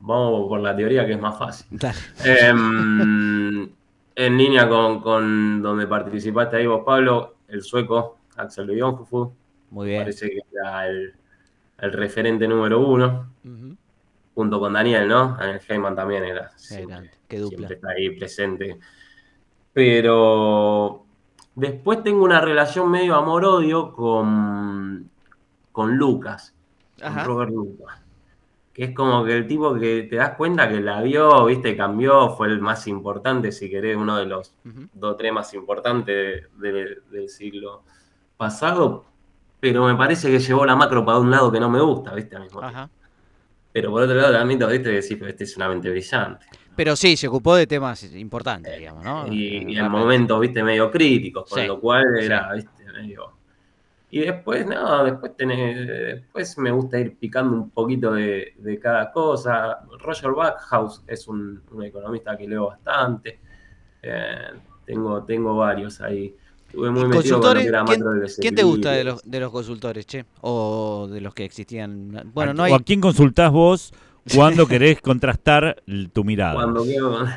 vamos 0.00 0.48
por 0.48 0.60
la 0.60 0.76
teoría 0.76 1.04
que 1.06 1.12
es 1.12 1.20
más 1.20 1.38
fácil. 1.38 1.66
Em, 2.24 3.68
en 4.14 4.38
línea 4.38 4.68
con, 4.68 5.00
con 5.00 5.62
donde 5.62 5.86
participaste 5.86 6.56
ahí 6.56 6.66
vos, 6.66 6.82
Pablo, 6.84 7.36
el 7.48 7.62
sueco 7.62 8.18
Axel 8.36 8.66
Björnfufu, 8.66 9.32
Muy 9.70 9.88
bien. 9.88 10.02
parece 10.02 10.28
que 10.30 10.40
era 10.52 10.86
el, 10.86 11.14
el 11.78 11.92
referente 11.92 12.46
número 12.48 12.80
uno, 12.86 13.30
junto 14.34 14.60
con 14.60 14.72
Daniel, 14.74 15.08
¿no? 15.08 15.36
Daniel 15.38 15.60
Heyman 15.68 15.94
también 15.96 16.24
era. 16.24 16.50
siempre- 16.56 17.10
qué 17.28 17.38
dupla. 17.38 17.56
Siempre 17.58 17.74
está 17.76 17.88
ahí 17.90 18.10
presente. 18.18 18.78
Pero 19.72 21.04
después 21.54 22.02
tengo 22.02 22.24
una 22.24 22.40
relación 22.40 22.90
medio 22.90 23.14
amor-odio 23.14 23.92
con, 23.92 25.10
con 25.70 25.96
Lucas, 25.96 26.54
con. 27.00 27.24
Robert 27.24 27.50
Lucas. 27.52 28.00
Que 28.72 28.84
es 28.84 28.94
como 28.94 29.24
que 29.24 29.34
el 29.36 29.46
tipo 29.46 29.74
que 29.74 30.02
te 30.04 30.16
das 30.16 30.34
cuenta 30.36 30.68
que 30.68 30.80
la 30.80 31.00
vio, 31.02 31.46
viste, 31.46 31.76
cambió, 31.76 32.30
fue 32.30 32.48
el 32.48 32.60
más 32.60 32.86
importante, 32.88 33.52
si 33.52 33.70
querés, 33.70 33.96
uno 33.96 34.16
de 34.18 34.26
los 34.26 34.54
dos 34.92 35.12
o 35.12 35.16
tres 35.16 35.32
más 35.32 35.52
importantes 35.54 36.44
de- 36.58 36.72
de- 36.72 36.98
del 37.10 37.28
siglo 37.28 37.82
pasado. 38.36 39.04
Pero 39.72 39.86
me 39.86 39.96
parece 39.96 40.30
que 40.30 40.38
llevó 40.38 40.64
la 40.64 40.76
macro 40.76 41.04
para 41.04 41.18
un 41.18 41.30
lado 41.30 41.50
que 41.50 41.58
no 41.58 41.68
me 41.68 41.80
gusta, 41.80 42.14
viste, 42.14 42.38
mismo. 42.38 42.62
Ajá. 42.62 42.88
Pero 43.72 43.90
por 43.90 44.02
otro 44.02 44.14
lado, 44.14 44.32
también 44.32 44.58
te 44.60 44.66
viste, 44.66 44.88
decís, 44.90 45.18
este 45.26 45.44
es 45.44 45.56
una 45.56 45.68
mente 45.68 45.90
brillante. 45.90 46.46
Pero 46.76 46.94
sí, 46.94 47.16
se 47.16 47.28
ocupó 47.28 47.56
de 47.56 47.66
temas 47.66 48.02
importantes, 48.14 48.78
digamos, 48.78 49.02
¿no? 49.04 49.26
Y, 49.26 49.72
y 49.72 49.76
Eh, 49.76 49.80
en 49.80 49.90
momentos, 49.90 50.38
viste, 50.40 50.62
medio 50.62 50.90
críticos, 50.90 51.48
con 51.50 51.58
Sí, 51.58 51.66
lo 51.66 51.80
cual 51.80 52.04
era, 52.18 52.52
viste, 52.54 52.84
medio. 52.92 53.32
Y 54.10 54.20
después, 54.20 54.64
no, 54.66 55.04
después 55.04 55.36
tenés, 55.36 55.86
después 55.88 56.56
me 56.58 56.70
gusta 56.70 57.00
ir 57.00 57.16
picando 57.18 57.54
un 57.54 57.70
poquito 57.70 58.12
de, 58.12 58.54
de 58.56 58.78
cada 58.78 59.10
cosa. 59.10 59.80
Roger 59.98 60.30
Backhouse 60.30 61.02
es 61.06 61.26
un, 61.26 61.60
un 61.72 61.82
economista 61.82 62.36
que 62.36 62.46
leo 62.46 62.68
bastante. 62.68 63.40
Eh, 64.02 64.52
tengo, 64.84 65.24
tengo 65.24 65.56
varios 65.56 66.00
ahí. 66.00 66.34
Estuve 66.76 66.90
muy 66.90 67.04
¿Y 67.04 67.06
metido 67.06 67.40
con 67.40 67.54
lo 67.54 67.60
que 67.62 67.68
era 67.68 67.84
¿Quién, 68.38 68.54
te 68.54 68.62
gusta 68.62 68.92
de 68.92 69.04
los, 69.04 69.22
de 69.22 69.40
los 69.40 69.50
consultores, 69.50 70.04
che? 70.06 70.26
O 70.42 71.08
de 71.10 71.22
los 71.22 71.32
que 71.32 71.46
existían. 71.46 72.30
Bueno, 72.34 72.50
¿a, 72.50 72.54
no 72.54 72.62
hay. 72.64 72.72
o 72.72 72.74
a 72.74 72.80
quién 72.80 73.00
consultás 73.00 73.50
vos 73.50 73.94
cuando 74.34 74.66
querés 74.68 75.00
contrastar 75.00 75.82
tu 76.12 76.22
mirada? 76.22 76.52
Cuando 76.54 76.84
quiero. 76.84 77.24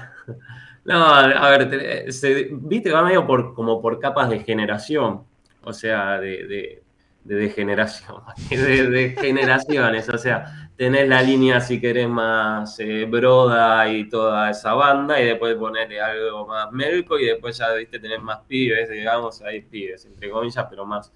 No, 0.86 1.06
a 1.06 1.50
ver, 1.52 1.70
te- 1.70 2.12
se- 2.12 2.50
viste, 2.52 2.90
va 2.90 3.04
medio 3.04 3.28
por, 3.28 3.54
como 3.54 3.80
por 3.80 4.00
capas 4.00 4.30
de 4.30 4.40
generación. 4.40 5.22
O 5.64 5.72
sea, 5.72 6.20
de, 6.20 6.48
de, 6.48 6.84
de 7.30 7.36
degeneración. 7.36 8.24
De, 8.50 8.90
de 8.90 9.10
generaciones. 9.12 10.10
O 10.10 10.18
sea, 10.18 10.72
tenés 10.76 11.08
la 11.08 11.22
línea, 11.22 11.62
si 11.62 11.80
querés, 11.80 12.10
más 12.10 12.80
eh, 12.80 13.06
Broda 13.06 13.88
y 13.88 14.10
toda 14.10 14.50
esa 14.50 14.74
banda. 14.74 15.22
Y 15.22 15.26
después 15.26 15.56
ponerle 15.56 16.02
algo 16.02 16.48
más 16.48 16.72
Melco. 16.72 17.20
Y 17.20 17.26
después 17.26 17.56
ya, 17.56 17.72
viste, 17.74 18.00
tenés 18.00 18.20
más 18.20 18.40
pibes, 18.48 18.90
digamos, 18.90 19.44
hay 19.44 19.62
pibes, 19.62 20.06
entre 20.06 20.32
comillas, 20.32 20.66
pero 20.68 20.88
más 20.88 21.12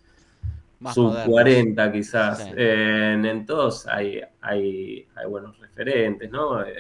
más 0.80 0.94
sub 0.94 1.06
modernos. 1.06 1.28
40 1.30 1.92
quizás. 1.92 2.44
Sí. 2.44 2.52
Eh, 2.56 3.22
en 3.24 3.46
todos 3.48 3.88
hay, 3.88 4.22
hay, 4.42 5.08
hay 5.16 5.28
buenos 5.28 5.58
referentes, 5.60 6.30
¿no? 6.30 6.62
Eh, 6.62 6.74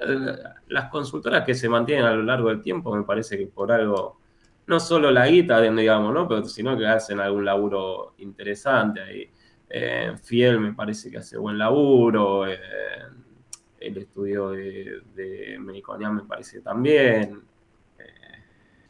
eh, 0.00 0.36
las 0.68 0.90
consultoras 0.90 1.44
que 1.44 1.54
se 1.54 1.68
mantienen 1.68 2.04
a 2.04 2.12
lo 2.12 2.22
largo 2.22 2.50
del 2.50 2.62
tiempo, 2.62 2.94
me 2.94 3.02
parece 3.02 3.36
que 3.36 3.46
por 3.46 3.72
algo 3.72 4.20
no 4.66 4.80
solo 4.80 5.10
la 5.10 5.26
guita, 5.28 5.60
digamos, 5.60 6.12
¿no? 6.14 6.28
Pero 6.28 6.44
sino 6.44 6.76
que 6.76 6.86
hacen 6.86 7.20
algún 7.20 7.44
laburo 7.44 8.14
interesante 8.18 9.00
ahí. 9.02 9.30
Eh, 9.68 10.12
Fiel 10.22 10.60
me 10.60 10.72
parece 10.72 11.10
que 11.10 11.18
hace 11.18 11.36
buen 11.38 11.58
laburo. 11.58 12.46
eh, 12.46 12.58
el 13.80 13.98
estudio 13.98 14.50
de, 14.50 15.02
de 15.14 15.58
me 15.58 16.22
parece 16.26 16.60
también. 16.60 17.42
eh, 17.98 18.04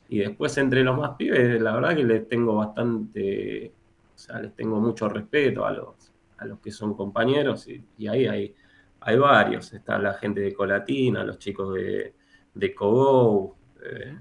y 0.08 0.18
después 0.18 0.56
entre 0.58 0.84
los 0.84 0.96
más 0.98 1.12
pibes, 1.16 1.60
la 1.60 1.74
verdad 1.74 1.96
que 1.96 2.04
les 2.04 2.28
tengo 2.28 2.56
bastante, 2.56 3.72
o 4.14 4.18
sea, 4.18 4.40
les 4.40 4.54
tengo 4.54 4.80
mucho 4.80 5.08
respeto 5.08 5.64
a 5.66 5.72
los, 5.72 6.12
a 6.38 6.46
los 6.46 6.60
que 6.60 6.70
son 6.70 6.94
compañeros 6.94 7.66
y, 7.68 8.06
ahí 8.06 8.26
hay, 8.26 8.54
hay 9.00 9.18
varios. 9.18 9.72
Está 9.72 9.98
la 9.98 10.14
gente 10.14 10.40
de 10.40 10.54
Colatina, 10.54 11.24
los 11.24 11.38
chicos 11.38 11.74
de, 11.74 12.14
de 12.54 12.74
Cogo. 12.74 13.56
eh, 13.82 14.16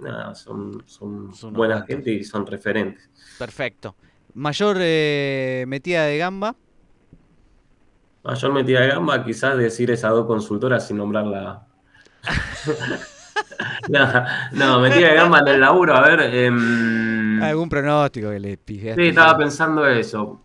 nada, 0.00 0.34
son, 0.34 0.82
son 0.86 1.34
Son 1.34 1.52
buena 1.52 1.82
gente 1.82 2.10
y 2.10 2.24
son 2.24 2.46
referentes. 2.46 3.08
Perfecto. 3.38 3.94
Mayor 4.34 4.76
eh, 4.80 5.64
metida 5.66 6.04
de 6.04 6.18
gamba. 6.18 6.54
Mayor 8.22 8.52
metida 8.52 8.80
de 8.82 8.88
gamba, 8.88 9.24
quizás 9.24 9.56
decir 9.56 9.90
esas 9.90 10.10
dos 10.12 10.26
consultoras 10.26 10.86
sin 10.86 10.98
nombrarla. 10.98 11.66
no, 13.88 14.24
no, 14.52 14.80
metida 14.80 15.08
de 15.08 15.14
gamba 15.14 15.40
en 15.40 15.48
el 15.48 15.60
laburo, 15.60 15.94
a 15.94 16.02
ver. 16.02 16.20
em, 16.34 17.42
¿Algún 17.42 17.68
pronóstico 17.68 18.30
que 18.30 18.40
le 18.40 18.56
pide? 18.58 18.94
Sí, 18.94 19.08
estaba 19.08 19.36
pensando 19.38 19.86
eso. 19.86 20.42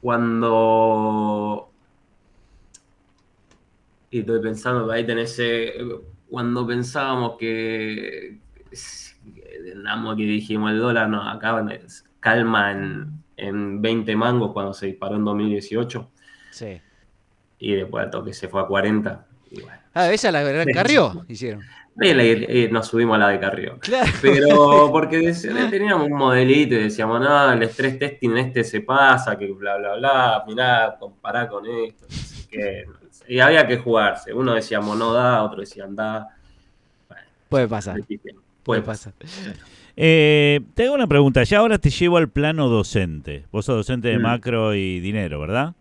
Cuando. 0.00 1.70
Y 4.10 4.20
estoy 4.20 4.40
pensando 4.40 4.86
que 4.88 4.94
ahí 4.94 5.04
tenés. 5.06 5.36
eh, 5.40 5.74
Cuando 6.28 6.66
pensábamos 6.66 7.36
que. 7.38 8.38
Que 8.70 10.22
dijimos 10.24 10.70
el 10.72 10.78
dólar, 10.78 11.08
no, 11.08 11.28
acá 11.28 11.64
calma 12.20 12.72
en, 12.72 13.10
en 13.36 13.82
20 13.82 14.16
mangos 14.16 14.52
cuando 14.52 14.72
se 14.72 14.86
disparó 14.86 15.16
en 15.16 15.24
2018. 15.24 16.10
Sí. 16.50 16.80
Y 17.58 17.74
después 17.74 18.04
al 18.04 18.10
toque 18.10 18.32
se 18.32 18.48
fue 18.48 18.60
a 18.60 18.64
40. 18.66 19.26
Y 19.50 19.60
bueno. 19.60 19.78
Ah, 19.94 20.10
esa 20.12 20.30
la 20.30 20.42
gran. 20.42 20.66
Carrió, 20.72 21.24
hicieron. 21.28 21.62
Y 21.98 22.12
le- 22.12 22.64
y 22.66 22.70
nos 22.70 22.88
subimos 22.88 23.16
a 23.16 23.18
la 23.18 23.28
de 23.30 23.40
Carrió. 23.40 23.78
Claro. 23.78 24.10
Pero 24.20 24.88
porque 24.92 25.32
teníamos 25.70 26.08
un 26.08 26.16
modelito 26.18 26.74
y 26.74 26.78
decíamos, 26.84 27.20
no, 27.20 27.52
el 27.52 27.62
estrés 27.62 27.98
testing 27.98 28.36
este 28.36 28.64
se 28.64 28.82
pasa, 28.82 29.38
que 29.38 29.50
bla, 29.52 29.76
bla, 29.78 29.94
bla, 29.96 30.44
mirá, 30.46 30.96
compará 31.00 31.48
con 31.48 31.64
esto. 31.66 32.04
no 32.08 32.14
sé 32.14 32.46
qué. 32.50 32.84
Y 33.28 33.40
había 33.40 33.66
que 33.66 33.78
jugarse. 33.78 34.32
Uno 34.32 34.54
decíamos, 34.54 34.96
no 34.96 35.12
da, 35.12 35.42
otro 35.42 35.60
decía, 35.60 35.84
anda. 35.84 36.28
Puede 37.48 37.68
pasar. 37.68 38.00
Puede 38.62 38.82
pasar. 38.82 39.12
Eh, 39.96 40.60
te 40.74 40.84
hago 40.84 40.94
una 40.94 41.06
pregunta. 41.06 41.42
Ya 41.44 41.58
ahora 41.58 41.78
te 41.78 41.90
llevo 41.90 42.16
al 42.18 42.28
plano 42.28 42.68
docente. 42.68 43.46
Vos 43.52 43.64
sos 43.64 43.76
docente 43.76 44.08
de 44.08 44.18
Mm. 44.18 44.22
macro 44.22 44.74
y 44.74 45.00
dinero, 45.00 45.40
¿verdad? 45.40 45.74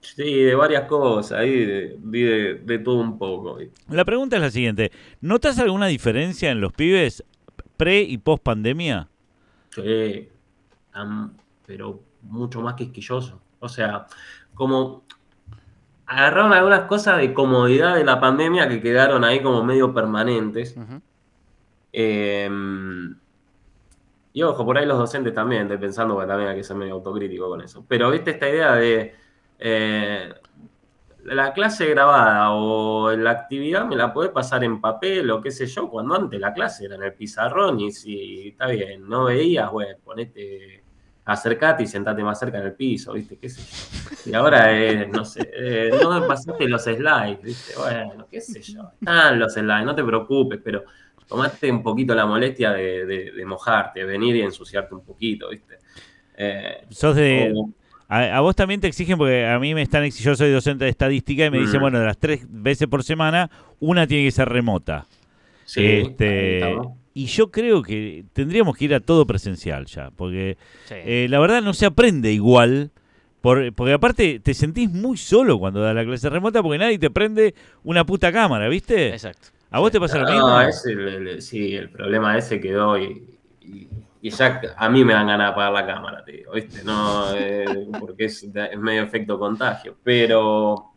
Sí, 0.00 0.42
de 0.42 0.54
varias 0.54 0.84
cosas, 0.88 1.40
ahí 1.40 1.50
de, 1.66 1.96
de, 1.98 2.54
de 2.64 2.78
todo 2.78 3.00
un 3.00 3.18
poco. 3.18 3.58
La 3.90 4.04
pregunta 4.04 4.36
es 4.36 4.42
la 4.42 4.50
siguiente. 4.50 4.92
¿Notas 5.20 5.58
alguna 5.58 5.86
diferencia 5.88 6.50
en 6.50 6.60
los 6.60 6.72
pibes 6.72 7.24
pre 7.76 8.00
y 8.02 8.16
post 8.18 8.42
pandemia? 8.42 9.08
Sí, 9.74 10.28
pero 11.66 12.00
mucho 12.22 12.60
más 12.62 12.74
quisquilloso. 12.74 13.40
O 13.60 13.68
sea, 13.68 14.06
como 14.54 15.02
agarraron 16.08 16.52
algunas 16.52 16.80
cosas 16.82 17.18
de 17.18 17.34
comodidad 17.34 17.94
de 17.94 18.04
la 18.04 18.18
pandemia 18.18 18.68
que 18.68 18.80
quedaron 18.80 19.24
ahí 19.24 19.42
como 19.42 19.62
medio 19.62 19.92
permanentes. 19.92 20.74
Eh, 21.92 22.48
y 24.32 24.42
ojo, 24.42 24.64
por 24.64 24.78
ahí 24.78 24.86
los 24.86 24.98
docentes 24.98 25.34
también, 25.34 25.62
estoy 25.62 25.78
pensando 25.78 26.18
que 26.18 26.26
también 26.26 26.50
hay 26.50 26.56
que 26.56 26.64
ser 26.64 26.76
medio 26.76 26.94
autocrítico 26.94 27.48
con 27.48 27.60
eso. 27.60 27.84
Pero 27.86 28.10
viste 28.10 28.30
esta 28.30 28.48
idea 28.48 28.74
de 28.74 29.14
eh, 29.58 30.32
la 31.24 31.52
clase 31.52 31.86
grabada 31.86 32.52
o 32.52 33.10
la 33.12 33.30
actividad 33.30 33.84
me 33.84 33.96
la 33.96 34.12
podés 34.12 34.30
pasar 34.30 34.64
en 34.64 34.80
papel 34.80 35.30
o 35.30 35.42
qué 35.42 35.50
sé 35.50 35.66
yo, 35.66 35.90
cuando 35.90 36.14
antes 36.14 36.40
la 36.40 36.54
clase 36.54 36.86
era 36.86 36.94
en 36.94 37.02
el 37.02 37.14
pizarrón 37.14 37.80
y 37.80 37.92
si 37.92 38.48
está 38.48 38.68
bien, 38.68 39.08
no 39.08 39.24
veías, 39.24 39.70
bueno, 39.70 39.98
ponete, 40.04 40.84
acercate 41.28 41.82
y 41.82 41.86
sentate 41.86 42.22
más 42.24 42.38
cerca 42.38 42.58
en 42.58 42.64
el 42.66 42.72
piso, 42.72 43.12
viste, 43.12 43.36
qué 43.38 43.48
sé 43.50 43.60
yo. 43.62 44.30
Y 44.30 44.34
ahora, 44.34 44.76
eh, 44.76 45.06
no 45.06 45.24
sé, 45.24 45.48
eh, 45.54 45.90
no 46.02 46.18
me 46.20 46.26
pasaste 46.26 46.66
los 46.68 46.82
slides, 46.84 47.42
viste, 47.42 47.74
bueno, 47.76 48.26
qué 48.30 48.40
sé 48.40 48.60
yo. 48.62 48.90
Están 48.98 49.38
los 49.38 49.52
slides, 49.52 49.84
no 49.84 49.94
te 49.94 50.02
preocupes, 50.04 50.58
pero 50.64 50.84
tomate 51.28 51.70
un 51.70 51.82
poquito 51.82 52.14
la 52.14 52.24
molestia 52.26 52.72
de, 52.72 53.04
de- 53.04 53.32
de 53.32 53.44
mojarte, 53.44 54.04
venir 54.04 54.36
y 54.36 54.40
ensuciarte 54.40 54.94
un 54.94 55.04
poquito, 55.04 55.50
¿viste? 55.50 55.74
Eh, 56.36 56.84
Sos 56.90 57.14
de... 57.14 57.52
A, 58.10 58.38
a 58.38 58.40
vos 58.40 58.56
también 58.56 58.80
te 58.80 58.86
exigen, 58.86 59.18
porque 59.18 59.44
a 59.46 59.58
mí 59.58 59.74
me 59.74 59.82
están 59.82 60.02
exigiendo, 60.04 60.32
yo 60.32 60.36
soy 60.36 60.50
docente 60.50 60.84
de 60.84 60.90
estadística 60.90 61.44
y 61.44 61.50
me 61.50 61.58
dicen, 61.58 61.78
Mm. 61.78 61.82
bueno, 61.82 62.00
de 62.00 62.06
las 62.06 62.16
tres 62.16 62.40
veces 62.48 62.88
por 62.88 63.04
semana, 63.04 63.50
una 63.80 64.06
tiene 64.06 64.24
que 64.24 64.30
ser 64.30 64.48
remota. 64.48 65.04
sí, 65.66 65.84
Este. 65.84 66.74
Y 67.22 67.26
yo 67.26 67.50
creo 67.50 67.82
que 67.82 68.24
tendríamos 68.32 68.76
que 68.76 68.84
ir 68.84 68.94
a 68.94 69.00
todo 69.00 69.26
presencial 69.26 69.86
ya, 69.86 70.10
porque 70.14 70.56
Sí. 70.84 70.94
eh, 70.98 71.26
la 71.28 71.40
verdad 71.40 71.62
no 71.62 71.72
se 71.74 71.86
aprende 71.86 72.32
igual, 72.32 72.90
por- 73.40 73.72
porque 73.74 73.92
aparte 73.92 74.40
te 74.40 74.54
sentís 74.54 74.90
muy 74.90 75.16
solo 75.16 75.58
cuando 75.58 75.80
das 75.80 75.94
la 75.94 76.04
clase 76.04 76.28
remota 76.30 76.62
porque 76.62 76.78
nadie 76.78 76.98
te 76.98 77.10
prende 77.10 77.54
una 77.82 78.04
puta 78.04 78.30
cámara, 78.32 78.68
¿viste? 78.68 79.08
Exacto. 79.08 79.48
¿A 79.70 79.80
vos 79.80 79.90
te 79.90 79.98
pasa 80.00 80.18
lo 80.18 80.24
No, 80.26 80.30
mismo? 80.32 80.60
es 80.60 80.86
el- 80.86 81.08
el- 81.28 81.42
sí, 81.42 81.74
el 81.74 81.90
problema 81.90 82.36
ese 82.38 82.60
quedó 82.60 82.96
y, 82.98 83.38
y- 83.62 83.88
y 84.22 84.30
ya 84.30 84.60
a 84.76 84.88
mí 84.88 85.04
me 85.04 85.12
dan 85.12 85.26
ganas 85.26 85.48
de 85.48 85.52
apagar 85.52 85.72
la 85.72 85.86
cámara, 85.86 86.24
te 86.24 86.32
digo, 86.32 86.52
¿viste? 86.52 86.82
No, 86.84 87.32
eh, 87.34 87.86
porque 87.98 88.24
es, 88.26 88.42
es 88.44 88.78
medio 88.78 89.02
efecto 89.02 89.38
contagio. 89.38 89.96
Pero 90.02 90.92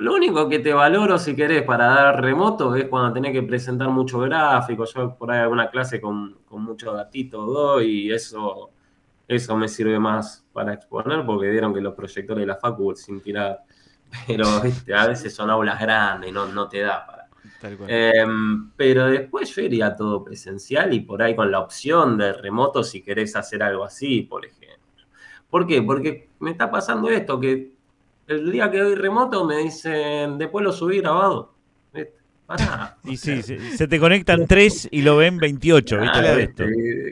lo 0.00 0.14
único 0.14 0.48
que 0.48 0.60
te 0.60 0.72
valoro 0.72 1.18
si 1.18 1.36
querés 1.36 1.62
para 1.62 1.84
dar 1.88 2.22
remoto 2.22 2.74
es 2.74 2.86
cuando 2.86 3.12
tenés 3.12 3.32
que 3.32 3.42
presentar 3.42 3.90
mucho 3.90 4.18
gráfico. 4.20 4.86
Yo 4.86 5.14
por 5.14 5.30
ahí 5.30 5.40
alguna 5.40 5.70
clase 5.70 6.00
con, 6.00 6.38
con 6.46 6.62
mucho 6.62 6.94
datito 6.94 7.44
doy 7.44 8.06
y 8.06 8.10
eso, 8.10 8.70
eso 9.28 9.56
me 9.58 9.68
sirve 9.68 9.98
más 9.98 10.46
para 10.54 10.72
exponer 10.72 11.26
porque 11.26 11.50
vieron 11.50 11.74
que 11.74 11.82
los 11.82 11.92
proyectores 11.92 12.40
de 12.40 12.46
la 12.46 12.56
facu 12.56 12.96
sin 12.96 13.20
tirar. 13.20 13.58
Pero 14.26 14.60
¿viste? 14.62 14.94
a 14.94 15.06
veces 15.06 15.34
son 15.34 15.50
aulas 15.50 15.78
grandes 15.78 16.30
y 16.30 16.32
no, 16.32 16.46
no 16.46 16.66
te 16.66 16.80
da 16.80 17.04
para. 17.04 17.28
Tal 17.60 17.76
cual. 17.76 17.90
Em, 17.90 18.70
pero 18.76 19.06
después 19.06 19.54
yo 19.54 19.60
iría 19.60 19.94
todo 19.94 20.24
presencial 20.24 20.94
y 20.94 21.00
por 21.00 21.22
ahí 21.22 21.36
con 21.36 21.50
la 21.50 21.60
opción 21.60 22.16
de 22.16 22.32
remoto 22.32 22.82
si 22.82 23.02
querés 23.02 23.36
hacer 23.36 23.62
algo 23.62 23.84
así, 23.84 24.22
por 24.22 24.46
ejemplo. 24.46 25.04
¿Por 25.50 25.66
qué? 25.66 25.82
Porque 25.82 26.30
me 26.38 26.52
está 26.52 26.70
pasando 26.70 27.10
esto, 27.10 27.38
que 27.38 27.79
el 28.30 28.52
día 28.52 28.70
que 28.70 28.78
doy 28.78 28.94
remoto 28.94 29.44
me 29.44 29.58
dicen, 29.58 30.38
después 30.38 30.64
lo 30.64 30.72
subí 30.72 31.00
grabado. 31.00 31.52
¿Viste? 31.92 32.14
Pará. 32.46 32.96
Y 33.04 33.16
sí, 33.16 33.42
se, 33.42 33.76
se 33.76 33.88
te 33.88 33.98
conectan 33.98 34.46
tres 34.46 34.88
y 34.90 35.02
lo 35.02 35.16
ven 35.16 35.38
28, 35.38 36.00
¿viste? 36.00 36.18
Ah, 36.18 36.22
Por 36.22 36.36
¿viste? 36.36 36.42
esto. 36.42 36.64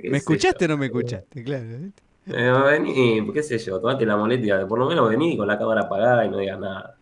¿Qué 0.02 0.10
¿Me 0.10 0.18
escuchaste 0.18 0.64
o 0.64 0.68
no 0.68 0.78
me 0.78 0.86
escuchaste? 0.86 1.42
Claro. 1.42 1.64
¿viste? 1.66 2.02
Eh, 2.30 2.52
vení, 2.52 3.32
qué 3.32 3.42
sé 3.42 3.58
yo, 3.58 3.80
tomate 3.80 4.04
la 4.04 4.16
molestia 4.16 4.66
por 4.66 4.78
lo 4.78 4.86
menos 4.86 5.08
vení 5.08 5.36
con 5.36 5.48
la 5.48 5.58
cámara 5.58 5.82
apagada 5.82 6.26
y 6.26 6.30
no 6.30 6.38
digas 6.38 6.58
nada. 6.60 6.94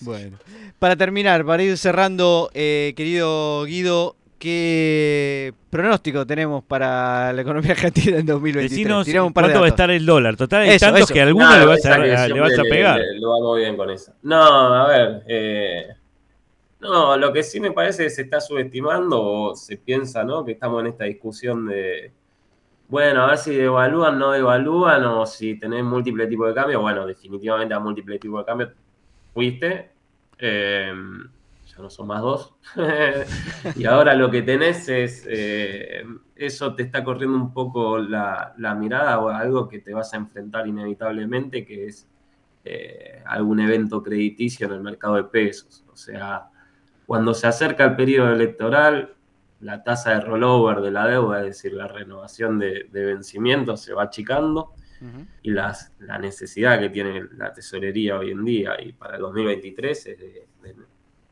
Bueno. 0.00 0.36
Para 0.78 0.96
terminar, 0.96 1.44
para 1.44 1.62
ir 1.62 1.78
cerrando, 1.78 2.50
eh, 2.52 2.92
querido 2.96 3.64
Guido, 3.64 4.16
¿qué 4.38 5.52
pronóstico 5.70 6.26
tenemos 6.26 6.64
para 6.64 7.32
la 7.32 7.42
economía 7.42 7.72
argentina 7.72 8.18
en 8.18 8.26
2023? 8.26 8.70
Decinos 8.70 9.04
Tiramos 9.06 9.28
un 9.28 9.32
par 9.34 9.44
de 9.44 9.48
cuánto 9.50 9.60
va 9.60 9.66
a 9.66 9.68
estar 9.70 9.90
el 9.90 10.06
dólar. 10.06 10.36
Total, 10.36 10.62
hay 10.62 10.70
Eso, 10.70 10.86
tantos 10.86 11.02
eso. 11.02 11.14
que 11.14 11.20
a 11.20 11.24
alguno 11.24 11.58
le 11.58 11.66
vas 11.66 11.78
esa 11.78 11.94
a, 11.94 11.96
que 11.96 12.08
le 12.08 12.16
siempre 12.16 12.40
vas 12.40 12.58
a 12.58 12.62
le- 12.62 12.70
pegar. 12.70 12.98
le- 13.00 13.18
lo 13.20 13.34
hago 13.34 13.54
bien 13.56 13.76
con 13.76 13.90
esa. 13.90 14.14
No, 14.22 14.42
a 14.42 14.88
ver. 14.88 15.22
eh, 15.26 15.86
no, 16.80 17.16
lo 17.16 17.32
que 17.32 17.42
sí 17.42 17.58
me 17.60 17.72
parece 17.72 18.04
que 18.04 18.10
se 18.10 18.22
está 18.22 18.40
subestimando 18.40 19.20
o 19.22 19.54
se 19.56 19.76
piensa, 19.78 20.22
¿no? 20.24 20.44
Que 20.44 20.52
estamos 20.52 20.80
en 20.80 20.86
esta 20.88 21.04
discusión 21.04 21.66
de. 21.66 22.12
Bueno, 22.88 23.22
a 23.24 23.26
ver 23.26 23.38
si 23.38 23.54
devalúan, 23.54 24.18
no 24.18 24.30
devalúan, 24.32 25.04
o 25.04 25.26
si 25.26 25.58
tenés 25.58 25.84
múltiples 25.84 26.28
tipos 26.28 26.48
de 26.48 26.54
cambio. 26.54 26.80
Bueno, 26.80 27.06
definitivamente 27.06 27.74
a 27.74 27.78
múltiples 27.80 28.18
tipos 28.20 28.40
de 28.40 28.46
cambio 28.46 28.70
fuiste. 29.34 29.90
eh, 30.38 30.92
ya 31.78 31.82
no 31.82 31.90
son 31.90 32.06
más 32.08 32.20
dos. 32.22 32.54
y 33.76 33.84
ahora 33.86 34.14
lo 34.14 34.30
que 34.30 34.42
tenés 34.42 34.88
es. 34.88 35.24
eh, 35.28 36.04
eso 36.34 36.74
te 36.74 36.84
está 36.84 37.02
corriendo 37.02 37.36
un 37.36 37.52
poco 37.52 37.98
la, 37.98 38.54
la 38.58 38.74
mirada 38.74 39.18
o 39.20 39.28
algo 39.28 39.68
que 39.68 39.80
te 39.80 39.92
vas 39.92 40.12
a 40.14 40.18
enfrentar 40.18 40.66
inevitablemente, 40.68 41.64
que 41.64 41.86
es 41.86 42.06
eh, 42.64 43.22
algún 43.26 43.58
evento 43.60 44.02
crediticio 44.02 44.66
en 44.66 44.74
el 44.74 44.80
mercado 44.80 45.16
de 45.16 45.24
pesos. 45.24 45.84
O 45.92 45.96
sea, 45.96 46.48
cuando 47.06 47.34
se 47.34 47.46
acerca 47.48 47.84
el 47.84 47.96
periodo 47.96 48.32
electoral, 48.32 49.14
la 49.60 49.82
tasa 49.82 50.10
de 50.12 50.20
rollover 50.20 50.80
de 50.80 50.90
la 50.92 51.06
deuda, 51.08 51.40
es 51.40 51.46
decir, 51.46 51.72
la 51.72 51.88
renovación 51.88 52.58
de, 52.60 52.86
de 52.92 53.04
vencimiento, 53.06 53.76
se 53.76 53.92
va 53.92 54.04
achicando 54.04 54.72
y 55.42 55.50
las- 55.50 55.92
la 56.00 56.18
necesidad 56.18 56.78
que 56.78 56.90
tiene 56.90 57.22
la 57.36 57.52
tesorería 57.52 58.18
hoy 58.18 58.30
en 58.32 58.44
día 58.44 58.72
y 58.80 58.92
para 58.92 59.14
el 59.16 59.22
2023 59.22 60.06
es 60.06 60.18
de, 60.18 60.46
de 60.62 60.74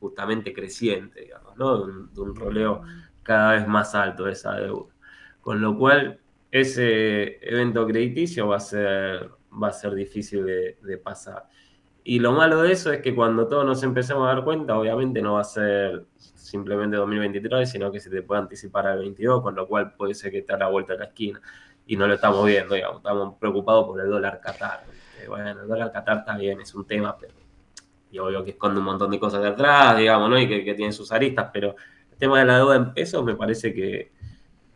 justamente 0.01 0.53
creciente, 0.53 1.23
digamos, 1.23 1.57
¿no? 1.57 1.79
De 1.79 1.85
un, 1.85 2.15
de 2.15 2.21
un 2.21 2.35
roleo 2.35 2.83
cada 3.23 3.53
vez 3.53 3.67
más 3.67 3.95
alto 3.95 4.29
esa 4.29 4.55
deuda. 4.57 4.95
Con 5.41 5.61
lo 5.61 5.77
cual, 5.77 6.21
ese 6.51 7.39
evento 7.47 7.87
crediticio 7.87 8.49
va 8.49 8.57
a 8.57 8.61
ser, 8.61 9.31
va 9.63 9.69
a 9.69 9.73
ser 9.73 9.95
difícil 9.95 10.45
de, 10.45 10.79
de 10.83 10.99
pasar. 10.99 11.47
Y 12.05 12.21
lo 12.21 12.33
malo 12.33 12.63
de 12.63 12.73
eso 12.73 12.93
es 12.93 13.03
que 13.03 13.15
cuando 13.15 13.49
todos 13.49 13.67
nos 13.67 13.83
empecemos 13.83 14.25
a 14.25 14.35
dar 14.35 14.45
cuenta, 14.45 14.79
obviamente 14.79 15.21
no 15.21 15.35
va 15.35 15.41
a 15.41 15.45
ser 15.45 16.05
simplemente 16.15 16.97
2023, 16.97 17.69
sino 17.69 17.91
que 17.91 17.99
se 17.99 18.11
te 18.11 18.23
puede 18.23 18.43
anticipar 18.43 18.87
al 18.87 19.01
22, 19.01 19.43
con 19.43 19.57
lo 19.57 19.67
cual 19.67 19.93
puede 19.95 20.15
ser 20.15 20.31
que 20.31 20.39
esté 20.39 20.53
a 20.53 20.59
la 20.59 20.69
vuelta 20.69 20.93
de 20.93 21.01
la 21.01 21.05
esquina. 21.07 21.41
Y 21.85 21.97
no 21.97 22.07
lo 22.07 22.15
estamos 22.15 22.47
viendo, 22.47 22.75
digamos, 22.75 22.99
estamos 22.99 23.35
preocupados 23.39 23.87
por 23.87 24.01
el 24.01 24.09
dólar 24.09 24.41
Qatar. 24.41 24.85
Bueno, 25.29 25.63
el 25.63 25.69
dólar 25.69 25.91
Qatar 25.93 26.19
está 26.19 26.37
bien, 26.37 26.61
es 26.61 26.75
un 26.75 26.87
tema, 26.87 27.17
pero 27.19 27.33
y 28.11 28.19
obvio 28.19 28.45
que 28.45 28.51
esconde 28.53 28.79
un 28.81 28.87
montón 28.87 29.11
de 29.11 29.19
cosas 29.19 29.43
detrás, 29.43 29.97
digamos, 29.99 30.31
¿no? 30.31 30.39
Y 30.39 30.49
que, 30.49 30.65
que 30.65 30.75
tiene 30.75 30.93
sus 30.93 31.11
aristas, 31.13 31.51
pero 31.53 31.77
el 32.13 32.19
tema 32.19 32.39
de 32.39 32.45
la 32.47 32.57
deuda 32.59 32.77
en 32.77 32.95
pesos 32.95 33.25
me 33.25 33.35
parece 33.35 33.75
que, 33.75 34.11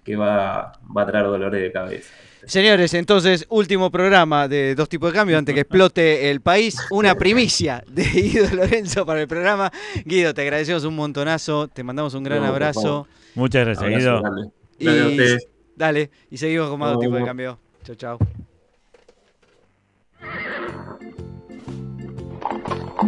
que 0.05 0.17
va, 0.17 0.73
va 0.97 1.03
a 1.03 1.07
traer 1.07 1.27
dolores 1.27 1.63
de 1.63 1.73
cabeza. 1.73 2.13
Señores, 2.47 2.95
entonces, 2.95 3.45
último 3.51 3.91
programa 3.91 4.49
de 4.49 4.75
Dos 4.75 4.89
Tipos 4.89 5.13
de 5.13 5.19
Cambio 5.19 5.37
antes 5.37 5.55
que 5.55 5.61
explote 5.61 6.31
el 6.31 6.41
país. 6.41 6.77
Una 6.91 7.15
primicia 7.15 7.85
de 7.87 8.03
Guido 8.03 8.49
Lorenzo 8.55 9.05
para 9.05 9.21
el 9.21 9.29
programa. 9.29 9.71
Guido, 10.07 10.33
te 10.33 10.41
agradecemos 10.43 10.85
un 10.85 10.97
montonazo, 10.97 11.69
te 11.69 11.85
mandamos 11.85 12.15
un 12.15 12.23
gran 12.25 12.41
No, 12.41 12.47
abrazo. 12.47 13.07
Muchas 13.35 13.67
gracias, 13.67 13.85
Abrazo 13.85 13.99
Guido. 13.99 14.23
grande. 14.23 14.51
Gracias 14.79 15.05
a 15.05 15.09
Y 15.09 15.11
ustedes. 15.13 15.49
dale, 15.77 16.11
y 16.31 16.37
seguimos 16.39 16.71
con 16.71 16.79
más 16.81 16.93
Dos 16.95 17.01
Tipos 17.01 17.19
de. 17.19 17.25
Cambio. 17.27 17.59
Chau, 17.85 17.95
chau. 17.95 18.19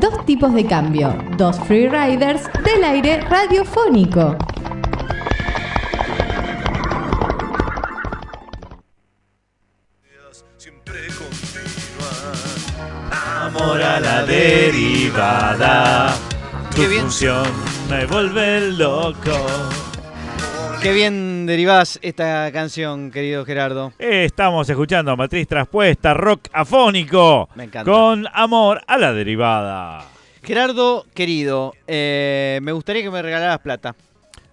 Dos 0.02 0.26
tipos 0.26 0.52
de 0.52 0.66
cambio, 0.66 1.16
dos 1.36 1.56
freeriders 1.60 2.50
del 2.64 2.82
aire 2.82 3.20
radiofónico. 3.20 4.36
Amor 13.12 13.80
a 13.80 14.00
la 14.00 14.24
derivada. 14.24 16.14
Tu 16.74 16.82
Qué 16.82 16.88
bien. 16.88 17.02
función 17.02 17.46
me 17.88 18.04
vuelve 18.06 18.72
loco. 18.72 19.46
Qué 20.82 20.92
bien 20.92 21.31
derivás 21.46 21.98
esta 22.02 22.50
canción, 22.52 23.10
querido 23.10 23.44
Gerardo. 23.44 23.92
Estamos 23.98 24.68
escuchando 24.68 25.10
a 25.12 25.16
Matriz 25.16 25.46
Traspuesta, 25.48 26.14
rock 26.14 26.48
afónico. 26.52 27.48
Me 27.54 27.64
encanta. 27.64 27.90
Con 27.90 28.26
amor 28.32 28.80
a 28.86 28.98
la 28.98 29.12
derivada. 29.12 30.04
Gerardo, 30.42 31.06
querido, 31.14 31.72
eh, 31.86 32.58
me 32.62 32.72
gustaría 32.72 33.02
que 33.02 33.10
me 33.10 33.22
regalaras 33.22 33.60
plata. 33.60 33.94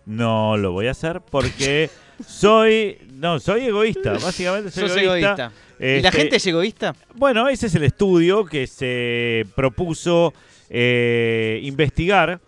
No 0.06 0.58
lo 0.58 0.72
voy 0.72 0.88
a 0.88 0.92
hacer 0.92 1.22
porque 1.30 1.90
soy. 2.26 2.98
No, 3.14 3.40
soy 3.40 3.66
egoísta. 3.66 4.14
Básicamente 4.14 4.72
soy 4.72 4.88
Sos 4.88 4.98
egoísta. 4.98 5.34
egoísta. 5.34 5.52
¿Y 5.80 6.02
la 6.02 6.10
Este, 6.10 6.12
gente 6.22 6.36
es 6.38 6.48
egoísta? 6.48 6.96
Bueno, 7.16 7.48
ese 7.48 7.68
es 7.68 7.76
el 7.76 7.84
estudio 7.84 8.46
que 8.46 8.68
se 8.68 9.46
propuso 9.56 10.34
eh, 10.70 11.60
investigar. 11.64 12.40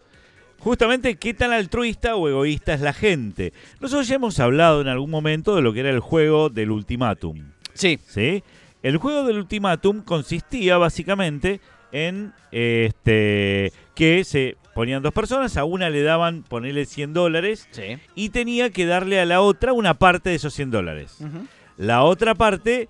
Justamente 0.63 1.15
qué 1.15 1.33
tan 1.33 1.51
altruista 1.53 2.15
o 2.15 2.27
egoísta 2.29 2.73
es 2.75 2.81
la 2.81 2.93
gente. 2.93 3.51
Nosotros 3.79 4.07
ya 4.07 4.15
hemos 4.15 4.39
hablado 4.39 4.79
en 4.81 4.87
algún 4.87 5.09
momento 5.09 5.55
de 5.55 5.63
lo 5.63 5.73
que 5.73 5.79
era 5.79 5.89
el 5.89 5.99
juego 5.99 6.49
del 6.49 6.69
ultimátum. 6.69 7.51
Sí. 7.73 7.99
¿sí? 8.07 8.43
El 8.83 8.97
juego 8.97 9.23
del 9.23 9.37
ultimátum 9.37 10.01
consistía 10.03 10.77
básicamente 10.77 11.61
en 11.91 12.33
este 12.51 13.73
que 13.95 14.23
se 14.23 14.55
ponían 14.75 15.01
dos 15.03 15.13
personas, 15.13 15.57
a 15.57 15.63
una 15.65 15.89
le 15.89 16.03
daban, 16.03 16.43
ponerle 16.43 16.85
100 16.85 17.13
dólares, 17.13 17.67
Sí. 17.71 17.97
y 18.15 18.29
tenía 18.29 18.69
que 18.69 18.85
darle 18.85 19.19
a 19.19 19.25
la 19.25 19.41
otra 19.41 19.73
una 19.73 19.95
parte 19.95 20.29
de 20.29 20.35
esos 20.35 20.53
100 20.53 20.71
dólares. 20.71 21.17
La 21.77 22.03
otra 22.03 22.35
parte, 22.35 22.87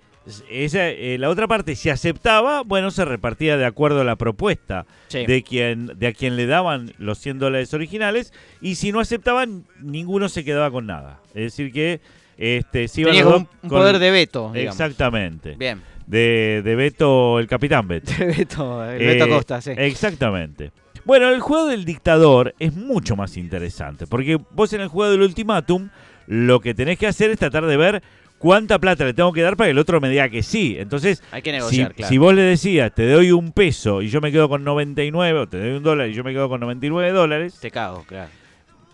esa, 0.50 0.88
eh, 0.90 1.18
la 1.18 1.30
otra 1.30 1.48
parte, 1.48 1.76
si 1.76 1.90
aceptaba, 1.90 2.62
bueno, 2.64 2.92
se 2.92 3.06
repartía 3.06 3.58
de 3.58 3.66
acuerdo 3.66 4.02
a 4.02 4.04
la 4.04 4.16
propuesta 4.16 4.86
Sí. 5.08 5.26
de 5.26 5.42
quien, 5.44 5.88
de 5.98 6.08
a 6.08 6.14
quien 6.14 6.36
le 6.36 6.46
daban 6.46 6.94
los 7.00 7.18
100 7.18 7.40
dólares 7.40 7.74
originales, 7.74 8.32
y 8.62 8.76
si 8.76 8.92
no 8.92 9.00
aceptaban, 9.00 9.66
ninguno 9.82 10.30
se 10.30 10.44
quedaba 10.44 10.70
con 10.72 10.86
nada. 10.86 11.20
Es 11.30 11.44
decir 11.58 11.72
que 11.72 12.02
este, 12.38 12.88
se 12.88 13.02
iban 13.02 13.16
un, 13.28 13.34
un 13.34 13.46
con- 13.62 13.70
poder 13.70 14.00
de 14.00 14.12
veto, 14.12 14.52
digamos. 14.54 14.76
Exactamente. 14.80 15.56
Bien. 15.58 15.82
De, 16.08 16.62
de 16.64 16.76
Beto, 16.76 17.40
el 17.40 17.48
capitán 17.48 17.88
Beto. 17.88 18.12
De 18.18 18.26
veto, 18.26 18.84
el 18.86 19.00
Beto 19.00 19.26
Eh, 19.26 19.30
Costa, 19.30 19.62
sí. 19.62 19.72
Exactamente. 19.78 20.72
Bueno, 21.06 21.30
el 21.30 21.40
juego 21.40 21.68
del 21.68 21.86
dictador 21.86 22.54
es 22.60 22.76
mucho 22.76 23.16
más 23.16 23.38
interesante, 23.38 24.06
porque 24.08 24.38
vos 24.52 24.72
en 24.74 24.82
el 24.82 24.88
juego 24.88 25.12
del 25.12 25.22
ultimátum 25.22 25.90
lo 26.28 26.60
que 26.60 26.74
tenés 26.74 26.98
que 27.00 27.08
hacer 27.08 27.30
es 27.32 27.40
tratar 27.40 27.66
de 27.66 27.78
ver 27.78 28.04
cuánta 28.42 28.80
plata 28.80 29.06
le 29.06 29.14
tengo 29.14 29.32
que 29.32 29.42
dar 29.42 29.56
para 29.56 29.68
que 29.68 29.72
el 29.72 29.78
otro 29.78 30.02
me 30.02 30.10
diga 30.10 30.28
que 30.30 30.42
sí. 30.44 30.76
Entonces, 30.80 31.24
Hay 31.32 31.42
que 31.42 31.52
si, 31.52 31.58
negociar, 31.58 31.94
claro. 31.94 32.10
si 32.10 32.18
vos 32.18 32.34
le 32.34 32.42
decías, 32.42 32.94
te 32.94 33.08
doy 33.10 33.32
un 33.32 33.52
peso 33.52 34.02
y 34.02 34.10
yo 34.10 34.20
me 34.20 34.32
quedo 34.32 34.50
con 34.50 34.64
99, 34.64 35.40
o 35.40 35.48
te 35.48 35.60
doy 35.60 35.72
un 35.78 35.84
dólar 35.84 36.10
y 36.10 36.14
yo 36.14 36.24
me 36.24 36.34
quedo 36.34 36.50
con 36.50 36.60
99 36.60 37.12
dólares, 37.12 37.58
Te 37.62 37.70
cago, 37.72 38.04
claro. 38.08 38.30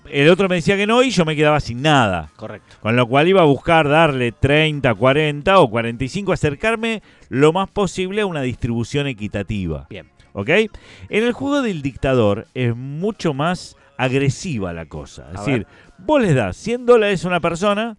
el 0.09 0.29
otro 0.29 0.47
me 0.49 0.55
decía 0.55 0.75
que 0.77 0.85
no 0.85 1.01
y 1.01 1.09
yo 1.11 1.23
me 1.25 1.35
quedaba 1.35 1.59
sin 1.59 1.81
nada. 1.81 2.29
Correcto. 2.35 2.75
Con 2.81 2.95
lo 2.95 3.07
cual 3.07 3.27
iba 3.27 3.41
a 3.41 3.45
buscar 3.45 3.87
darle 3.87 4.31
30, 4.33 4.93
40 4.93 5.59
o 5.59 5.69
45, 5.69 6.33
acercarme 6.33 7.01
lo 7.29 7.53
más 7.53 7.69
posible 7.69 8.21
a 8.21 8.25
una 8.25 8.41
distribución 8.41 9.07
equitativa. 9.07 9.87
Bien. 9.89 10.09
¿Ok? 10.33 10.49
En 10.49 11.23
el 11.23 11.31
juego 11.33 11.61
del 11.61 11.81
dictador 11.81 12.47
es 12.53 12.75
mucho 12.75 13.33
más 13.33 13.75
agresiva 13.97 14.73
la 14.73 14.85
cosa. 14.85 15.27
Es 15.33 15.37
A 15.39 15.39
decir, 15.43 15.65
ver. 15.65 15.67
vos 16.05 16.21
les 16.21 16.35
das 16.35 16.55
100 16.57 16.85
dólares 16.85 17.25
a 17.25 17.27
una 17.29 17.39
persona 17.39 17.97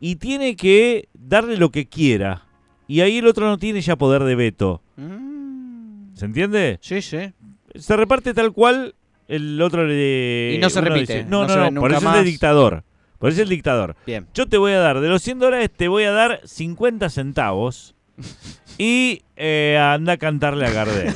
y 0.00 0.16
tiene 0.16 0.56
que 0.56 1.08
darle 1.14 1.56
lo 1.56 1.70
que 1.70 1.86
quiera. 1.88 2.44
Y 2.86 3.00
ahí 3.00 3.18
el 3.18 3.26
otro 3.26 3.46
no 3.46 3.58
tiene 3.58 3.80
ya 3.80 3.96
poder 3.96 4.24
de 4.24 4.34
veto. 4.34 4.82
Mm. 4.96 6.14
¿Se 6.14 6.24
entiende? 6.24 6.78
Sí, 6.80 7.02
sí. 7.02 7.32
Se 7.74 7.96
reparte 7.96 8.34
tal 8.34 8.52
cual 8.52 8.94
el 9.28 9.60
otro 9.60 9.86
le... 9.86 10.54
Y 10.54 10.58
no 10.58 10.70
se 10.70 10.80
repite, 10.80 11.00
dice- 11.18 11.24
no 11.24 11.46
no, 11.46 11.56
no, 11.56 11.70
no, 11.70 11.80
por 11.80 11.92
eso 11.92 12.08
es 12.08 12.14
de 12.16 12.22
dictador. 12.24 12.84
Por 13.18 13.30
eso 13.30 13.40
es 13.40 13.42
el 13.42 13.48
dictador. 13.50 13.96
Bien. 14.06 14.26
Yo 14.32 14.48
te 14.48 14.56
voy 14.58 14.72
a 14.72 14.78
dar, 14.78 15.00
de 15.00 15.08
los 15.08 15.22
100 15.22 15.38
dólares 15.40 15.70
te 15.76 15.88
voy 15.88 16.04
a 16.04 16.12
dar 16.12 16.40
50 16.44 17.10
centavos 17.10 17.94
y 18.78 19.22
eh, 19.36 19.78
anda 19.80 20.14
a 20.14 20.16
cantarle 20.16 20.66
a 20.66 20.70
Gardel. 20.70 21.14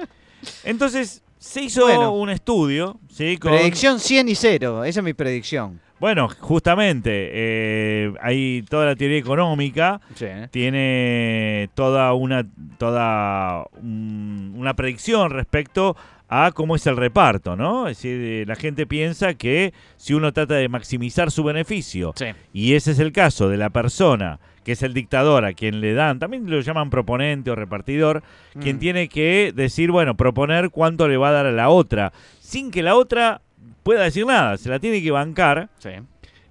Entonces 0.64 1.22
se 1.38 1.62
hizo 1.62 1.82
Bueno. 1.82 2.12
un 2.12 2.30
estudio, 2.30 3.00
¿sí? 3.10 3.36
Con, 3.38 3.52
Predicción 3.52 3.98
100 3.98 4.28
y 4.28 4.34
0. 4.34 4.84
Esa 4.84 5.00
es 5.00 5.04
mi 5.04 5.14
predicción. 5.14 5.80
Bueno, 6.00 6.28
justamente, 6.40 7.28
eh, 7.32 8.12
hay 8.22 8.62
toda 8.68 8.86
la 8.86 8.96
teoría 8.96 9.18
económica, 9.18 10.00
Sí. 10.14 10.26
tiene 10.50 11.68
toda 11.74 12.14
una, 12.14 12.46
toda 12.78 13.66
un- 13.80 14.54
una 14.56 14.74
predicción 14.74 15.30
respecto 15.30 15.96
a 16.28 16.52
cómo 16.52 16.76
es 16.76 16.86
el 16.86 16.96
reparto, 16.96 17.54
¿no? 17.56 17.86
Es 17.88 17.98
decir, 17.98 18.18
eh, 18.22 18.44
la 18.46 18.54
gente 18.56 18.86
piensa 18.86 19.34
que 19.34 19.74
si 19.96 20.14
uno 20.14 20.32
trata 20.32 20.54
de 20.54 20.68
maximizar 20.68 21.30
su 21.30 21.44
beneficio, 21.44 22.12
Sí. 22.16 22.26
y 22.52 22.74
ese 22.74 22.92
es 22.92 22.98
el 22.98 23.12
caso 23.12 23.48
de 23.48 23.56
la 23.58 23.68
persona 23.70 24.38
que 24.64 24.72
es 24.72 24.82
el 24.82 24.92
dictador 24.94 25.44
a 25.46 25.54
quien 25.54 25.80
le 25.80 25.94
dan, 25.94 26.18
también 26.18 26.48
lo 26.48 26.60
llaman 26.60 26.90
proponente 26.90 27.50
o 27.50 27.54
repartidor, 27.56 28.22
quien 28.60 28.76
Mm. 28.76 28.78
tiene 28.78 29.08
que 29.08 29.52
decir, 29.56 29.90
bueno, 29.90 30.16
proponer 30.16 30.68
cuánto 30.70 31.08
le 31.08 31.16
va 31.16 31.30
a 31.30 31.32
dar 31.32 31.46
a 31.46 31.52
la 31.52 31.70
otra, 31.70 32.12
sin 32.40 32.70
que 32.70 32.82
la 32.82 32.94
otra 32.94 33.40
pueda 33.82 34.02
decir 34.04 34.26
nada, 34.26 34.56
se 34.56 34.68
la 34.68 34.78
tiene 34.78 35.02
que 35.02 35.10
bancar, 35.10 35.68
Sí. 35.78 35.90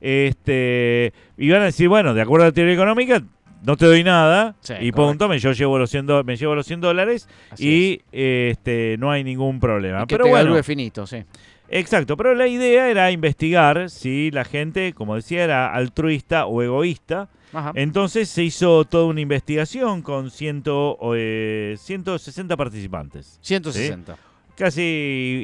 este, 0.02 1.14
y 1.38 1.50
van 1.50 1.62
a 1.62 1.66
decir, 1.66 1.88
bueno, 1.90 2.14
de 2.14 2.22
acuerdo 2.22 2.46
a 2.46 2.50
la 2.50 2.54
teoría 2.54 2.74
económica, 2.74 3.22
no 3.64 3.76
te 3.76 3.86
doy 3.86 4.04
nada, 4.04 4.56
Sí, 4.62 4.74
y 4.80 4.92
punto, 4.92 5.28
me, 5.28 5.38
yo 5.40 5.52
llevo 5.52 5.78
los 5.78 5.90
100 5.90 6.06
do- 6.06 6.24
me 6.24 6.38
llevo 6.38 6.56
los 6.56 6.66
100 6.66 6.80
dólares 6.82 7.28
Así 7.52 7.68
y 7.68 8.02
este, 8.18 8.96
no 9.00 9.12
hay 9.12 9.24
ningún 9.24 9.60
problema. 9.60 10.00
Y 10.04 10.08
que 10.08 10.16
Pero 10.16 10.26
te 10.26 10.30
bueno, 10.30 10.64
finito, 10.64 11.06
sí. 11.06 11.24
Exacto, 11.72 12.18
pero 12.18 12.34
la 12.34 12.48
idea 12.48 12.90
era 12.90 13.12
investigar 13.12 13.90
si 13.92 14.32
la 14.32 14.44
gente, 14.44 14.94
como 14.94 15.16
decía, 15.16 15.44
era 15.44 15.72
altruista 15.74 16.46
o 16.48 16.64
egoísta. 16.64 17.30
Ajá. 17.54 17.72
Entonces 17.76 18.30
se 18.30 18.44
hizo 18.44 18.86
toda 18.86 19.06
una 19.06 19.22
investigación 19.22 20.02
con 20.02 20.32
ciento, 20.32 20.98
eh, 21.16 21.76
160 21.78 22.56
participantes. 22.58 23.38
160. 23.42 24.16
Casi 24.60 24.82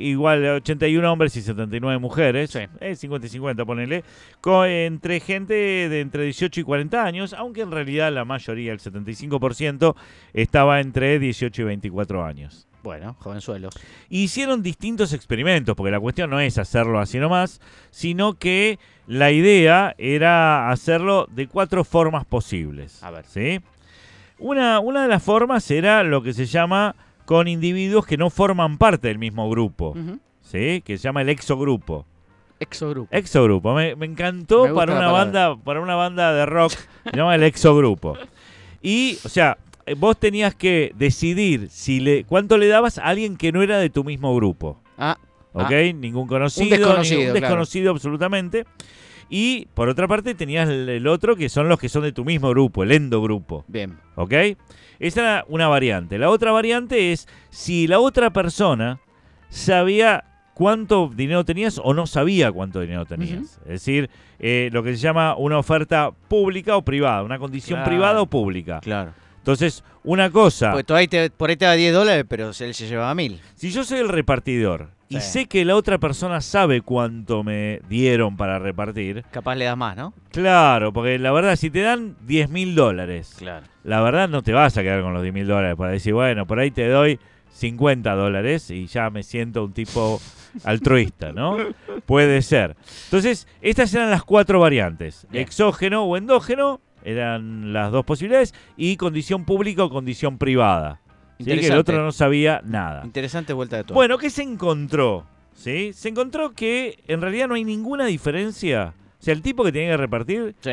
igual, 0.03 0.45
81 0.45 1.09
hombres 1.09 1.37
y 1.37 1.41
79 1.41 1.99
mujeres. 1.99 2.51
Sí. 2.51 2.59
Eh, 2.81 2.97
50 2.97 3.27
y 3.27 3.29
50, 3.29 3.63
ponele. 3.63 4.03
co- 4.41 4.65
entre 4.65 5.21
gente 5.21 5.53
de 5.53 6.01
entre 6.01 6.25
18 6.25 6.59
y 6.59 6.63
40 6.63 7.01
años, 7.01 7.33
aunque 7.33 7.61
en 7.61 7.71
realidad 7.71 8.11
la 8.11 8.25
mayoría, 8.25 8.73
el 8.73 8.79
75%, 8.79 9.95
estaba 10.33 10.81
entre 10.81 11.17
18 11.17 11.61
y 11.61 11.65
24 11.65 12.25
años. 12.25 12.67
Bueno, 12.83 13.15
jovenzuelos. 13.17 13.73
Hicieron 14.09 14.61
distintos 14.61 15.13
experimentos, 15.13 15.77
porque 15.77 15.91
la 15.91 15.99
cuestión 16.01 16.29
no 16.29 16.41
es 16.41 16.57
hacerlo 16.57 16.99
así 16.99 17.17
nomás, 17.17 17.61
sino 17.91 18.33
que 18.33 18.79
la 19.07 19.31
idea 19.31 19.95
era 19.97 20.69
hacerlo 20.71 21.25
de 21.31 21.47
cuatro 21.47 21.85
formas 21.85 22.25
posibles. 22.25 23.01
A 23.01 23.11
ver. 23.11 23.23
¿sí? 23.25 23.61
Una, 24.39 24.81
una 24.81 25.03
de 25.03 25.07
las 25.07 25.23
formas 25.23 25.71
era 25.71 26.03
lo 26.03 26.21
que 26.21 26.33
se 26.33 26.45
llama 26.45 26.97
con 27.25 27.47
individuos 27.47 28.05
que 28.05 28.17
no 28.17 28.29
forman 28.29 28.77
parte 28.77 29.07
del 29.07 29.17
mismo 29.19 29.49
grupo. 29.49 29.95
¿sí? 30.41 30.81
que 30.85 30.97
se 30.97 31.03
llama 31.03 31.21
el 31.21 31.29
exogrupo. 31.29 32.05
Exogrupo. 32.59 33.09
Exogrupo. 33.11 33.73
Me, 33.73 33.95
me 33.95 34.05
encantó 34.05 34.67
Me 34.67 34.73
para 34.73 34.95
una 34.95 35.11
banda, 35.11 35.57
para 35.57 35.81
una 35.81 35.95
banda 35.95 36.33
de 36.33 36.45
rock, 36.45 36.71
se 36.71 37.17
llama 37.17 37.35
el 37.35 37.43
Exogrupo. 37.43 38.17
Y, 38.81 39.17
o 39.25 39.29
sea, 39.29 39.57
eh, 39.85 39.95
vos 39.95 40.17
tenías 40.17 40.55
que 40.55 40.93
decidir 40.95 41.67
si 41.69 41.99
le, 41.99 42.23
cuánto 42.23 42.57
le 42.57 42.67
dabas 42.67 42.97
a 42.97 43.05
alguien 43.05 43.35
que 43.35 43.51
no 43.51 43.61
era 43.61 43.77
de 43.77 43.89
tu 43.89 44.03
mismo 44.03 44.33
grupo. 44.35 44.79
Ah, 44.97 45.17
¿Ok? 45.53 45.71
Ah. 45.71 45.93
Ningún 45.93 46.27
conocido. 46.27 46.63
Un 46.65 46.69
desconocido, 46.69 47.19
ningún 47.19 47.31
claro. 47.33 47.47
desconocido 47.47 47.91
absolutamente. 47.91 48.65
Y 49.29 49.65
por 49.73 49.89
otra 49.89 50.07
parte 50.07 50.35
tenías 50.35 50.69
el, 50.69 50.87
el 50.87 51.07
otro 51.07 51.35
que 51.35 51.49
son 51.49 51.67
los 51.67 51.79
que 51.79 51.89
son 51.89 52.03
de 52.03 52.11
tu 52.11 52.23
mismo 52.23 52.49
grupo, 52.49 52.83
el 52.83 52.91
endogrupo. 52.91 53.65
bien. 53.67 53.97
¿Ok? 54.15 54.33
Esa 54.99 55.21
era 55.21 55.45
una 55.47 55.67
variante. 55.67 56.17
La 56.17 56.29
otra 56.29 56.51
variante 56.51 57.11
es 57.11 57.27
si 57.49 57.87
la 57.87 57.99
otra 57.99 58.31
persona 58.31 58.99
sabía 59.49 60.23
cuánto 60.53 61.11
dinero 61.13 61.43
tenías 61.43 61.79
o 61.83 61.93
no 61.93 62.07
sabía 62.07 62.51
cuánto 62.51 62.79
dinero 62.79 63.05
tenías. 63.05 63.59
Es 63.65 63.67
decir, 63.67 64.09
eh, 64.39 64.69
lo 64.71 64.83
que 64.83 64.91
se 64.91 64.97
llama 64.97 65.35
una 65.35 65.57
oferta 65.57 66.11
pública 66.27 66.77
o 66.77 66.81
privada, 66.83 67.23
una 67.23 67.39
condición 67.39 67.77
Claro. 67.79 67.89
privada 67.89 68.21
o 68.21 68.25
pública. 68.25 68.79
Claro. 68.81 69.13
Entonces, 69.37 69.83
una 70.03 70.29
cosa, 70.31 70.71
Pues 70.71 70.85
por 70.85 70.95
ahí 70.97 71.07
te 71.57 71.65
da 71.65 71.73
10 71.73 71.93
dólares, 71.93 72.25
pero 72.27 72.47
él 72.47 72.73
se 72.73 72.87
llevaba 72.87 73.13
mil. 73.13 73.39
si 73.55 73.69
yo 73.69 73.83
soy 73.83 73.99
el 73.99 74.09
repartidor 74.09 74.89
y 75.09 75.15
Sí. 75.19 75.21
sé 75.21 75.45
que 75.45 75.63
la 75.65 75.75
otra 75.75 75.97
persona 75.97 76.41
sabe 76.41 76.81
cuánto 76.81 77.43
me 77.43 77.79
dieron 77.89 78.37
para 78.37 78.57
repartir, 78.59 79.23
Capaz 79.31 79.55
le 79.55 79.65
das 79.65 79.77
más, 79.77 79.95
¿no? 79.95 80.13
claro, 80.31 80.91
porque 80.93 81.19
la 81.19 81.31
verdad, 81.31 81.55
si 81.55 81.69
te 81.69 81.81
dan 81.81 82.15
10 82.21 82.49
mil 82.49 82.73
dólares, 82.75 83.35
Claro. 83.37 83.65
la 83.83 84.01
verdad 84.01 84.27
no 84.29 84.41
te 84.41 84.51
vas 84.53 84.77
a 84.77 84.81
quedar 84.83 85.01
con 85.01 85.13
los 85.13 85.21
10 85.21 85.33
mil 85.33 85.47
dólares 85.47 85.75
para 85.77 85.91
decir, 85.91 86.13
bueno, 86.13 86.45
por 86.47 86.59
ahí 86.59 86.71
te 86.71 86.87
doy 86.87 87.19
50 87.53 88.13
dólares 88.15 88.69
y 88.71 88.87
ya 88.87 89.09
me 89.09 89.23
siento 89.23 89.63
un 89.63 89.71
tipo 89.73 90.19
altruista, 90.65 91.31
¿no? 91.31 91.57
Puede 92.05 92.41
ser. 92.41 92.75
Entonces, 93.05 93.47
estas 93.61 93.93
eran 93.93 94.09
las 94.09 94.23
cuatro 94.23 94.59
variantes. 94.59 95.25
Bien. 95.29 95.43
Exógeno 95.43 96.03
o 96.03 96.17
endógeno 96.17 96.81
eran 97.03 97.71
las 97.71 97.91
dos 97.91 98.03
posibilidades 98.03 98.53
y 98.75 98.97
condición 98.97 99.45
pública 99.45 99.83
o 99.83 99.89
condición 99.89 100.37
privada. 100.37 100.99
¿Sí? 101.39 101.45
Que 101.45 101.67
el 101.67 101.77
otro 101.77 102.03
no 102.03 102.11
sabía 102.11 102.61
nada. 102.65 103.01
Interesante 103.05 103.53
vuelta 103.53 103.77
de 103.77 103.83
todo. 103.85 103.93
Bueno, 103.95 104.17
¿qué 104.17 104.29
se 104.29 104.43
encontró? 104.43 105.25
¿Sí? 105.53 105.93
Se 105.93 106.09
encontró 106.09 106.51
que 106.53 106.99
en 107.07 107.21
realidad 107.21 107.47
no 107.47 107.55
hay 107.55 107.63
ninguna 107.63 108.05
diferencia. 108.05 108.93
O 109.19 109.23
sea, 109.23 109.33
el 109.33 109.41
tipo 109.41 109.63
que 109.63 109.71
tenía 109.71 109.91
que 109.91 109.97
repartir 109.97 110.55
Sí. 110.59 110.71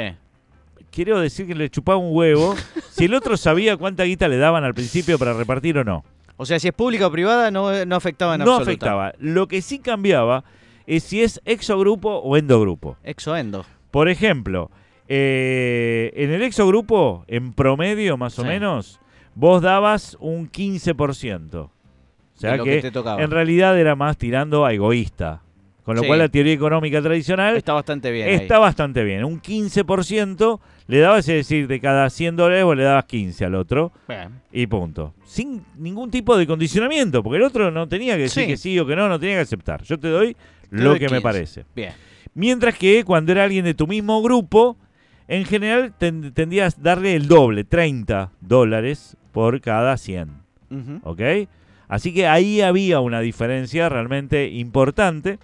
quiero 0.91 1.21
decir 1.21 1.47
que 1.47 1.55
le 1.55 1.71
chupaba 1.71 1.99
un 1.99 2.15
huevo 2.17 2.55
si 2.91 3.05
el 3.07 3.15
otro 3.15 3.37
sabía 3.37 3.77
cuánta 3.77 4.05
guita 4.05 4.29
le 4.29 4.37
daban 4.39 4.65
al 4.65 4.75
principio 4.75 5.19
para 5.19 5.33
repartir 5.33 5.79
o 5.79 5.85
no. 5.85 6.05
O 6.37 6.45
sea, 6.47 6.59
si 6.59 6.67
es 6.69 6.75
pública 6.75 7.07
o 7.07 7.11
privada, 7.13 7.51
no, 7.51 7.85
no 7.85 7.97
afectaba 7.97 8.35
en 8.35 8.41
No 8.45 8.57
afectaba. 8.57 9.13
Lo 9.19 9.47
que 9.49 9.63
sí 9.63 9.79
cambiaba 9.79 10.45
es 10.87 11.05
si 11.05 11.23
es 11.23 11.41
exogrupo 11.45 12.17
o 12.19 12.37
endogrupo. 12.37 12.97
Exoendo. 13.05 13.65
Por 13.93 14.09
ejemplo, 14.09 14.71
eh, 15.09 16.11
en 16.17 16.31
el 16.33 16.43
exogrupo, 16.43 17.25
en 17.29 17.53
promedio 17.53 18.17
más 18.17 18.39
o 18.39 18.43
Sí. 18.43 18.49
menos, 18.49 18.99
vos 19.35 19.63
dabas 19.63 20.17
un 20.21 20.49
15%. 20.51 21.55
O 21.55 21.71
sea 22.35 22.59
que 22.59 22.81
en 23.19 23.31
realidad 23.31 23.79
era 23.79 23.95
más 23.95 24.17
tirando 24.17 24.65
a 24.65 24.73
egoísta. 24.73 25.43
Con 25.85 25.97
lo 25.97 26.03
Sí. 26.03 26.07
cual 26.07 26.21
la 26.21 26.29
teoría 26.29 26.53
económica 26.53 27.03
tradicional 27.03 27.57
Está 27.57 27.73
bastante 27.73 28.13
bien. 28.13 28.29
ahí. 28.29 28.35
Está 28.35 28.61
bastante 28.61 29.03
bien. 29.03 29.25
Un 29.25 29.41
15% 29.41 30.61
le 30.87 30.99
dabas, 31.01 31.29
es 31.29 31.35
decir, 31.35 31.67
de 31.67 31.81
cada 31.81 32.09
100 32.09 32.37
dólares 32.37 32.65
vos 32.65 32.77
le 32.77 32.85
dabas 32.85 33.05
15 33.07 33.45
al 33.45 33.57
otro 33.57 33.91
Bien. 34.07 34.29
y 34.53 34.67
punto. 34.69 35.13
Sin 35.25 35.65
ningún 35.77 36.09
tipo 36.11 36.37
de 36.37 36.47
condicionamiento, 36.47 37.23
porque 37.23 37.39
el 37.39 37.43
otro 37.43 37.71
no 37.73 37.89
tenía 37.89 38.15
que 38.15 38.23
decir 38.23 38.45
Sí. 38.45 38.49
que 38.49 38.57
sí 38.57 38.79
o 38.79 38.87
que 38.87 38.95
no, 38.95 39.09
no 39.09 39.19
tenía 39.19 39.35
que 39.37 39.41
aceptar. 39.43 39.83
Yo 39.83 39.99
te 39.99 40.07
doy 40.09 40.35
Te 40.35 40.77
lo 40.77 40.91
doy 40.91 40.99
que 41.01 41.07
me 41.07 41.17
15. 41.19 41.21
parece. 41.23 41.65
Bien. 41.75 41.93
Mientras 42.35 42.79
que 42.79 43.05
cuando 43.05 43.33
era 43.33 43.43
alguien 43.43 43.65
de 43.65 43.75
tu 43.75 43.89
mismo 43.89 44.23
grupo, 44.23 44.77
en 45.27 45.45
general 45.45 45.95
ten- 45.99 46.33
tendrías 46.33 46.81
darle 46.81 47.17
el 47.17 47.27
doble, 47.27 47.65
30 47.65 48.31
dólares 48.41 49.17
por 49.33 49.61
cada 49.61 49.97
100. 49.97 50.29
Ujú. 50.71 51.01
¿Ok? 51.03 51.21
Así 51.89 52.15
que 52.15 52.27
ahí 52.27 52.61
había 52.61 53.01
una 53.01 53.21
diferencia 53.21 53.89
realmente 53.89 54.49
importante. 54.49 55.39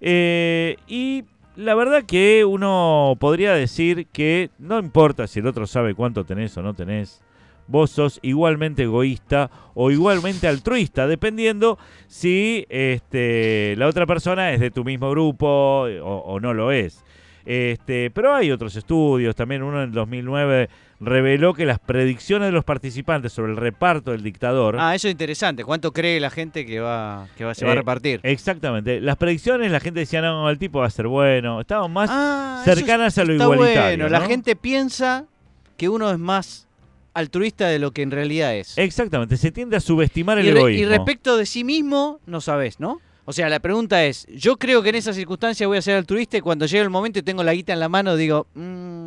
Eh, 0.00 0.76
y 0.86 1.24
la 1.56 1.74
verdad 1.74 2.04
que 2.04 2.44
uno 2.44 3.16
podría 3.18 3.52
decir 3.54 4.06
que 4.12 4.50
no 4.58 4.78
importa 4.78 5.26
si 5.26 5.40
el 5.40 5.46
otro 5.46 5.66
sabe 5.66 5.94
cuánto 5.94 6.24
tenés 6.24 6.56
o 6.56 6.62
no 6.62 6.74
tenés, 6.74 7.22
vos 7.66 7.90
sos 7.90 8.18
igualmente 8.22 8.82
egoísta 8.84 9.50
o 9.74 9.90
igualmente 9.90 10.46
altruista, 10.46 11.06
dependiendo 11.06 11.78
si 12.06 12.66
este, 12.68 13.74
la 13.76 13.86
otra 13.86 14.06
persona 14.06 14.52
es 14.52 14.60
de 14.60 14.70
tu 14.70 14.84
mismo 14.84 15.10
grupo 15.10 15.86
eh, 15.88 16.00
o, 16.00 16.18
o 16.18 16.40
no 16.40 16.54
lo 16.54 16.70
es. 16.70 17.04
Este, 17.44 18.10
pero 18.10 18.34
hay 18.34 18.50
otros 18.50 18.76
estudios, 18.76 19.34
también 19.34 19.62
uno 19.62 19.82
en 19.82 19.90
2009 19.90 20.68
reveló 21.00 21.54
que 21.54 21.64
las 21.64 21.78
predicciones 21.78 22.48
de 22.48 22.52
los 22.52 22.64
participantes 22.64 23.32
sobre 23.32 23.52
el 23.52 23.56
reparto 23.56 24.10
del 24.10 24.22
dictador 24.22 24.76
Ah, 24.78 24.94
eso 24.94 25.06
es 25.08 25.12
interesante. 25.12 25.64
¿Cuánto 25.64 25.92
cree 25.92 26.18
la 26.20 26.30
gente 26.30 26.66
que 26.66 26.80
va, 26.80 27.28
que 27.36 27.44
va, 27.44 27.54
se 27.54 27.64
va 27.64 27.70
a 27.70 27.74
Eh, 27.74 27.78
repartir? 27.78 28.20
Exactamente. 28.24 29.00
Las 29.00 29.16
predicciones, 29.16 29.70
la 29.70 29.80
gente 29.80 30.00
decía, 30.00 30.20
no, 30.22 30.50
el 30.50 30.58
tipo 30.58 30.80
va 30.80 30.86
a 30.86 30.90
ser 30.90 31.06
bueno. 31.06 31.60
Estaban 31.60 31.92
más 31.92 32.10
Ah, 32.12 32.62
cercanas 32.64 33.16
a 33.18 33.24
lo 33.24 33.32
está 33.32 33.44
igualitario. 33.44 34.04
Bueno, 34.04 34.08
la 34.08 34.26
gente 34.26 34.56
piensa 34.56 35.26
que 35.76 35.88
uno 35.88 36.10
es 36.10 36.18
más 36.18 36.66
altruista 37.14 37.68
de 37.68 37.78
lo 37.78 37.92
que 37.92 38.02
en 38.02 38.10
realidad 38.10 38.54
es. 38.56 38.76
Exactamente, 38.78 39.36
se 39.36 39.50
tiende 39.52 39.76
a 39.76 39.80
subestimar 39.80 40.38
el 40.38 40.46
y, 40.46 40.50
re- 40.52 40.58
egoísmo. 40.58 40.82
y 40.82 40.86
respecto 40.86 41.36
de 41.36 41.46
sí 41.46 41.64
mismo, 41.64 42.20
no 42.26 42.40
sabes, 42.40 42.80
¿no? 42.80 43.00
O 43.24 43.32
sea, 43.32 43.48
la 43.48 43.60
pregunta 43.60 44.04
es, 44.04 44.26
yo 44.28 44.56
creo 44.56 44.82
que 44.82 44.88
en 44.88 44.94
esa 44.94 45.12
circunstancia 45.12 45.66
voy 45.66 45.76
a 45.78 45.82
ser 45.82 45.96
altruista 45.96 46.38
y 46.38 46.40
cuando 46.40 46.64
llegue 46.66 46.82
el 46.82 46.90
momento 46.90 47.18
y 47.18 47.22
tengo 47.22 47.42
la 47.42 47.52
guita 47.54 47.72
en 47.72 47.80
la 47.80 47.88
mano, 47.88 48.16
digo, 48.16 48.46
"Mm, 48.54 48.97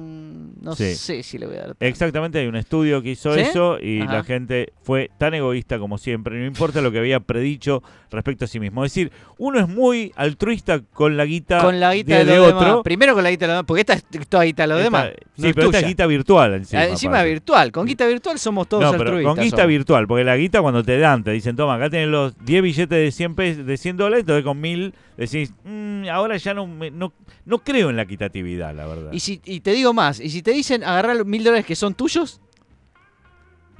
no 0.61 0.75
Sí. 0.75 0.95
sé 0.95 1.23
si 1.23 1.37
le 1.37 1.45
voy 1.47 1.55
a 1.55 1.59
dar. 1.59 1.67
tanto". 1.69 1.85
Exactamente, 1.85 2.39
hay 2.39 2.47
un 2.47 2.55
estudio 2.55 3.01
que 3.01 3.11
hizo 3.11 3.33
¿Sí? 3.33 3.41
eso 3.41 3.77
y 3.81 4.01
Ajá. 4.01 4.13
la 4.13 4.23
gente 4.23 4.71
fue 4.83 5.09
tan 5.17 5.33
egoísta 5.33 5.79
como 5.79 5.97
siempre, 5.97 6.39
no 6.39 6.45
importa 6.45 6.81
lo 6.81 6.91
que 6.91 6.99
había 6.99 7.19
predicho 7.19 7.83
respecto 8.11 8.45
a 8.45 8.47
sí 8.47 8.59
mismo. 8.59 8.83
Es 8.85 8.93
decir, 8.93 9.11
uno 9.37 9.59
es 9.59 9.67
muy 9.67 10.11
altruista 10.15 10.81
con 10.93 11.17
la 11.17 11.25
guita, 11.25 11.59
Con 11.61 11.79
la 11.79 11.93
guita 11.95 12.17
de, 12.19 12.25
de, 12.25 12.39
otro. 12.39 12.59
demás. 12.59 12.77
Primero 12.83 13.13
con 13.13 13.23
la 13.23 13.31
guita 13.31 13.45
de 13.45 13.47
los 13.47 13.55
demás, 13.57 13.65
porque 13.67 13.81
esta 13.81 13.93
es 13.93 14.27
toda 14.27 14.43
guita 14.43 14.63
de 14.63 14.67
los 14.67 14.83
demás. 14.83 15.09
sí, 15.35 15.41
no 15.41 15.47
es 15.47 15.53
pero 15.55 15.67
esta 15.67 15.79
es 15.79 15.87
guita 15.87 16.05
virtual 16.07 16.53
encima. 16.55 16.81
Ah, 16.81 16.85
Encima 16.87 17.13
aparte. 17.15 17.29
virtual. 17.31 17.71
Con 17.71 17.85
guita 17.87 18.05
virtual 18.07 18.37
somos 18.39 18.67
todos 18.67 18.83
no, 18.83 18.91
pero 18.91 19.03
altruistas. 19.03 19.35
con 19.35 19.43
guita 19.43 19.57
somos. 19.57 19.67
virtual, 19.69 20.07
porque 20.07 20.23
la 20.23 20.37
guita 20.37 20.61
cuando 20.61 20.83
te 20.83 20.97
dan, 20.99 21.23
te 21.23 21.31
dicen, 21.31 21.55
toma, 21.55 21.75
acá 21.75 21.89
tenés 21.89 22.07
los 22.09 22.37
10 22.45 22.61
billetes 22.63 22.89
de 22.89 23.11
100, 23.11 23.35
pes- 23.35 23.65
de 23.65 23.77
100 23.77 23.97
dólares, 23.97 24.25
te 24.25 24.31
doy 24.33 24.43
con 24.43 24.59
1000, 24.59 24.93
decís, 25.29 25.53
"Mm, 25.63 26.05
ahora 26.11 26.37
ya 26.37 26.53
no, 26.53 26.65
me- 26.67 26.91
no, 26.91 27.13
no 27.45 27.59
creo 27.59 27.89
en 27.89 27.95
la 27.95 28.03
equitatividad, 28.03 28.73
la 28.75 28.85
verdad. 28.87 29.11
Y, 29.13 29.19
si, 29.19 29.41
y 29.45 29.59
te 29.61 29.71
digo 29.73 29.93
más, 29.93 30.19
y 30.19 30.29
si 30.29 30.41
te 30.41 30.51
dicen 30.51 30.83
agarrar 30.83 31.15
los 31.15 31.25
mil 31.25 31.43
dólares 31.43 31.65
que 31.65 31.75
son 31.75 31.93
tuyos, 31.93 32.39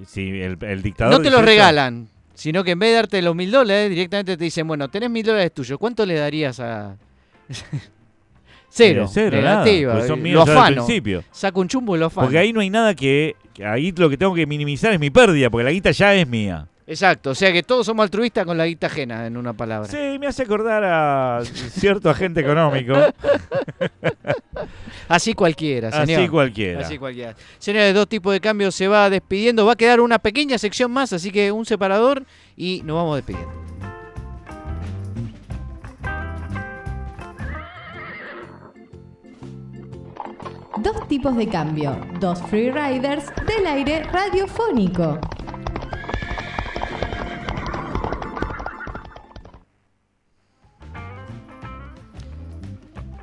Si 0.08 0.30
el, 0.42 0.58
el 0.62 0.82
dictador 0.82 1.14
no 1.14 1.22
te 1.22 1.30
los 1.30 1.44
regalan, 1.46 2.08
sino 2.34 2.64
que 2.64 2.72
en 2.72 2.80
vez 2.80 2.89
de 2.89 2.96
darte 2.96 3.22
los 3.22 3.36
mil 3.36 3.52
dólares, 3.52 3.89
directamente 3.89 4.36
te 4.36 4.44
dicen, 4.44 4.68
bueno, 4.68 4.89
tenés 4.89 5.10
mil 5.12 5.24
dólares 5.26 5.54
tuyos, 5.54 5.78
¿cuánto 5.78 6.06
le 6.06 6.16
darías 6.16 6.60
a...? 6.60 6.98
cero, 8.70 9.08
cero, 9.12 9.38
nada, 9.42 9.64
negativa, 9.66 9.94
porque 9.94 10.08
son 10.08 10.26
eh, 10.26 10.32
lo 10.32 10.42
afano, 10.44 10.88
saco 11.32 11.62
un 11.62 11.68
chumbo 11.68 11.96
y 11.96 12.00
lo 12.00 12.06
afano. 12.08 12.26
Porque 12.26 12.38
ahí 12.39 12.54
no 12.54 12.62
hay 12.62 12.70
nada 12.70 12.96
que, 12.96 13.36
que 13.54 13.66
ahí 13.66 13.92
lo 13.92 14.10
que 14.10 14.18
tengo 14.18 14.34
que 14.34 14.46
minimizar 14.48 14.94
es 14.94 15.00
mi 15.00 15.10
pérdida, 15.10 15.50
porque 15.50 15.66
la 15.66 15.72
guita 15.72 15.92
ya 15.92 16.16
es 16.16 16.28
mía. 16.28 16.68
Exacto, 16.92 17.30
o 17.30 17.36
sea 17.36 17.54
que 17.54 17.64
todos 17.64 17.86
somos 17.86 18.04
altruistas 18.04 18.46
con 18.46 18.58
la 18.58 18.66
guita 18.66 18.88
ajena, 18.88 19.26
en 19.26 19.38
una 19.38 19.54
palabra. 19.54 19.88
Sí, 19.88 20.20
me 20.20 20.28
hace 20.28 20.44
acordar 20.44 20.84
a 20.84 21.39
cierto 21.46 22.10
agente 22.10 22.42
económico, 22.42 22.94
Así 25.08 25.34
cualquiera, 25.34 25.89
señor. 25.89 26.20
así 26.20 26.30
cualquiera. 26.30 26.82
Así 26.82 26.98
cualquiera. 26.98 27.34
Señores, 27.60 27.94
dos 27.94 28.10
tipos 28.10 28.34
de 28.34 28.42
cambio 28.42 28.72
se 28.72 28.89
va 28.89 29.10
despidiendo. 29.10 29.66
Va 29.66 29.72
a 29.72 29.76
quedar 29.78 30.02
una 30.02 30.20
pequeña 30.20 30.58
sección 30.58 30.92
más, 30.92 31.14
así 31.14 31.32
que 31.32 31.54
un 31.54 31.66
separador 31.66 32.26
y 32.58 32.82
nos 32.84 32.98
vamos 32.98 33.16
despidiendo. 33.16 33.54
Dos 40.78 41.08
tipos 41.08 41.38
de 41.38 41.48
cambio, 41.48 41.98
dos 42.20 42.42
freeriders 42.50 43.28
del 43.48 43.66
aire 43.66 44.04
radiofónico. 44.04 45.22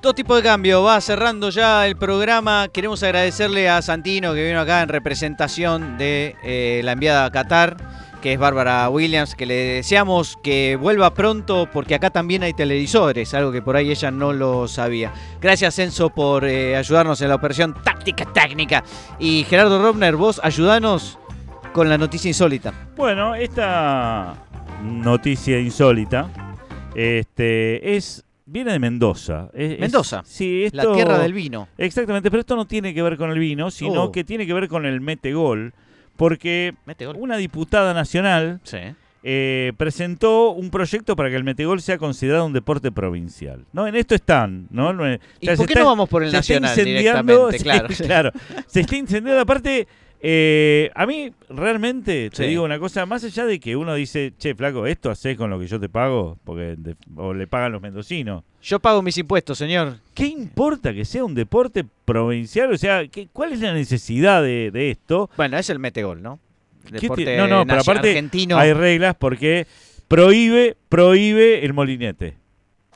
Dos 0.01 0.14
tipos 0.14 0.36
de 0.36 0.44
cambio, 0.44 0.84
va 0.84 1.01
cerrando 1.01 1.51
ya 1.51 1.84
el 1.84 1.96
programa. 1.96 2.68
Queremos 2.72 3.03
agradecerle 3.03 3.68
a 3.68 3.82
Santino 3.82 4.32
que 4.32 4.46
vino 4.46 4.61
acá 4.61 4.82
en 4.82 4.88
representación 4.88 5.99
de 5.99 6.36
eh, 6.44 6.82
la 6.84 6.92
enviada 6.92 7.24
a 7.24 7.32
Qatar, 7.32 7.76
que 8.22 8.34
es 8.34 8.38
Bárbara 8.38 8.88
Williams, 8.90 9.34
que 9.34 9.44
le 9.44 9.55
deseamos 9.55 10.38
que 10.40 10.76
vuelva 10.76 11.14
pronto 11.14 11.68
porque 11.72 11.96
acá 11.96 12.11
también 12.11 12.44
hay 12.44 12.53
televisores, 12.53 13.34
algo 13.34 13.51
que 13.51 13.61
por 13.61 13.74
ahí 13.74 13.90
ella 13.90 14.12
no 14.12 14.32
lo 14.32 14.68
sabía. 14.68 15.12
Gracias 15.40 15.80
Enzo 15.80 16.11
por 16.11 16.44
eh, 16.44 16.76
ayudarnos 16.76 17.20
en 17.20 17.30
la 17.30 17.34
operación 17.34 17.74
táctica 17.82 18.24
técnica. 18.32 18.84
Y 19.18 19.44
Gerardo 19.51 19.82
Robner, 19.82 20.14
vos 20.14 20.40
ayudanos 20.44 21.18
con 21.72 21.88
la 21.88 21.99
noticia 21.99 22.28
insólita. 22.28 22.72
Bueno, 22.96 23.34
esta 23.34 24.36
noticia 24.80 25.59
insólita 25.59 26.28
este, 26.94 27.96
es 27.96 28.24
viene 28.49 28.72
de 28.72 28.78
Mendoza. 28.78 29.51
Es- 29.55 29.72
es- 29.72 29.78
Mendoza, 29.80 30.22
sí, 30.24 30.68
La 30.72 30.82
esto- 30.82 30.94
tierra 30.94 31.18
del 31.18 31.32
vino. 31.32 31.68
Exactamente, 31.78 32.30
pero 32.30 32.40
esto 32.40 32.57
no 32.57 32.66
tiene 32.66 32.94
que 32.94 33.03
ver 33.03 33.16
con 33.16 33.30
el 33.30 33.38
vino, 33.38 33.70
sino 33.70 34.05
Oh. 34.05 34.12
que 34.12 34.24
tiene 34.24 34.46
que 34.46 34.53
ver 34.55 34.68
con 34.68 34.86
el 34.86 35.01
metegol, 35.01 35.72
porque 36.16 36.74
una 37.16 37.36
diputada 37.36 37.94
nacional 37.94 38.61
Sí. 38.64 38.78
eh, 39.24 39.72
presentó 39.76 40.51
un 40.51 40.70
proyecto 40.70 41.16
para 41.16 41.28
que 41.28 41.36
el 41.36 41.44
metegol 41.44 41.82
sea 41.82 41.99
considerado 41.99 42.46
un 42.46 42.53
deporte 42.53 42.90
provincial. 42.92 43.64
¿no? 43.72 43.86
En 43.86 43.94
esto 43.96 44.14
están, 44.14 44.68
¿no? 44.70 44.92
No 44.92 45.07
es- 45.07 45.20
¿Y 45.40 45.46
o 45.46 45.51
sea, 45.51 45.57
por 45.57 45.66
qué 45.66 45.72
está- 45.72 45.80
no 45.82 45.86
vamos 45.86 46.09
por 46.09 46.22
el 46.22 46.30
se 46.30 46.36
está 46.38 46.61
nacional 46.61 46.70
incendiando, 46.78 47.49
directamente? 47.51 47.59
sí, 47.59 47.64
Claro. 48.07 48.32
claro. 48.32 48.64
Se 48.66 48.80
está 48.80 48.96
incendiando. 48.96 49.42
Aparte, 49.42 49.86
eh, 50.21 50.91
a 50.95 51.07
mí 51.07 51.33
realmente 51.49 52.31
te 52.31 52.37
Sí. 52.37 52.45
digo 52.51 52.64
una 52.64 52.79
cosa, 52.79 53.07
más 53.07 53.23
allá 53.25 53.45
de 53.47 53.61
que 53.61 53.77
uno 53.77 53.95
dice, 53.95 54.33
che, 54.39 54.55
flaco, 54.55 54.87
esto 54.87 55.11
haces 55.11 55.37
con 55.37 55.51
lo 55.51 55.59
que 55.61 55.66
yo 55.66 55.79
te 55.79 55.89
pago, 55.89 56.39
porque 56.45 56.75
de- 56.77 56.97
o 57.16 57.33
le 57.35 57.47
pagan 57.47 57.73
los 57.73 57.81
mendocinos. 57.83 58.43
Yo 58.62 58.81
pago 58.81 59.01
mis 59.03 59.16
impuestos, 59.19 59.59
señor. 59.59 59.99
¿Qué 60.14 60.27
importa 60.27 60.93
que 60.93 61.05
sea 61.05 61.25
un 61.25 61.35
deporte 61.35 61.85
provincial? 62.05 62.73
O 62.73 62.79
sea, 62.79 63.07
¿qué, 63.07 63.29
¿cuál 63.33 63.53
es 63.53 63.61
la 63.61 63.73
necesidad 63.73 64.43
de, 64.43 64.71
de 64.73 64.91
esto? 64.91 65.31
Bueno, 65.37 65.57
es 65.59 65.71
el 65.71 65.79
metegol, 65.79 66.21
¿no? 66.23 66.41
¿Qué 66.87 67.01
Deporte 67.01 67.37
no, 67.37 67.47
no, 67.47 67.66
pero 67.66 67.81
aparte 67.83 68.09
argentino. 68.09 68.57
hay 68.57 68.73
reglas 68.73 69.14
porque 69.14 69.66
prohíbe, 70.09 70.77
prohíbe 70.89 71.64
el 71.64 71.75
molinete. 71.75 72.35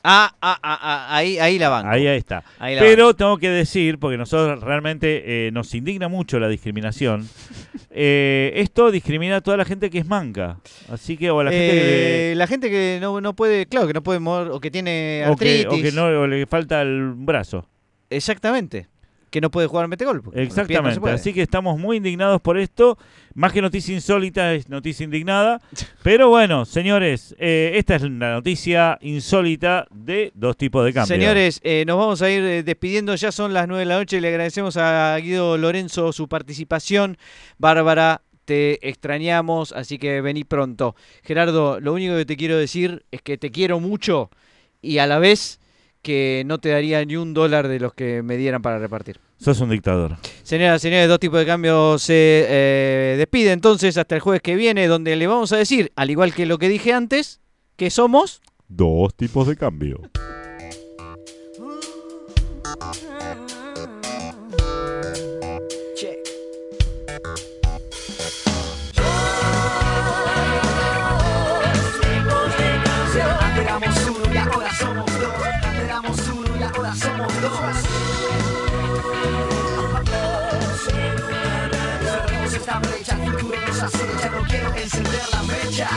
Ah, 0.04 0.34
ah, 0.42 0.58
ah, 0.62 0.78
ah, 0.82 1.16
ahí, 1.16 1.38
ahí 1.38 1.58
la 1.60 1.68
banco. 1.68 1.88
Ahí, 1.88 2.08
ahí 2.08 2.18
está. 2.18 2.42
Ahí 2.58 2.76
Pero 2.80 3.14
tengo 3.14 3.38
que 3.38 3.48
decir, 3.50 3.98
porque 3.98 4.18
nosotros 4.18 4.60
realmente 4.60 5.46
eh, 5.46 5.50
nos 5.52 5.72
indigna 5.74 6.08
mucho 6.08 6.40
la 6.40 6.48
discriminación, 6.48 7.28
eh, 7.90 8.52
esto 8.56 8.90
discrimina 8.90 9.36
a 9.36 9.40
toda 9.42 9.56
la 9.56 9.64
gente 9.64 9.90
que 9.90 9.98
es 9.98 10.06
manca. 10.06 10.58
Así 10.90 11.16
que, 11.16 11.30
o 11.30 11.38
a 11.38 11.44
la 11.44 11.50
gente 11.52 11.70
que 11.70 12.32
Eh, 12.32 12.34
la 12.34 12.46
gente 12.48 12.68
que 12.68 12.98
no, 13.00 13.20
no 13.20 13.34
puede, 13.34 13.66
claro, 13.66 13.86
que 13.86 13.92
no 13.92 14.02
puede 14.02 14.18
mover 14.18 14.48
o 14.48 14.58
que 14.58 14.72
tiene 14.72 15.22
o 15.28 15.36
que, 15.36 15.60
artritis. 15.60 15.66
o 15.66 15.82
que 15.82 15.92
no 15.92 16.06
o 16.06 16.26
le 16.26 16.46
falta 16.46 16.82
el 16.82 17.12
brazo. 17.14 17.64
Exactamente. 18.10 18.88
Que 19.32 19.40
no 19.40 19.50
puede 19.50 19.66
jugar 19.66 19.88
no 19.88 19.96
se 19.96 20.42
Exactamente. 20.42 21.10
Así 21.10 21.32
que 21.32 21.40
estamos 21.40 21.78
muy 21.78 21.96
indignados 21.96 22.42
por 22.42 22.58
esto. 22.58 22.98
Más 23.32 23.50
que 23.50 23.62
noticia 23.62 23.94
insólita, 23.94 24.52
es 24.52 24.68
noticia 24.68 25.04
indignada. 25.04 25.58
Pero 26.02 26.28
bueno, 26.28 26.66
señores, 26.66 27.34
eh, 27.38 27.72
esta 27.76 27.96
es 27.96 28.02
la 28.02 28.34
noticia 28.34 28.98
insólita 29.00 29.86
de 29.90 30.32
dos 30.34 30.58
tipos 30.58 30.84
de 30.84 30.92
cambio. 30.92 31.16
Señores, 31.16 31.62
eh, 31.64 31.84
nos 31.86 31.96
vamos 31.96 32.20
a 32.20 32.28
ir 32.28 32.42
eh, 32.42 32.62
despidiendo. 32.62 33.14
Ya 33.14 33.32
son 33.32 33.54
las 33.54 33.66
9 33.66 33.80
de 33.80 33.86
la 33.86 33.96
noche. 33.96 34.20
Le 34.20 34.28
agradecemos 34.28 34.76
a 34.76 35.16
Guido 35.16 35.56
Lorenzo 35.56 36.12
su 36.12 36.28
participación. 36.28 37.16
Bárbara, 37.56 38.20
te 38.44 38.86
extrañamos, 38.86 39.72
así 39.72 39.96
que 39.96 40.20
vení 40.20 40.44
pronto. 40.44 40.94
Gerardo, 41.22 41.80
lo 41.80 41.94
único 41.94 42.18
que 42.18 42.26
te 42.26 42.36
quiero 42.36 42.58
decir 42.58 43.06
es 43.10 43.22
que 43.22 43.38
te 43.38 43.50
quiero 43.50 43.80
mucho 43.80 44.28
y 44.82 44.98
a 44.98 45.06
la 45.06 45.18
vez 45.18 45.58
que 46.02 46.42
no 46.46 46.58
te 46.58 46.70
daría 46.70 47.04
ni 47.04 47.16
un 47.16 47.32
dólar 47.32 47.68
de 47.68 47.80
los 47.80 47.94
que 47.94 48.22
me 48.22 48.36
dieran 48.36 48.60
para 48.60 48.78
repartir. 48.78 49.20
Sos 49.38 49.60
un 49.60 49.70
dictador. 49.70 50.16
Señoras, 50.42 50.82
señores, 50.82 51.08
dos 51.08 51.20
tipos 51.20 51.38
de 51.38 51.46
cambio 51.46 51.98
se 51.98 52.46
eh, 52.48 53.14
despide 53.16 53.52
entonces 53.52 53.96
hasta 53.96 54.16
el 54.16 54.20
jueves 54.20 54.42
que 54.42 54.56
viene, 54.56 54.86
donde 54.88 55.16
le 55.16 55.26
vamos 55.26 55.52
a 55.52 55.56
decir, 55.56 55.92
al 55.96 56.10
igual 56.10 56.34
que 56.34 56.46
lo 56.46 56.58
que 56.58 56.68
dije 56.68 56.92
antes, 56.92 57.40
que 57.76 57.90
somos... 57.90 58.42
Dos 58.68 59.14
tipos 59.14 59.46
de 59.46 59.56
cambio. 59.56 60.00
Esta 82.54 82.78
brecha, 82.78 83.16
futuro 83.16 83.58
nos 83.66 83.82
acecha. 83.82 84.30
No 84.30 84.42
quiero 84.46 84.74
encender 84.74 85.22
la 85.32 85.42
mecha. 85.42 85.88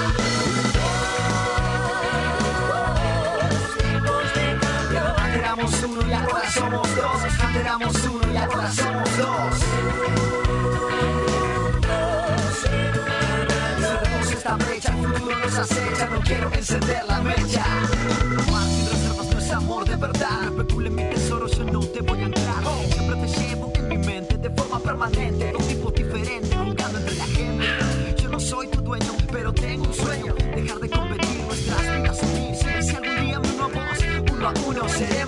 Antes 5.17 5.39
éramos 5.39 5.83
uno 5.83 6.07
y 6.07 6.13
ahora 6.13 6.51
somos 6.51 6.95
dos. 6.95 7.23
Antes 7.23 7.61
éramos 7.61 7.95
uno 8.05 8.33
y 8.33 8.37
ahora 8.37 8.71
somos 8.71 9.17
dos. 9.17 9.55
Cerremos 13.81 14.31
esta 14.31 14.55
brecha, 14.55 14.91
futuro 14.93 15.37
nos 15.37 15.55
acecha. 15.55 16.07
No 16.07 16.19
quiero 16.21 16.51
encender 16.53 17.03
la 17.07 17.21
mecha. 17.21 17.63
Amar 18.47 18.67
sin 18.67 18.89
reservas 18.89 19.27
no 19.27 19.37
es 19.39 19.51
amor 19.51 19.85
de 19.87 19.95
verdad. 19.95 20.35
Permanente. 24.95 25.51
Dos 25.51 25.67
tipos 25.67 25.93
diferentes, 25.93 26.53
jugando 26.53 26.99
entre 26.99 27.15
la 27.15 27.25
gente. 27.25 28.15
Yo 28.21 28.29
no 28.29 28.39
soy 28.39 28.67
tu 28.67 28.81
dueño, 28.81 29.11
pero 29.31 29.53
tengo 29.53 29.85
un 29.85 29.93
sueño. 29.93 30.33
Dejar 30.55 30.79
de 30.79 30.89
competir, 30.89 31.43
nuestras 31.45 31.81
vidas 31.81 32.19
unirse. 32.23 32.83
Si 32.83 32.95
algún 32.95 33.25
día 33.25 33.39
me 33.39 33.49
uno 33.49 33.63
a 33.65 33.67
vos, 33.67 33.99
uno 34.31 34.47
a 34.47 34.53
uno 34.67 34.89
seremos 34.89 35.24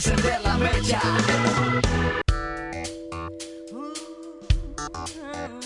encender 0.00 0.40
la 0.42 0.56
mecha. 0.56 1.89